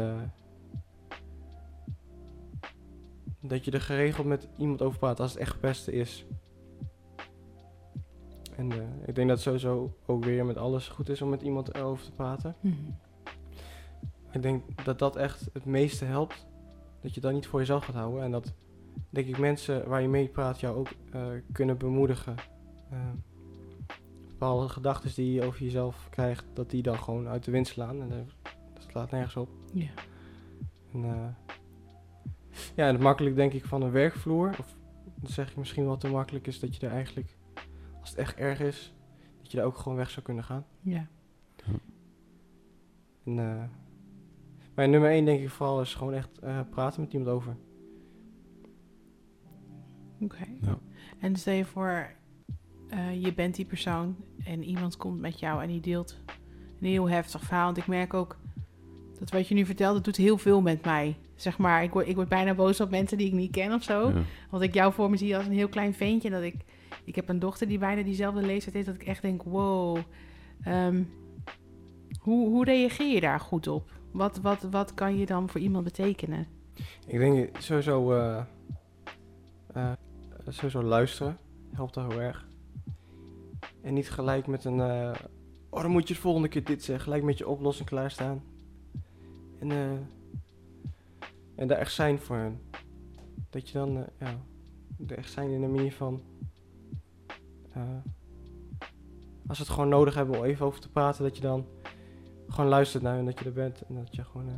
dat 3.40 3.64
je 3.64 3.70
er 3.70 3.80
geregeld 3.80 4.26
met 4.26 4.48
iemand 4.56 4.82
over 4.82 4.98
praat 4.98 5.20
als 5.20 5.32
het 5.32 5.40
echt 5.40 5.52
het 5.52 5.60
beste 5.60 5.92
is. 5.92 6.26
En 8.56 8.70
ik 9.06 9.14
denk 9.14 9.28
dat 9.28 9.28
het 9.28 9.40
sowieso 9.40 9.96
ook 10.06 10.24
weer 10.24 10.44
met 10.44 10.56
alles 10.56 10.88
goed 10.88 11.08
is 11.08 11.22
om 11.22 11.28
met 11.28 11.42
iemand 11.42 11.74
erover 11.74 12.04
te 12.04 12.12
praten. 12.12 12.56
Mhm. 12.60 12.90
Ik 14.32 14.42
denk 14.42 14.84
dat 14.84 14.98
dat 14.98 15.16
echt 15.16 15.48
het 15.52 15.64
meeste 15.64 16.04
helpt. 16.04 16.46
Dat 17.00 17.14
je 17.14 17.20
dat 17.20 17.32
niet 17.32 17.46
voor 17.46 17.58
jezelf 17.58 17.84
gaat 17.84 17.94
houden. 17.94 18.22
En 18.22 18.30
dat, 18.30 18.52
denk 19.10 19.26
ik, 19.26 19.38
mensen 19.38 19.88
waar 19.88 20.02
je 20.02 20.08
mee 20.08 20.28
praat 20.28 20.60
jou 20.60 20.76
ook 20.76 20.88
eh, 21.12 21.26
kunnen 21.52 21.78
bemoedigen. 21.78 22.34
Eh, 22.90 22.98
bepaalde 24.28 24.68
gedachten 24.68 25.14
die 25.14 25.32
je 25.32 25.44
over 25.46 25.62
jezelf 25.62 26.08
krijgt, 26.10 26.44
dat 26.52 26.70
die 26.70 26.82
dan 26.82 26.98
gewoon 26.98 27.28
uit 27.28 27.44
de 27.44 27.50
wind 27.50 27.66
slaan. 27.66 28.02
En 28.02 28.10
eh, 28.10 28.50
dat 28.74 28.86
slaat 28.90 29.10
nergens 29.10 29.36
op. 29.36 29.48
Ja. 29.72 29.90
En, 30.92 31.00
ja, 32.74 32.86
en 32.86 32.94
het 32.94 33.02
makkelijk 33.02 33.36
denk 33.36 33.52
ik 33.52 33.64
van 33.64 33.82
een 33.82 33.90
werkvloer, 33.90 34.48
of 34.58 34.76
dat 35.14 35.30
zeg 35.30 35.50
ik 35.50 35.56
misschien 35.56 35.84
wel 35.84 35.96
te 35.96 36.08
makkelijk, 36.08 36.46
is 36.46 36.60
dat 36.60 36.76
je 36.76 36.86
er 36.86 36.92
eigenlijk, 36.92 37.36
als 38.00 38.10
het 38.10 38.18
echt 38.18 38.36
erg 38.36 38.60
is, 38.60 38.94
dat 39.42 39.50
je 39.50 39.56
daar 39.56 39.66
ook 39.66 39.76
gewoon 39.76 39.98
weg 39.98 40.10
zou 40.10 40.24
kunnen 40.24 40.44
gaan. 40.44 40.66
Ja. 40.80 41.06
En, 43.24 43.38
maar 44.80 44.88
nummer 44.88 45.10
één 45.10 45.24
denk 45.24 45.40
ik 45.40 45.50
vooral 45.50 45.80
is 45.80 45.94
gewoon 45.94 46.14
echt 46.14 46.38
eh, 46.38 46.60
praten 46.70 47.00
met 47.00 47.12
iemand 47.12 47.30
over. 47.30 47.56
Oké. 50.20 50.46
Ja. 50.60 50.78
En 51.18 51.36
stel 51.36 51.54
je 51.54 51.64
voor, 51.64 52.10
eh, 52.88 53.22
je 53.22 53.34
bent 53.34 53.54
die 53.54 53.64
persoon 53.64 54.16
en 54.44 54.64
iemand 54.64 54.96
komt 54.96 55.20
met 55.20 55.40
jou 55.40 55.62
en 55.62 55.68
die 55.68 55.80
deelt 55.80 56.20
een 56.80 56.86
heel 56.86 57.08
heftig 57.08 57.42
verhaal. 57.42 57.64
Want 57.64 57.76
ik 57.76 57.86
merk 57.86 58.14
ook 58.14 58.38
dat 59.18 59.30
wat 59.30 59.48
je 59.48 59.54
nu 59.54 59.64
vertelt, 59.64 59.94
dat 59.94 60.04
doet 60.04 60.16
heel 60.16 60.38
veel 60.38 60.60
met 60.60 60.84
mij. 60.84 61.16
Zeg 61.34 61.58
maar, 61.58 61.82
ik 61.82 61.92
word, 61.92 62.08
ik 62.08 62.14
word 62.14 62.28
bijna 62.28 62.54
boos 62.54 62.80
op 62.80 62.90
mensen 62.90 63.18
die 63.18 63.26
ik 63.26 63.32
niet 63.32 63.50
ken 63.50 63.72
of 63.72 63.82
zo. 63.82 64.08
Ja. 64.08 64.22
Want 64.50 64.62
ik 64.62 64.74
jou 64.74 64.92
voor 64.92 65.10
me 65.10 65.16
zie 65.16 65.36
als 65.36 65.46
een 65.46 65.52
heel 65.52 65.68
klein 65.68 65.94
ventje. 65.94 66.28
En 66.28 66.34
dat 66.34 66.44
ik, 66.44 66.54
ik 67.04 67.14
heb 67.14 67.28
een 67.28 67.38
dochter 67.38 67.68
die 67.68 67.78
bijna 67.78 68.02
diezelfde 68.02 68.42
leeftijd 68.42 68.74
heeft. 68.74 68.86
Dat 68.86 68.94
ik 68.94 69.06
echt 69.06 69.22
denk, 69.22 69.42
wow. 69.42 69.98
ehm, 70.62 71.02
hoe, 72.20 72.48
hoe 72.48 72.64
reageer 72.64 73.14
je 73.14 73.20
daar 73.20 73.40
goed 73.40 73.66
op? 73.66 73.99
Wat, 74.10 74.38
wat, 74.38 74.62
wat 74.62 74.94
kan 74.94 75.16
je 75.16 75.26
dan 75.26 75.48
voor 75.48 75.60
iemand 75.60 75.84
betekenen? 75.84 76.46
Ik 77.06 77.18
denk 77.18 77.56
sowieso, 77.58 78.12
eh, 78.12 78.42
eh, 79.72 79.92
sowieso 80.48 80.82
luisteren 80.82 81.38
helpt 81.72 81.94
daar 81.94 82.08
heel 82.08 82.20
erg. 82.20 82.46
En 83.82 83.94
niet 83.94 84.10
gelijk 84.10 84.46
met 84.46 84.64
een, 84.64 84.80
eh, 84.80 85.14
oh 85.70 85.82
dan 85.82 85.90
moet 85.90 86.08
je 86.08 86.14
het 86.14 86.22
volgende 86.22 86.48
keer 86.48 86.64
dit 86.64 86.84
zeggen, 86.84 87.04
gelijk 87.04 87.22
met 87.22 87.38
je 87.38 87.48
oplossing 87.48 87.88
klaarstaan. 87.88 88.42
En, 89.58 89.70
en 91.54 91.68
daar 91.68 91.78
echt 91.78 91.92
zijn 91.92 92.18
voor 92.18 92.36
hen. 92.36 92.60
Dat 93.50 93.68
je 93.68 93.78
dan, 93.78 94.06
ja, 94.18 94.40
er 95.06 95.18
echt 95.18 95.30
zijn 95.30 95.50
in 95.50 95.60
de 95.60 95.66
manier 95.66 95.92
van, 95.92 96.22
als 99.46 99.58
ze 99.58 99.62
het 99.62 99.72
gewoon 99.72 99.88
nodig 99.88 100.14
hebben 100.14 100.38
om 100.38 100.44
even 100.44 100.66
over 100.66 100.80
te 100.80 100.90
praten, 100.90 101.22
dat 101.24 101.36
je 101.36 101.42
dan 101.42 101.66
gewoon 102.50 102.70
luistert 102.70 103.02
naar 103.02 103.14
hen, 103.16 103.24
dat 103.24 103.38
je 103.38 103.44
er 103.44 103.52
bent 103.52 103.82
en 103.88 103.94
dat 103.94 104.14
je 104.16 104.24
gewoon 104.24 104.48
eh, 104.48 104.54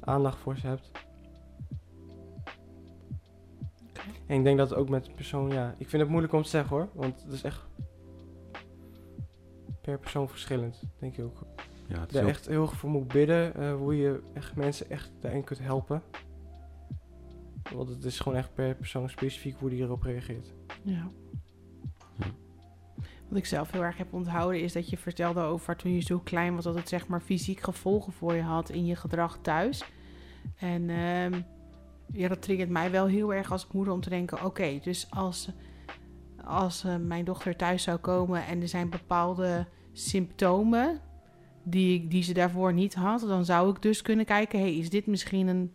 aandacht 0.00 0.38
voor 0.38 0.56
ze 0.56 0.66
hebt. 0.66 0.90
En 4.26 4.36
ik 4.38 4.44
denk 4.44 4.58
dat 4.58 4.70
het 4.70 4.78
ook 4.78 4.88
met 4.88 5.14
persoon, 5.14 5.50
ja, 5.50 5.74
ik 5.78 5.88
vind 5.88 6.02
het 6.02 6.10
moeilijk 6.10 6.32
om 6.32 6.42
te 6.42 6.48
zeggen 6.48 6.76
hoor, 6.76 6.88
want 6.92 7.22
het 7.22 7.32
is 7.32 7.42
echt 7.42 7.66
per 9.80 9.98
persoon 9.98 10.28
verschillend, 10.28 10.82
denk 10.98 11.16
ik 11.16 11.24
ook. 11.24 11.44
Ja, 11.88 12.00
het 12.00 12.08
is 12.08 12.14
Daar 12.14 12.22
ook- 12.22 12.28
echt 12.28 12.46
heel 12.46 12.62
erg 12.62 12.72
voor 12.74 12.90
moet 12.90 13.08
bidden, 13.08 13.54
eh, 13.54 13.74
hoe 13.74 13.96
je 13.96 14.22
echt 14.34 14.56
mensen 14.56 14.90
echt 14.90 15.10
daarin 15.20 15.44
kunt 15.44 15.58
helpen. 15.60 16.02
Want 17.74 17.88
het 17.88 18.04
is 18.04 18.20
gewoon 18.20 18.38
echt 18.38 18.54
per 18.54 18.74
persoon 18.74 19.08
specifiek 19.08 19.56
hoe 19.58 19.70
die 19.70 19.82
erop 19.82 20.02
reageert. 20.02 20.52
Ja. 20.82 21.10
Wat 23.34 23.42
ik 23.42 23.48
zelf 23.48 23.70
heel 23.70 23.84
erg 23.84 23.96
heb 23.96 24.12
onthouden 24.12 24.60
is 24.60 24.72
dat 24.72 24.90
je 24.90 24.96
vertelde 24.96 25.40
over 25.40 25.76
toen 25.76 25.94
je 25.94 26.00
zo 26.00 26.18
klein 26.18 26.54
was 26.54 26.64
dat 26.64 26.74
het 26.74 26.88
zeg 26.88 27.06
maar 27.06 27.20
fysiek 27.20 27.60
gevolgen 27.60 28.12
voor 28.12 28.34
je 28.34 28.42
had 28.42 28.70
in 28.70 28.86
je 28.86 28.96
gedrag 28.96 29.38
thuis. 29.42 29.84
En 30.56 30.90
ehm, 30.90 31.40
ja, 32.12 32.28
dat 32.28 32.42
triggert 32.42 32.68
mij 32.68 32.90
wel 32.90 33.06
heel 33.06 33.34
erg 33.34 33.52
als 33.52 33.66
moeder 33.72 33.92
om 33.92 34.00
te 34.00 34.08
denken: 34.08 34.44
oké, 34.44 34.78
dus 34.82 35.06
als, 35.10 35.48
als 36.44 36.84
eh, 36.84 36.96
mijn 36.96 37.24
dochter 37.24 37.56
thuis 37.56 37.82
zou 37.82 37.98
komen 37.98 38.46
en 38.46 38.60
er 38.60 38.68
zijn 38.68 38.90
bepaalde 38.90 39.66
symptomen 39.92 41.00
die, 41.62 42.08
die 42.08 42.22
ze 42.22 42.32
daarvoor 42.32 42.72
niet 42.72 42.94
had, 42.94 43.20
dan 43.20 43.44
zou 43.44 43.70
ik 43.70 43.82
dus 43.82 44.02
kunnen 44.02 44.24
kijken: 44.24 44.58
hey, 44.58 44.76
is 44.76 44.90
dit 44.90 45.06
misschien 45.06 45.46
een, 45.46 45.72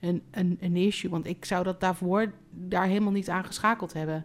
een, 0.00 0.22
een, 0.30 0.58
een 0.60 0.76
issue? 0.76 1.10
Want 1.10 1.26
ik 1.26 1.44
zou 1.44 1.64
dat 1.64 1.80
daarvoor 1.80 2.32
daar 2.50 2.86
helemaal 2.86 3.12
niet 3.12 3.30
aan 3.30 3.44
geschakeld 3.44 3.92
hebben 3.92 4.24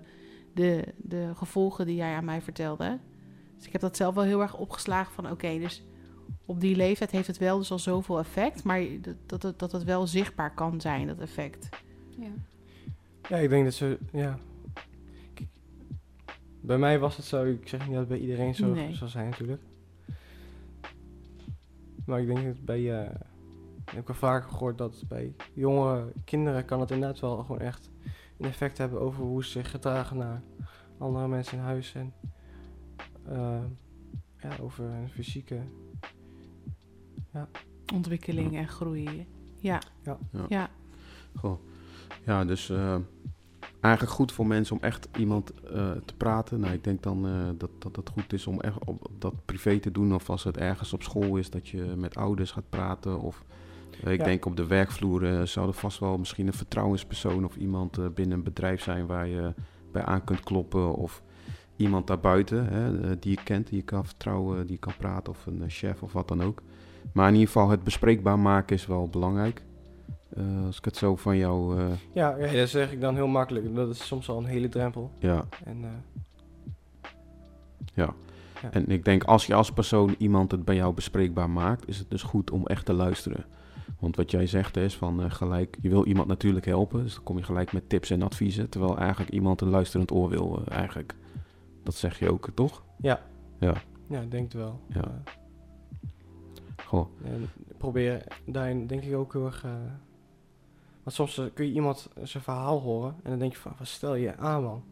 de, 0.57 0.93
de 0.97 1.31
gevolgen 1.35 1.85
die 1.85 1.95
jij 1.95 2.15
aan 2.15 2.25
mij 2.25 2.41
vertelde. 2.41 2.99
Dus 3.55 3.65
ik 3.65 3.71
heb 3.71 3.81
dat 3.81 3.97
zelf 3.97 4.15
wel 4.15 4.23
heel 4.23 4.41
erg 4.41 4.57
opgeslagen 4.57 5.13
van 5.13 5.31
oké, 5.31 5.59
dus 5.59 5.83
op 6.45 6.61
die 6.61 6.75
leeftijd 6.75 7.11
heeft 7.11 7.27
het 7.27 7.37
wel 7.37 7.57
dus 7.57 7.71
al 7.71 7.79
zoveel 7.79 8.19
effect, 8.19 8.63
maar 8.63 8.81
dat, 9.01 9.15
dat, 9.25 9.43
het, 9.43 9.59
dat 9.59 9.71
het 9.71 9.83
wel 9.83 10.07
zichtbaar 10.07 10.53
kan 10.53 10.81
zijn, 10.81 11.07
dat 11.07 11.19
effect. 11.19 11.69
Ja. 12.17 12.27
Ja, 13.29 13.37
ik 13.37 13.49
denk 13.49 13.63
dat 13.63 13.73
ze, 13.73 13.97
ja. 14.11 14.39
Kijk, 15.33 15.49
bij 16.61 16.77
mij 16.77 16.99
was 16.99 17.17
het 17.17 17.25
zo, 17.25 17.43
ik 17.45 17.67
zeg 17.67 17.79
niet 17.79 17.89
dat 17.89 17.99
het 17.99 18.07
bij 18.07 18.19
iedereen 18.19 18.55
zo 18.55 18.73
Nee. 18.73 18.93
zal 18.95 19.07
zijn 19.07 19.29
natuurlijk. 19.29 19.61
Maar 22.05 22.21
ik 22.21 22.27
denk 22.27 22.45
dat 22.45 22.65
bij, 22.65 23.03
eh, 23.03 23.11
ik 23.85 23.93
heb 23.93 24.07
wel 24.07 24.15
vaker 24.15 24.49
gehoord 24.49 24.77
dat 24.77 25.03
bij 25.07 25.35
jonge 25.53 26.11
kinderen 26.25 26.65
kan 26.65 26.79
het 26.79 26.91
inderdaad 26.91 27.19
wel 27.19 27.37
gewoon 27.37 27.59
echt 27.61 27.89
een 28.37 28.45
effect 28.45 28.77
hebben 28.77 29.01
over 29.01 29.23
hoe 29.23 29.43
ze 29.43 29.49
zich 29.49 29.71
gedragen 29.71 30.17
naar 30.17 30.41
andere 30.97 31.27
mensen 31.27 31.57
in 31.57 31.63
huis 31.63 31.93
en 31.95 32.13
eh, 33.25 33.63
ja, 34.41 34.57
over 34.61 34.83
hun 34.83 35.09
fysieke. 35.09 35.61
Ontwikkeling 37.93 38.57
en 38.57 38.67
groei. 38.67 39.27
Ja. 39.59 39.81
Ja. 40.03 40.17
Ja. 40.31 40.45
Ja. 40.47 40.69
Goh. 41.35 41.59
Ja, 42.25 42.45
dus 42.45 42.69
eh, 42.69 42.95
eigenlijk 43.79 44.15
goed 44.15 44.31
voor 44.31 44.47
mensen 44.47 44.75
om 44.75 44.81
echt 44.81 45.07
iemand 45.17 45.51
eh, 45.61 45.91
te 46.05 46.15
praten. 46.17 46.59
Nou, 46.59 46.73
ik 46.73 46.83
denk 46.83 47.03
dan 47.03 47.27
eh, 47.27 47.49
dat, 47.57 47.69
dat 47.79 47.95
het 47.95 48.09
goed 48.09 48.33
is 48.33 48.47
om 48.47 48.61
echt 48.61 48.79
op, 48.79 49.05
op 49.05 49.11
dat 49.19 49.45
privé 49.45 49.79
te 49.79 49.91
doen. 49.91 50.13
Of 50.13 50.29
als 50.29 50.43
het 50.43 50.57
ergens 50.57 50.93
op 50.93 51.03
school 51.03 51.37
is, 51.37 51.49
dat 51.49 51.67
je 51.67 51.93
met 51.97 52.15
ouders 52.15 52.51
gaat 52.51 52.69
praten. 52.69 53.21
Of 53.21 53.43
ik 54.05 54.19
Ja. 54.19 54.23
denk 54.25 54.45
op 54.45 54.55
de 54.57 54.65
werkvloer 54.67 55.25
eh, 55.39 55.41
zou 55.41 55.67
er 55.67 55.73
vast 55.73 55.99
wel 55.99 56.17
misschien 56.17 56.47
een 56.47 56.53
vertrouwenspersoon 56.53 57.45
of 57.45 57.55
iemand 57.55 57.97
eh, 57.97 58.05
binnen 58.15 58.37
een 58.37 58.43
bedrijf 58.43 58.81
zijn 58.81 59.05
waar 59.05 59.27
je 59.27 59.53
bij 59.91 60.03
aan 60.03 60.23
kunt 60.23 60.39
kloppen. 60.43 60.93
Of 60.95 61.21
iemand 61.75 62.07
daarbuiten 62.07 62.65
hè, 62.67 63.01
eh, 63.01 63.15
die 63.19 63.31
je 63.37 63.43
kent, 63.43 63.67
die 63.67 63.77
je 63.77 63.83
kan 63.83 64.05
vertrouwen, 64.05 64.61
die 64.61 64.71
je 64.71 64.79
kan 64.79 64.93
praten. 64.97 65.33
Of 65.33 65.45
een 65.45 65.61
eh, 65.61 65.69
chef 65.69 66.01
of 66.03 66.13
wat 66.13 66.27
dan 66.27 66.43
ook. 66.43 66.61
Maar 67.13 67.27
in 67.27 67.33
ieder 67.33 67.47
geval 67.47 67.69
het 67.69 67.83
bespreekbaar 67.83 68.39
maken 68.39 68.75
is 68.75 68.85
wel 68.85 69.07
belangrijk. 69.09 69.61
Eh, 70.35 70.43
als 70.65 70.77
ik 70.77 70.85
het 70.85 70.97
zo 70.97 71.15
van 71.15 71.37
jou... 71.37 71.79
eh, 71.79 71.85
Ja, 72.11 72.35
ja, 72.37 72.51
dat 72.51 72.69
zeg 72.69 72.91
ik 72.91 73.01
dan 73.01 73.15
heel 73.15 73.27
makkelijk. 73.27 73.75
Dat 73.75 73.89
is 73.89 74.07
soms 74.07 74.29
al 74.29 74.37
een 74.37 74.45
hele 74.45 74.69
drempel. 74.69 75.11
ja, 75.19 75.45
En 75.63 75.77
eh, 75.83 75.89
Ja. 77.93 78.13
Ja. 78.61 78.69
En 78.71 78.87
ik 78.87 79.05
denk 79.05 79.23
als 79.23 79.45
je 79.45 79.53
als 79.53 79.71
persoon 79.71 80.15
iemand 80.17 80.51
het 80.51 80.65
bij 80.65 80.75
jou 80.75 80.93
bespreekbaar 80.93 81.49
maakt, 81.49 81.87
is 81.87 81.97
het 81.99 82.09
dus 82.09 82.23
goed 82.23 82.51
om 82.51 82.65
echt 82.67 82.85
te 82.85 82.93
luisteren. 82.93 83.45
Want 83.99 84.15
wat 84.15 84.31
jij 84.31 84.47
zegt 84.47 84.77
is 84.77 84.95
van 84.95 85.23
eh, 85.23 85.31
gelijk, 85.31 85.77
je 85.81 85.89
wil 85.89 86.05
iemand 86.05 86.27
natuurlijk 86.27 86.65
helpen, 86.65 87.03
dus 87.03 87.13
dan 87.13 87.23
kom 87.23 87.37
je 87.37 87.43
gelijk 87.43 87.73
met 87.73 87.89
tips 87.89 88.09
en 88.09 88.21
adviezen, 88.21 88.69
terwijl 88.69 88.97
eigenlijk 88.97 89.31
iemand 89.31 89.61
een 89.61 89.69
luisterend 89.69 90.11
oor 90.11 90.29
wil 90.29 90.61
eh, 90.65 90.77
eigenlijk. 90.77 91.15
Dat 91.83 91.95
zeg 91.95 92.19
je 92.19 92.31
ook, 92.31 92.49
toch? 92.53 92.83
ja. 92.97 93.21
Ja. 93.59 93.73
Ja, 94.09 94.21
ik 94.21 94.31
denk 94.31 94.43
het 94.43 94.53
wel. 94.53 94.79
Ja. 94.87 95.23
Goh, 96.85 97.07
En 97.23 97.49
probeer 97.77 98.23
daarin 98.45 98.87
denk 98.87 99.03
ik 99.03 99.15
ook 99.15 99.33
heel 99.33 99.45
erg... 99.45 99.63
eh, 99.63 99.71
want 101.03 101.15
soms 101.15 101.41
kun 101.53 101.65
je 101.65 101.71
iemand 101.71 102.09
zijn 102.23 102.43
verhaal 102.43 102.79
horen 102.79 103.15
en 103.23 103.29
dan 103.29 103.39
denk 103.39 103.51
je 103.51 103.57
van, 103.59 103.73
wat 103.77 103.87
stel 103.87 104.15
je 104.15 104.37
aan 104.37 104.63
man? 104.63 104.83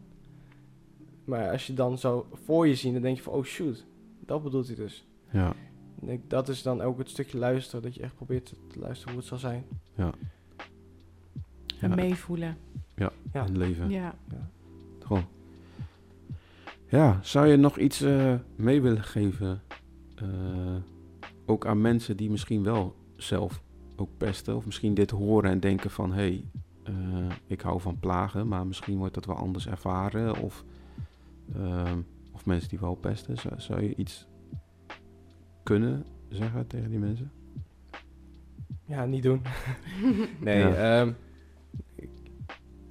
Maar 1.24 1.50
als 1.50 1.66
je 1.66 1.74
dan 1.74 1.98
zo 1.98 2.26
voor 2.44 2.66
je 2.66 2.74
ziet, 2.74 2.92
dan 2.92 3.02
denk 3.02 3.16
je 3.16 3.22
van, 3.22 3.32
oh 3.32 3.44
shoot, 3.44 3.84
dat 4.20 4.42
bedoelt 4.42 4.66
hij 4.66 4.76
dus. 4.76 5.06
ja, 5.30 5.52
Ik 6.00 6.30
dat 6.30 6.48
is 6.48 6.62
dan 6.62 6.80
ook 6.80 6.98
het 6.98 7.10
stukje 7.10 7.38
luisteren, 7.38 7.82
dat 7.82 7.94
je 7.94 8.02
echt 8.02 8.14
probeert 8.14 8.46
te, 8.46 8.56
te 8.72 8.78
luisteren 8.78 9.12
hoe 9.12 9.20
het 9.20 9.28
zal 9.28 9.38
zijn. 9.38 9.64
ja. 9.94 10.12
En 11.80 11.88
Ja, 11.88 11.94
meevoelen. 11.94 12.56
Ja. 12.94 13.12
in 13.32 13.40
het 13.40 13.56
leven. 13.56 13.90
Ja. 13.90 14.14
Goh. 15.02 15.22
Ja, 16.88 17.18
zou 17.22 17.46
je 17.46 17.56
nog 17.56 17.78
iets 17.78 18.00
eh, 18.00 18.34
mee 18.56 18.82
willen 18.82 19.02
geven? 19.02 19.62
eh, 20.16 20.76
ook 21.46 21.66
aan 21.66 21.80
mensen 21.80 22.16
die 22.16 22.30
misschien 22.30 22.62
wel 22.62 22.96
zelf 23.16 23.62
ook 23.96 24.10
pesten. 24.16 24.56
Of 24.56 24.66
misschien 24.66 24.94
dit 24.94 25.10
horen 25.10 25.50
en 25.50 25.60
denken 25.60 25.90
van... 25.90 26.12
hé, 26.12 26.16
hey, 26.16 26.44
eh, 26.82 26.94
ik 27.46 27.60
hou 27.60 27.80
van 27.80 27.98
plagen, 27.98 28.48
maar 28.48 28.66
misschien 28.66 28.98
wordt 28.98 29.14
dat 29.14 29.24
wel 29.24 29.36
anders 29.36 29.66
ervaren. 29.66 30.36
Of, 30.38 30.64
ehm, 31.54 31.98
of 32.32 32.46
mensen 32.46 32.68
die 32.68 32.78
wel 32.78 32.94
pesten. 32.94 33.38
Zou, 33.38 33.54
zou 33.56 33.82
je 33.82 33.94
iets 33.94 34.26
kunnen 35.66 36.04
zeggen 36.28 36.66
tegen 36.66 36.90
die 36.90 36.98
mensen? 36.98 37.30
Ja, 38.84 39.04
niet 39.04 39.22
doen. 39.22 39.42
nee, 40.40 40.58
Ja. 40.58 41.00
ehm, 41.00 41.12
ik- 41.94 42.10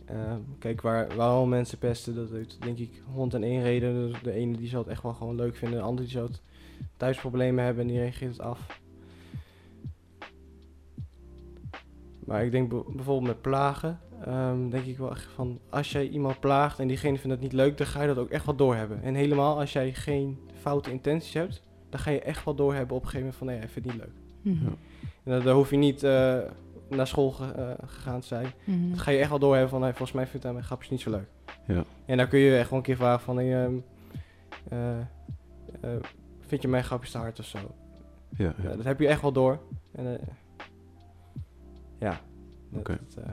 ehm, 0.06 0.40
kijk, 0.60 0.82
waar, 0.82 1.16
waarom 1.16 1.50
mensen 1.50 1.78
pesten, 1.78 2.16
dat 2.16 2.30
heeft 2.30 2.62
denk 2.62 2.78
ik 2.78 3.02
hond 3.14 3.34
en 3.34 3.44
één 3.44 3.62
reden. 3.62 3.94
Dus 4.12 4.22
De 4.22 4.32
ene 4.32 4.58
die 4.58 4.68
zal 4.68 4.80
het 4.82 4.90
echt 4.90 5.04
wel 5.04 5.14
gewoon 5.14 5.36
leuk 5.36 5.56
vinden, 5.56 5.78
de 5.80 5.84
andere 5.86 6.08
die 6.08 6.18
zal 6.18 6.24
het 6.28 6.42
thuisproblemen 6.98 7.64
hebben 7.64 7.82
en 7.84 7.88
die 7.90 8.00
reageert 8.00 8.32
het 8.32 8.42
af. 8.46 8.80
Maar 12.26 12.46
ik 12.46 12.52
denk 12.52 12.70
be- 12.70 12.84
bijvoorbeeld 12.96 13.28
met 13.34 13.42
plagen, 13.42 14.00
ehm, 14.26 14.70
denk 14.70 14.86
ik 14.86 14.98
wel 14.98 15.12
echt 15.12 15.24
van, 15.24 15.60
als 15.70 15.92
jij 15.92 16.08
iemand 16.08 16.40
plaagt 16.40 16.80
en 16.80 16.88
diegene 16.88 17.18
vindt 17.18 17.36
het 17.36 17.42
niet 17.44 17.54
leuk, 17.54 17.78
dan 17.78 17.88
ga 17.88 18.02
je 18.02 18.08
dat 18.08 18.18
ook 18.18 18.30
echt 18.30 18.46
wel 18.46 18.56
doorhebben. 18.56 19.02
En 19.02 19.16
helemaal 19.16 19.60
als 19.60 19.74
jij 19.74 19.94
geen 19.94 20.38
foute 20.54 20.92
intenties 20.92 21.34
hebt, 21.34 21.62
dan 21.90 22.00
ga 22.00 22.12
je 22.12 22.22
echt 22.22 22.44
wel 22.46 22.56
doorhebben 22.56 22.96
op 22.96 23.04
een 23.04 23.10
gegeven 23.10 23.20
moment 23.20 23.38
van, 23.38 23.48
nee, 23.48 23.58
hij 23.58 23.68
vindt 23.68 23.90
het 23.90 23.98
niet 23.98 24.06
leuk. 24.06 24.58
Ja. 24.62 24.70
En 25.34 25.44
dan, 25.44 25.56
hoef 25.56 25.70
je 25.70 25.78
niet 25.78 26.04
eh, 26.04 26.38
naar 26.90 27.08
school 27.08 27.32
ge- 27.32 27.52
eh, 27.52 27.88
gegaan 27.90 28.20
te 28.22 28.28
zijn. 28.28 28.48
Mhm. 28.64 28.90
Dan 28.90 29.00
ga 29.00 29.12
je 29.12 29.18
echt 29.20 29.30
wel 29.30 29.40
doorhebben 29.40 29.70
van, 29.70 29.82
hey, 29.82 29.90
volgens 29.92 30.12
mij 30.12 30.28
vindt 30.28 30.44
hij 30.44 30.54
mijn 30.54 30.66
grapjes 30.66 30.90
niet 30.90 31.02
zo 31.02 31.10
leuk. 31.10 31.28
Ja. 31.68 31.84
En 32.06 32.18
dan 32.18 32.28
kun 32.28 32.40
je 32.40 32.58
echt 32.58 32.70
wel 32.70 32.80
een 32.80 32.86
keer 32.86 32.96
vragen 32.96 33.24
van, 33.24 33.36
hey, 33.38 33.64
ehm, 33.64 33.74
eh, 34.70 35.00
eh, 35.00 35.90
vind 36.48 36.62
je 36.62 36.68
mijn 36.68 36.84
grapjes 36.84 37.12
te 37.12 37.18
hard 37.18 37.40
of 37.40 37.46
zo? 37.46 37.58
Ja, 38.38 38.54
dat 38.76 38.84
heb 38.84 39.00
je 39.00 39.08
echt 39.08 39.22
wel 39.22 39.32
door. 39.32 39.60
En, 39.96 40.20
eh, 40.20 40.28
ja. 42.00 42.20
Dat- 42.70 42.80
Oké. 42.80 42.98
dat, 43.16 43.24
eh, 43.24 43.32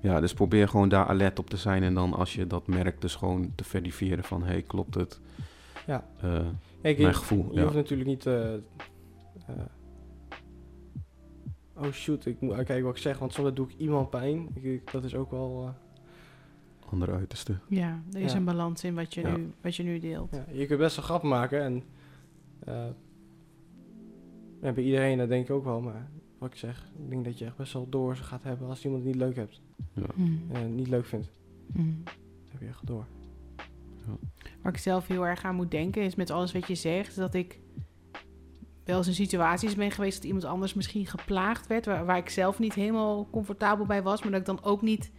ja, 0.00 0.20
dus 0.20 0.34
probeer 0.34 0.68
gewoon 0.68 0.88
daar 0.88 1.06
alert 1.06 1.38
op 1.38 1.50
te 1.50 1.56
zijn. 1.56 1.82
En 1.82 1.94
dan 1.94 2.14
als 2.14 2.34
je 2.34 2.46
dat 2.46 2.66
merkt, 2.66 3.00
dus 3.00 3.14
gewoon 3.14 3.52
te 3.54 3.64
verifiëren 3.64 4.24
van... 4.24 4.42
hé, 4.42 4.48
hey, 4.50 4.62
klopt 4.62 4.94
het? 4.94 5.20
Ja. 5.86 6.04
Eh, 6.20 6.46
kijk, 6.82 6.96
mijn 6.98 7.08
je, 7.10 7.14
gevoel, 7.14 7.46
je 7.50 7.56
ja. 7.56 7.62
hoeft 7.62 7.74
natuurlijk 7.74 8.08
niet... 8.08 8.26
eh, 8.26 8.54
eh, 8.54 8.60
oh 11.76 11.90
shoot, 11.92 12.26
ik 12.26 12.40
moet 12.40 12.54
kijken 12.54 12.82
wat 12.82 12.94
ik 12.96 13.02
zeg, 13.02 13.18
want 13.18 13.32
soms 13.32 13.54
doe 13.54 13.68
ik 13.68 13.74
iemand 13.78 14.10
pijn. 14.10 14.48
Ik- 14.54 14.92
dat 14.92 15.04
is 15.04 15.14
ook 15.14 15.30
wel... 15.30 15.64
eh, 15.66 16.88
andere 16.90 17.12
uiterste. 17.12 17.58
Ja, 17.68 18.02
er 18.12 18.20
is 18.20 18.32
Ja. 18.32 18.38
een 18.38 18.44
balans 18.44 18.84
in 18.84 18.94
wat 18.94 19.14
je, 19.14 19.20
Ja. 19.20 19.36
nu, 19.36 19.52
wat 19.62 19.76
je 19.76 19.82
nu 19.82 19.98
deelt. 19.98 20.34
Ja, 20.34 20.44
je 20.52 20.66
kunt 20.66 20.78
best 20.80 20.96
wel 20.96 21.04
grap 21.04 21.22
maken 21.22 21.62
en 21.62 21.82
eh, 22.58 22.86
ja, 24.62 24.72
bij 24.72 24.84
iedereen, 24.84 25.18
dat 25.18 25.28
denk 25.28 25.44
ik 25.44 25.50
ook 25.50 25.64
wel, 25.64 25.80
maar 25.80 26.10
wat 26.38 26.50
ik 26.50 26.56
zeg, 26.56 26.90
ik 27.04 27.10
denk 27.10 27.24
dat 27.24 27.38
je 27.38 27.44
echt 27.44 27.56
best 27.56 27.72
wel 27.72 27.88
door 27.88 28.16
ze 28.16 28.22
gaat 28.22 28.42
hebben 28.42 28.68
als 28.68 28.84
iemand 28.84 29.04
het 29.04 29.12
niet 29.12 29.22
leuk 29.22 29.36
hebt 29.36 29.60
Ja. 29.94 30.06
Mhm. 30.14 30.32
en 30.52 30.74
niet 30.74 30.88
leuk 30.88 31.04
vindt. 31.06 31.30
Mhm. 31.66 31.86
Dan 32.04 32.14
heb 32.50 32.60
je 32.60 32.66
echt 32.66 32.86
door. 32.86 33.04
Waar 34.62 34.72
ik 34.72 34.78
zelf 34.78 35.06
heel 35.06 35.26
erg 35.26 35.44
aan 35.44 35.54
moet 35.54 35.70
denken 35.70 36.02
is 36.02 36.14
met 36.14 36.30
alles 36.30 36.52
wat 36.52 36.66
je 36.66 36.74
zegt, 36.74 37.16
dat 37.16 37.34
ik 37.34 37.58
wel 38.84 38.98
eens 38.98 39.06
in 39.06 39.14
situaties 39.14 39.74
ben 39.74 39.90
geweest 39.90 40.16
dat 40.16 40.24
iemand 40.24 40.44
anders 40.44 40.74
misschien 40.74 41.06
geplaagd 41.06 41.66
werd, 41.66 41.86
waar, 41.86 42.04
waar 42.04 42.16
ik 42.16 42.28
zelf 42.28 42.58
niet 42.58 42.74
helemaal 42.74 43.28
comfortabel 43.30 43.86
bij 43.86 44.02
was, 44.02 44.22
maar 44.22 44.30
dat 44.30 44.40
ik 44.40 44.46
dan 44.46 44.64
ook 44.64 44.82
niet 44.82 45.10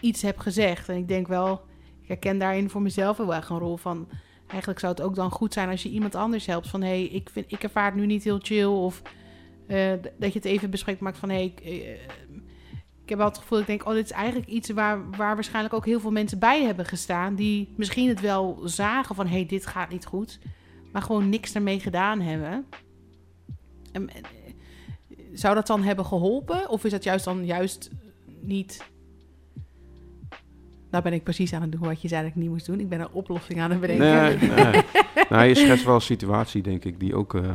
iets 0.00 0.22
heb 0.22 0.38
gezegd. 0.38 0.88
En 0.88 0.96
ik 0.96 1.08
denk 1.08 1.28
wel, 1.28 1.60
ik 2.00 2.08
herken 2.08 2.38
daarin 2.38 2.70
voor 2.70 2.82
mezelf 2.82 3.16
heel 3.16 3.34
erg 3.34 3.48
een 3.48 3.58
rol 3.58 3.76
van, 3.76 4.08
eigenlijk 4.46 4.80
zou 4.80 4.92
het 4.92 5.02
ook 5.02 5.14
dan 5.14 5.30
goed 5.30 5.52
zijn 5.52 5.68
als 5.68 5.82
je 5.82 5.88
iemand 5.88 6.14
anders 6.14 6.46
helpt 6.46 6.68
van, 6.68 6.82
hé, 6.82 6.88
hey, 6.88 7.04
ik, 7.04 7.30
vind, 7.30 7.52
ik 7.52 7.62
ervaar 7.62 7.84
het 7.84 7.94
nu 7.94 8.06
niet 8.06 8.24
heel 8.24 8.38
chill, 8.42 8.64
of 8.64 9.02
eh, 9.66 9.92
dat 10.18 10.32
je 10.32 10.38
het 10.38 10.44
even 10.44 10.70
bespreekt 10.70 11.00
maakt 11.00 11.18
van, 11.18 11.28
hé, 11.28 11.52
hey, 11.62 11.82
eh, 11.94 11.98
heb 13.10 13.18
wel 13.18 13.28
het 13.28 13.38
gevoel, 13.38 13.58
ik 13.58 13.66
denk, 13.66 13.86
oh, 13.86 13.92
dit 13.94 14.04
is 14.04 14.10
eigenlijk 14.10 14.48
iets 14.48 14.70
waar, 14.70 15.10
waar 15.10 15.34
waarschijnlijk 15.34 15.74
ook 15.74 15.84
heel 15.86 16.00
veel 16.00 16.10
mensen 16.10 16.38
bij 16.38 16.64
hebben 16.64 16.84
gestaan. 16.86 17.34
Die 17.34 17.68
misschien 17.76 18.08
het 18.08 18.20
wel 18.20 18.60
zagen 18.64 19.14
van, 19.14 19.26
hé, 19.26 19.32
hey, 19.34 19.46
dit 19.46 19.66
gaat 19.66 19.90
niet 19.90 20.06
goed. 20.06 20.38
Maar 20.92 21.02
gewoon 21.02 21.28
niks 21.28 21.54
ermee 21.54 21.80
gedaan 21.80 22.20
hebben. 22.20 22.66
En, 23.92 24.08
eh, 24.08 24.16
zou 25.32 25.54
dat 25.54 25.66
dan 25.66 25.82
hebben 25.82 26.04
geholpen? 26.06 26.68
Of 26.68 26.84
is 26.84 26.90
dat 26.90 27.04
juist 27.04 27.24
dan 27.24 27.44
juist 27.46 27.90
niet... 28.40 28.82
Nou 30.90 31.02
ben 31.02 31.12
ik 31.12 31.22
precies 31.22 31.52
aan 31.52 31.62
het 31.62 31.72
doen 31.72 31.80
wat 31.80 32.02
je 32.02 32.08
zei 32.08 32.22
dat 32.22 32.30
ik 32.30 32.36
niet 32.36 32.48
moest 32.50 32.66
doen. 32.66 32.80
Ik 32.80 32.88
ben 32.88 33.00
een 33.00 33.12
oplossing 33.12 33.60
aan 33.60 33.70
het 33.70 33.80
bedenken. 33.80 34.06
Nee, 34.06 34.50
nee. 34.50 34.82
nou, 35.30 35.44
je 35.44 35.54
schetst 35.54 35.84
wel 35.84 35.94
een 35.94 36.00
situatie, 36.00 36.62
denk 36.62 36.84
ik, 36.84 37.00
die 37.00 37.14
ook... 37.14 37.34
eh, 37.34 37.54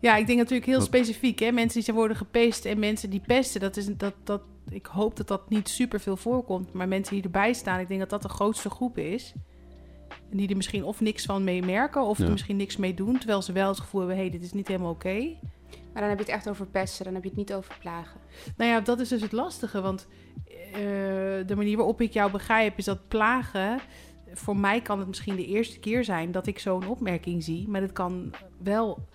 Ja, 0.00 0.16
ik 0.16 0.26
denk 0.26 0.38
natuurlijk 0.38 0.66
heel 0.66 0.80
specifiek. 0.80 1.38
Hè? 1.38 1.52
Mensen 1.52 1.74
die 1.74 1.82
zijn 1.82 1.96
worden 1.96 2.16
gepest 2.16 2.64
en 2.64 2.78
mensen 2.78 3.10
die 3.10 3.20
pesten. 3.26 3.60
Dat 3.60 3.76
is, 3.76 3.86
dat, 3.96 4.14
dat, 4.24 4.42
ik 4.70 4.86
hoop 4.86 5.16
dat 5.16 5.28
dat 5.28 5.48
niet 5.50 5.68
super 5.68 6.00
veel 6.00 6.16
voorkomt. 6.16 6.72
Maar 6.72 6.88
mensen 6.88 7.14
die 7.14 7.24
erbij 7.24 7.52
staan, 7.52 7.80
ik 7.80 7.88
denk 7.88 8.00
dat 8.00 8.10
dat 8.10 8.22
de 8.22 8.28
grootste 8.28 8.70
groep 8.70 8.98
is. 8.98 9.34
En 10.30 10.36
die 10.36 10.48
er 10.48 10.56
misschien 10.56 10.84
of 10.84 11.00
niks 11.00 11.24
van 11.24 11.44
mee 11.44 11.62
merken 11.62 12.02
of 12.02 12.18
Ja. 12.18 12.24
er 12.24 12.30
misschien 12.30 12.56
niks 12.56 12.76
mee 12.76 12.94
doen. 12.94 13.18
Terwijl 13.18 13.42
ze 13.42 13.52
wel 13.52 13.68
het 13.68 13.80
gevoel 13.80 14.00
hebben, 14.00 14.18
hé, 14.18 14.24
hey, 14.24 14.32
dit 14.32 14.42
is 14.42 14.52
niet 14.52 14.68
helemaal 14.68 14.90
oké. 14.90 15.34
Maar 15.92 16.04
dan 16.04 16.08
heb 16.08 16.18
je 16.18 16.24
het 16.24 16.34
echt 16.34 16.48
over 16.48 16.66
pesten, 16.66 17.04
dan 17.04 17.14
heb 17.14 17.22
je 17.22 17.28
het 17.28 17.38
niet 17.38 17.54
over 17.54 17.76
plagen. 17.80 18.20
Nou 18.56 18.70
ja, 18.70 18.80
dat 18.80 19.00
is 19.00 19.08
dus 19.08 19.22
het 19.22 19.32
lastige. 19.32 19.80
Want 19.80 20.06
eh, 20.72 20.80
de 21.46 21.54
manier 21.56 21.76
waarop 21.76 22.00
ik 22.00 22.12
jou 22.12 22.30
begrijp 22.30 22.78
is 22.78 22.84
dat 22.84 23.08
plagen... 23.08 23.80
Voor 24.32 24.56
mij 24.56 24.80
kan 24.80 24.98
het 24.98 25.08
misschien 25.08 25.36
de 25.36 25.46
eerste 25.46 25.78
keer 25.78 26.04
zijn 26.04 26.32
dat 26.32 26.46
ik 26.46 26.58
zo'n 26.58 26.86
opmerking 26.88 27.42
zie. 27.44 27.68
Maar 27.68 27.80
het 27.80 27.92
kan 27.92 28.30
wel 28.62 29.08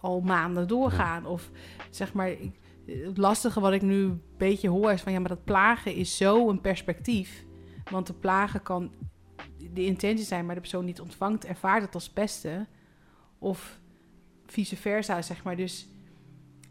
al 0.00 0.20
maanden 0.20 0.68
doorgaan. 0.68 1.26
Of 1.26 1.50
zeg 1.90 2.12
maar, 2.12 2.30
ik, 2.30 2.58
het 2.88 3.16
lastige 3.18 3.60
wat 3.60 3.72
ik 3.72 3.82
nu 3.82 4.02
een 4.02 4.22
beetje 4.36 4.68
hoor 4.68 4.92
is 4.92 5.00
van... 5.00 5.12
Ja, 5.12 5.18
maar 5.18 5.28
dat 5.28 5.44
plagen 5.44 5.94
is 5.94 6.16
zo 6.16 6.48
een 6.48 6.60
perspectief. 6.60 7.44
Want 7.90 8.06
de 8.06 8.12
plagen 8.12 8.62
kan 8.62 8.90
de 9.72 9.84
intentie 9.84 10.24
zijn, 10.24 10.46
maar 10.46 10.54
de 10.54 10.60
persoon 10.60 10.84
die 10.84 10.90
het 10.94 11.02
ontvangt 11.02 11.44
ervaart 11.44 11.82
het 11.82 11.94
als 11.94 12.08
pesten. 12.10 12.66
Of 13.38 13.78
vice 14.46 14.76
versa, 14.76 15.22
zeg 15.22 15.42
maar. 15.44 15.56
Dus 15.56 15.88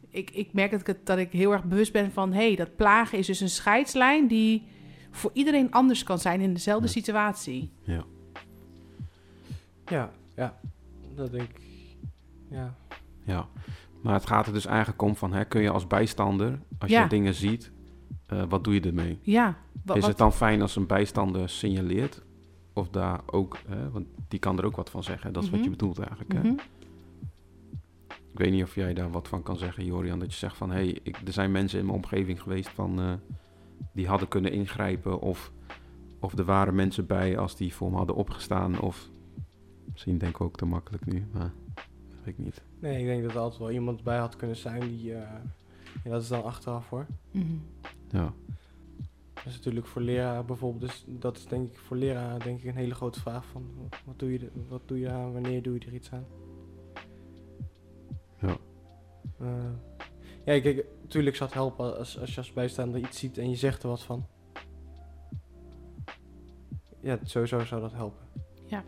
ik, 0.10 0.32
ik 0.32 0.54
merk 0.54 0.72
dat 0.72 0.80
ik, 0.80 0.88
het, 0.88 1.06
dat 1.06 1.18
ik 1.18 1.32
heel 1.32 1.52
erg 1.52 1.64
bewust 1.64 1.92
ben 1.92 2.12
van... 2.12 2.34
hé, 2.34 2.46
hey, 2.48 2.56
dat 2.56 2.76
plagen 2.76 3.18
is 3.18 3.26
dus 3.28 3.40
een 3.40 3.50
scheidslijn 3.50 4.28
die 4.28 4.64
voor 5.12 5.32
iedereen 5.34 5.72
anders 5.72 6.04
kan 6.04 6.20
zijn 6.20 6.42
in 6.42 6.54
dezelfde 6.54 6.86
Ja. 6.88 6.92
situatie. 6.92 7.72
ja. 7.84 8.06
Ja, 9.90 10.12
ja, 10.36 10.58
dat 11.16 11.32
denk 11.32 11.50
ik. 11.50 11.62
Ja, 12.50 12.76
Ja, 13.24 13.48
maar 14.02 14.14
het 14.14 14.28
gaat 14.28 14.48
er 14.48 14.54
dus 14.54 14.66
eigenlijk 14.66 15.02
om 15.02 15.16
van, 15.16 15.34
hè, 15.34 15.46
kun 15.46 15.62
je 15.62 15.70
als 15.72 15.88
bijstander, 15.88 16.60
als 16.80 16.92
Ja. 16.92 17.04
je 17.04 17.10
dingen 17.10 17.34
ziet, 17.34 17.72
eh, 18.28 18.44
wat 18.50 18.64
doe 18.64 18.74
je 18.74 18.82
ermee? 18.82 19.20
Ja, 19.22 19.58
is 19.94 20.06
het 20.06 20.18
dan 20.18 20.34
fijn 20.34 20.62
als 20.62 20.76
een 20.76 20.88
bijstander 20.88 21.50
signaleert? 21.50 22.22
Of 22.74 22.90
daar 22.90 23.20
ook, 23.26 23.58
hè, 23.68 23.90
want 23.92 24.06
die 24.28 24.40
kan 24.40 24.58
er 24.58 24.66
ook 24.66 24.76
wat 24.76 24.90
van 24.90 25.04
zeggen. 25.04 25.34
Dat 25.34 25.44
is 25.44 25.50
wat 25.50 25.60
je 25.60 25.66
Mhm. 25.66 25.78
bedoelt 25.78 26.00
eigenlijk. 26.00 26.34
Hè? 26.34 26.40
Mhm. 26.40 26.58
Ik 28.08 28.44
weet 28.44 28.52
niet 28.52 28.64
of 28.64 28.76
jij 28.76 28.94
daar 28.94 29.12
wat 29.12 29.28
van 29.28 29.44
kan 29.44 29.58
zeggen, 29.58 29.86
Jorian. 29.86 30.20
Dat 30.20 30.32
je 30.32 30.38
zegt 30.38 30.58
van, 30.58 30.70
hé, 30.70 30.76
hey, 30.76 31.00
ik- 31.04 31.18
er 31.26 31.34
zijn 31.34 31.52
mensen 31.52 31.80
in 31.80 31.86
mijn 31.86 31.98
omgeving 31.98 32.42
geweest 32.42 32.70
van, 32.70 33.00
eh, 33.00 33.14
die 33.94 34.08
hadden 34.08 34.28
kunnen 34.28 34.52
ingrijpen. 34.52 35.20
Of, 35.22 35.52
of 36.20 36.38
er 36.38 36.46
waren 36.46 36.76
mensen 36.76 37.06
bij 37.06 37.38
als 37.38 37.56
die 37.56 37.74
voor 37.74 37.90
me 37.92 37.98
hadden 37.98 38.16
opgestaan. 38.16 38.80
Of 38.80 39.10
misschien 39.92 40.18
denk 40.18 40.36
ik 40.36 40.42
ook 40.42 40.56
te 40.58 40.66
makkelijk 40.66 41.06
nu, 41.06 41.26
maar 41.34 41.52
dat 41.76 41.84
weet 42.24 42.38
ik 42.38 42.44
niet. 42.44 42.62
Nee, 42.80 43.00
ik 43.00 43.06
denk 43.06 43.24
dat 43.24 43.32
er 43.32 43.38
altijd 43.40 43.60
wel 43.60 43.72
iemand 43.72 44.04
bij 44.04 44.18
had 44.18 44.36
kunnen 44.36 44.56
zijn 44.56 44.80
die... 44.80 45.14
eh, 45.14 45.32
ja, 46.04 46.10
dat 46.10 46.22
is 46.22 46.28
dan 46.28 46.44
achteraf 46.44 46.90
hoor. 46.90 47.06
Mhm. 47.32 47.56
Ja, 48.10 48.34
Dat 49.34 49.46
is 49.46 49.54
natuurlijk 49.56 49.86
voor 49.88 50.02
leraar 50.02 50.46
bijvoorbeeld, 50.46 50.82
dus 50.92 51.06
dat 51.08 51.38
is 51.38 51.46
denk 51.46 51.70
ik 51.70 51.78
voor 51.78 51.98
leraar 51.98 52.40
denk 52.44 52.60
ik 52.60 52.66
een 52.66 52.76
hele 52.76 52.96
grote 52.96 53.20
vraag 53.20 53.46
van 53.46 53.90
wat 54.06 54.20
doe 54.20 54.32
je, 54.32 54.52
wat 54.68 54.82
doe 54.86 55.00
je 55.00 55.10
aan, 55.10 55.34
wanneer 55.34 55.62
doe 55.62 55.74
je 55.80 55.86
er 55.86 55.94
iets 55.94 56.12
aan? 56.12 56.26
ja, 58.42 58.58
Eh, 59.40 59.72
ja, 60.46 60.62
kijk, 60.62 60.86
natuurlijk 61.02 61.36
zou 61.36 61.50
het 61.50 61.60
helpen 61.60 61.98
als, 61.98 62.20
als 62.20 62.32
je 62.32 62.38
als 62.38 62.54
bijstaander 62.54 63.00
iets 63.00 63.20
ziet 63.20 63.38
en 63.38 63.50
je 63.50 63.56
zegt 63.56 63.84
er 63.84 63.90
wat 63.90 64.04
van. 64.04 64.26
Ja, 67.02 67.20
sowieso 67.24 67.60
zou 67.66 67.82
dat 67.82 67.94
helpen. 67.94 68.26
Ja, 68.66 68.84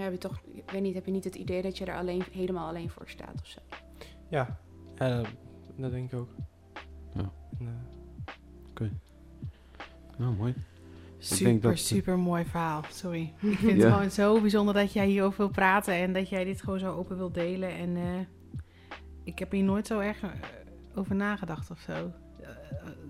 heb 0.00 0.12
je 0.12 0.18
toch, 0.18 0.40
ik 0.54 0.70
weet 0.70 0.82
niet, 0.82 0.94
heb 0.94 1.06
je 1.06 1.12
niet 1.12 1.24
het 1.24 1.34
idee 1.34 1.62
dat 1.62 1.78
je 1.78 1.84
er 1.84 1.96
alleen, 1.96 2.22
helemaal 2.32 2.68
alleen 2.68 2.90
voor 2.90 3.08
staat 3.08 3.40
of 3.40 3.46
zo? 3.46 3.58
Ja, 4.28 4.58
ja 4.94 5.16
dat, 5.16 5.26
dat 5.76 5.90
denk 5.90 6.12
ik 6.12 6.18
ook. 6.18 6.28
Ja. 7.14 7.32
Eh, 7.60 8.88
nou 10.18 10.36
mooi. 10.36 10.54
Super, 11.18 11.78
super 11.78 12.18
mooi 12.18 12.44
verhaal. 12.44 12.82
Sorry. 12.90 13.32
Ik 13.40 13.58
vind 13.58 13.76
Ja. 13.80 13.84
het 13.84 13.92
gewoon 13.94 14.10
zo 14.10 14.40
bijzonder 14.40 14.74
dat 14.74 14.92
jij 14.92 15.06
hierover 15.06 15.38
wil 15.38 15.48
praten 15.50 15.94
en 15.94 16.12
dat 16.12 16.28
jij 16.28 16.44
dit 16.44 16.62
gewoon 16.62 16.78
zo 16.78 16.94
open 16.94 17.16
wil 17.16 17.32
delen. 17.32 17.70
En 17.70 17.96
eh, 17.96 18.02
ik 19.24 19.38
heb 19.38 19.50
hier 19.50 19.64
nooit 19.64 19.86
zo 19.86 19.98
erg 19.98 20.22
eh, 20.22 20.30
over 20.94 21.14
nagedacht 21.14 21.70
of 21.70 21.78
zo. 21.80 22.10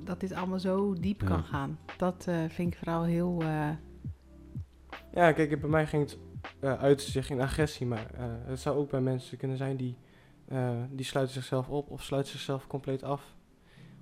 Dat 0.04 0.20
dit 0.20 0.32
allemaal 0.32 0.58
zo 0.60 0.94
diep 0.94 1.20
Ja. 1.20 1.26
kan 1.26 1.44
gaan. 1.44 1.78
Dat 1.96 2.26
eh, 2.28 2.36
vind 2.48 2.72
ik 2.72 2.78
vooral 2.78 3.02
heel. 3.04 3.42
eh, 3.42 3.70
ja, 5.14 5.32
kijk, 5.32 5.60
bij 5.60 5.70
mij 5.70 5.86
ging 5.86 6.02
het 6.02 6.18
uh, 6.60 6.80
uit 6.80 7.02
zich 7.02 7.30
in 7.30 7.40
agressie, 7.40 7.86
maar 7.86 8.10
eh, 8.14 8.24
het 8.44 8.60
zou 8.60 8.78
ook 8.78 8.90
bij 8.90 9.00
mensen 9.00 9.38
kunnen 9.38 9.56
zijn 9.56 9.76
die, 9.76 9.96
eh, 10.44 10.70
die 10.90 11.04
sluiten 11.04 11.34
zichzelf 11.34 11.68
op 11.68 11.90
of 11.90 12.02
sluiten 12.02 12.32
zichzelf 12.32 12.66
compleet 12.66 13.02
af. 13.02 13.34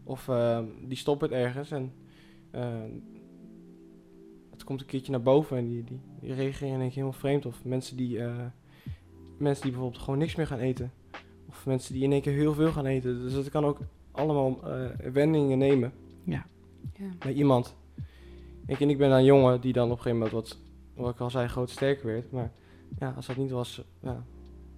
Of 0.04 0.28
eh, 0.28 0.60
die 0.82 0.96
stoppen 0.96 1.28
het 1.28 1.38
ergens 1.38 1.70
en 1.70 1.92
eh, 2.50 2.82
het 4.50 4.64
komt 4.64 4.80
een 4.80 4.86
keertje 4.86 5.12
naar 5.12 5.22
boven 5.22 5.56
en 5.56 5.68
die, 5.68 5.84
die, 5.84 6.00
die 6.20 6.34
reageren 6.34 6.74
in 6.74 6.80
één 6.80 6.88
keer 6.88 7.02
helemaal 7.02 7.20
vreemd. 7.20 7.46
Of 7.46 7.64
mensen 7.64 7.96
die, 7.96 8.18
eh, 8.18 8.36
mensen 9.38 9.62
die 9.62 9.72
bijvoorbeeld 9.72 10.02
gewoon 10.02 10.18
niks 10.18 10.34
meer 10.34 10.46
gaan 10.46 10.58
eten. 10.58 10.92
Of 11.48 11.66
mensen 11.66 11.94
die 11.94 12.02
in 12.02 12.12
één 12.12 12.22
keer 12.22 12.32
heel 12.32 12.54
veel 12.54 12.72
gaan 12.72 12.86
eten. 12.86 13.20
Dus 13.20 13.32
dat 13.32 13.48
kan 13.48 13.64
ook 13.64 13.78
allemaal 14.10 14.62
eh, 14.62 14.86
wendingen 15.12 15.58
nemen 15.58 15.92
ja. 16.24 16.46
Ja. 16.94 17.08
bij 17.18 17.32
iemand. 17.32 17.76
Ik, 18.66 18.80
en 18.80 18.90
ik 18.90 18.98
ben 18.98 19.10
een 19.10 19.24
jongen 19.24 19.60
die 19.60 19.72
dan 19.72 19.84
op 19.84 19.90
een 19.90 20.02
gegeven 20.02 20.18
moment 20.18 20.34
wat, 20.34 20.58
wat 21.00 21.14
ik 21.14 21.20
al 21.20 21.30
zei, 21.30 21.48
groot 21.48 21.70
sterker 21.70 22.06
werd. 22.06 22.30
Maar 22.32 22.50
ja, 22.98 23.12
als 23.16 23.26
dat 23.26 23.36
niet 23.36 23.50
was, 23.50 23.82
ja, 24.00 24.24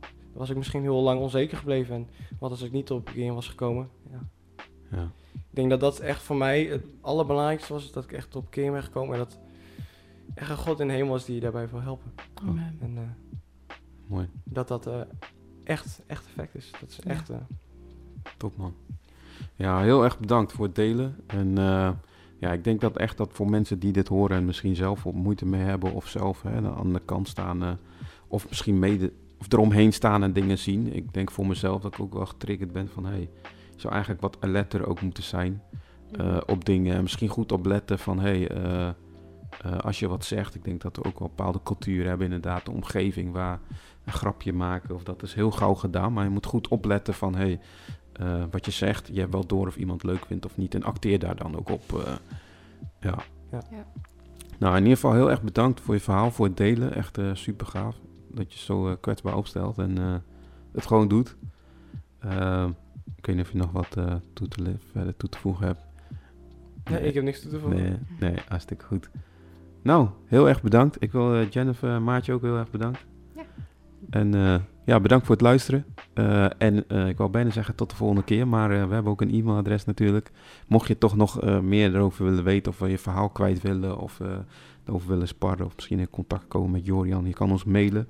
dan 0.00 0.40
was 0.40 0.50
ik 0.50 0.56
misschien 0.56 0.82
heel 0.82 1.02
lang 1.02 1.20
onzeker 1.20 1.56
gebleven. 1.58 1.94
En 1.94 2.08
wat 2.38 2.50
als 2.50 2.62
ik 2.62 2.72
niet 2.72 2.90
op 2.90 3.08
game 3.08 3.32
was 3.32 3.48
gekomen? 3.48 3.88
Ja. 4.10 4.20
Ja, 4.90 5.10
Ik 5.32 5.40
denk 5.50 5.70
dat 5.70 5.80
dat 5.80 5.98
echt 6.00 6.22
voor 6.22 6.36
mij 6.36 6.64
het 6.64 6.84
allerbelangrijkste 7.00 7.72
was, 7.72 7.92
dat 7.92 8.04
ik 8.04 8.12
echt 8.12 8.36
op 8.36 8.46
game 8.50 8.70
ben 8.70 8.82
gekomen. 8.82 9.12
En 9.12 9.18
dat 9.18 9.38
echt 10.34 10.50
een 10.50 10.56
God 10.56 10.80
in 10.80 10.86
de 10.88 10.92
hemel 10.92 11.14
is 11.16 11.24
die 11.24 11.34
je 11.34 11.40
daarbij 11.40 11.68
wil 11.68 11.80
helpen. 11.80 12.12
Amen. 12.34 12.76
En 12.80 12.96
eh, 12.96 13.74
mooi. 14.06 14.28
dat 14.44 14.68
dat 14.68 14.86
eh, 14.86 15.00
echt, 15.64 16.00
echt 16.06 16.24
effect 16.26 16.54
is. 16.54 16.70
Dat 16.80 16.88
is 16.88 16.98
Ja. 17.04 17.10
echt... 17.10 17.30
eh, 17.30 17.36
Top 18.36 18.56
man. 18.56 18.74
Ja, 19.54 19.80
heel 19.80 20.04
erg 20.04 20.18
bedankt 20.18 20.52
voor 20.52 20.64
het 20.66 20.74
delen. 20.74 21.16
En 21.26 21.58
eh, 21.58 21.90
ja, 22.42 22.52
ik 22.52 22.64
denk 22.64 22.80
dat 22.80 22.96
echt 22.96 23.16
dat 23.16 23.32
voor 23.32 23.50
mensen 23.50 23.78
die 23.78 23.92
dit 23.92 24.08
horen 24.08 24.36
en 24.36 24.44
misschien 24.44 24.76
zelf 24.76 25.04
moeite 25.12 25.46
mee 25.46 25.62
hebben 25.62 25.92
of 25.92 26.08
zelf 26.08 26.42
hè, 26.42 26.56
aan 26.70 26.92
de 26.92 27.00
kant 27.04 27.28
staan 27.28 27.62
eh, 27.62 27.70
of 28.28 28.48
misschien 28.48 28.78
mede 28.78 29.12
of 29.38 29.52
eromheen 29.52 29.92
staan 29.92 30.22
en 30.22 30.32
dingen 30.32 30.58
zien. 30.58 30.94
Ik 30.94 31.14
denk 31.14 31.30
voor 31.30 31.46
mezelf 31.46 31.82
dat 31.82 31.94
ik 31.94 32.00
ook 32.00 32.14
wel 32.14 32.26
getriggerd 32.26 32.72
ben 32.72 32.88
van 32.88 33.04
hey, 33.04 33.20
je 33.74 33.80
zou 33.80 33.92
eigenlijk 33.92 34.22
wat 34.22 34.36
alerter 34.40 34.86
ook 34.86 35.00
moeten 35.00 35.22
zijn 35.22 35.62
eh, 36.12 36.36
op 36.46 36.64
dingen. 36.64 36.94
En 36.96 37.02
misschien 37.02 37.28
goed 37.28 37.52
opletten 37.52 37.98
van 37.98 38.20
hey, 38.20 38.48
eh, 38.48 38.90
als 39.80 39.98
je 39.98 40.08
wat 40.08 40.24
zegt. 40.24 40.54
Ik 40.54 40.64
denk 40.64 40.80
dat 40.80 40.96
we 40.96 41.04
ook 41.04 41.18
wel 41.18 41.28
bepaalde 41.28 41.60
culturen 41.62 42.08
hebben 42.08 42.26
inderdaad, 42.26 42.64
de 42.64 42.70
omgeving 42.70 43.32
waar 43.32 43.60
een 44.04 44.12
grapje 44.12 44.52
maken 44.52 44.94
of 44.94 45.02
dat 45.02 45.22
is 45.22 45.34
heel 45.34 45.50
gauw 45.50 45.74
gedaan. 45.74 46.12
Maar 46.12 46.24
je 46.24 46.30
moet 46.30 46.46
goed 46.46 46.68
opletten 46.68 47.14
van 47.14 47.34
hey, 47.34 47.60
eh, 48.26 48.44
wat 48.50 48.64
je 48.64 48.70
zegt. 48.70 49.08
Je 49.12 49.20
hebt 49.20 49.32
wel 49.32 49.46
door 49.46 49.66
of 49.66 49.76
iemand 49.76 50.02
leuk 50.02 50.24
vindt 50.26 50.44
of 50.44 50.56
niet. 50.56 50.74
En 50.74 50.82
acteer 50.82 51.18
daar 51.18 51.36
dan 51.36 51.56
ook 51.56 51.68
op. 51.70 51.82
eh, 52.06 52.12
ja. 53.00 53.18
Ja. 53.50 53.62
Ja. 53.70 53.86
Nou, 54.58 54.72
in 54.76 54.82
ieder 54.82 54.94
geval 54.98 55.14
heel 55.14 55.30
erg 55.30 55.42
bedankt 55.42 55.80
voor 55.80 55.94
je 55.94 56.00
verhaal, 56.00 56.30
voor 56.30 56.46
het 56.46 56.56
delen. 56.56 56.94
Echt 56.94 57.18
super 57.32 57.66
gaaf 57.66 57.96
dat 58.34 58.52
je 58.52 58.58
zo 58.58 58.96
kwetsbaar 59.00 59.36
opstelt 59.36 59.78
en 59.78 59.98
eh, 59.98 60.14
het 60.72 60.86
gewoon 60.86 61.08
doet. 61.08 61.36
Eh, 62.18 62.66
ik 63.16 63.26
weet 63.26 63.36
niet 63.36 63.44
of 63.44 63.52
je 63.52 63.58
nog 63.58 63.72
wat 63.72 63.96
eh, 63.96 64.14
toe 64.32 64.48
te, 64.48 64.74
verder 64.92 65.16
toe 65.16 65.28
te 65.28 65.38
voegen 65.38 65.66
hebt. 65.66 65.80
nee, 66.90 67.00
ik 67.02 67.14
heb 67.14 67.24
niks 67.24 67.40
toe 67.40 67.50
te 67.50 67.58
voegen. 67.58 67.80
Nee, 67.82 67.96
nee, 68.20 68.34
hartstikke 68.48 68.84
goed. 68.84 69.10
Nou, 69.82 70.08
heel 70.26 70.48
erg 70.48 70.62
bedankt. 70.62 71.02
Ik 71.02 71.12
wil 71.12 71.46
Jennifer 71.46 71.90
en 71.90 72.04
Maartje 72.04 72.32
ook 72.32 72.42
heel 72.42 72.56
erg 72.56 72.70
bedankt. 72.70 73.04
Ja. 73.34 73.42
En 74.10 74.34
eh, 74.34 74.54
ja, 74.84 75.00
bedankt 75.00 75.26
voor 75.26 75.34
het 75.34 75.44
luisteren. 75.44 75.84
Eh, 76.14 76.44
en 76.58 76.88
eh, 76.88 77.08
ik 77.08 77.16
wou 77.16 77.30
bijna 77.30 77.50
zeggen 77.50 77.74
tot 77.74 77.90
de 77.90 77.96
volgende 77.96 78.24
keer, 78.24 78.48
maar 78.48 78.70
eh, 78.70 78.86
we 78.86 78.94
hebben 78.94 79.12
ook 79.12 79.20
een 79.20 79.34
e-mailadres 79.34 79.84
natuurlijk. 79.84 80.30
Mocht 80.66 80.88
je 80.88 80.98
toch 80.98 81.16
nog 81.16 81.60
meer 81.62 81.94
erover 81.94 82.24
willen 82.24 82.44
weten 82.44 82.72
of 82.72 82.78
we 82.78 82.88
je 82.88 82.98
verhaal 82.98 83.28
kwijt 83.28 83.62
willen 83.62 83.98
of 83.98 84.20
erover 84.86 85.08
willen 85.08 85.28
sparren 85.28 85.66
of 85.66 85.74
misschien 85.74 85.98
in 85.98 86.10
contact 86.10 86.48
komen 86.48 86.70
met 86.70 86.86
Jorian, 86.86 87.26
je 87.26 87.32
kan 87.32 87.50
ons 87.50 87.64
mailen. 87.64 88.08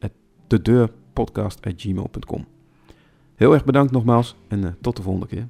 at 0.00 0.12
de 0.46 0.62
deurpodcast@gmail.com. 0.62 2.46
Heel 3.34 3.52
erg 3.52 3.64
bedankt 3.64 3.92
nogmaals 3.92 4.36
en 4.48 4.76
tot 4.80 4.96
de 4.96 5.02
volgende 5.02 5.26
keer. 5.26 5.48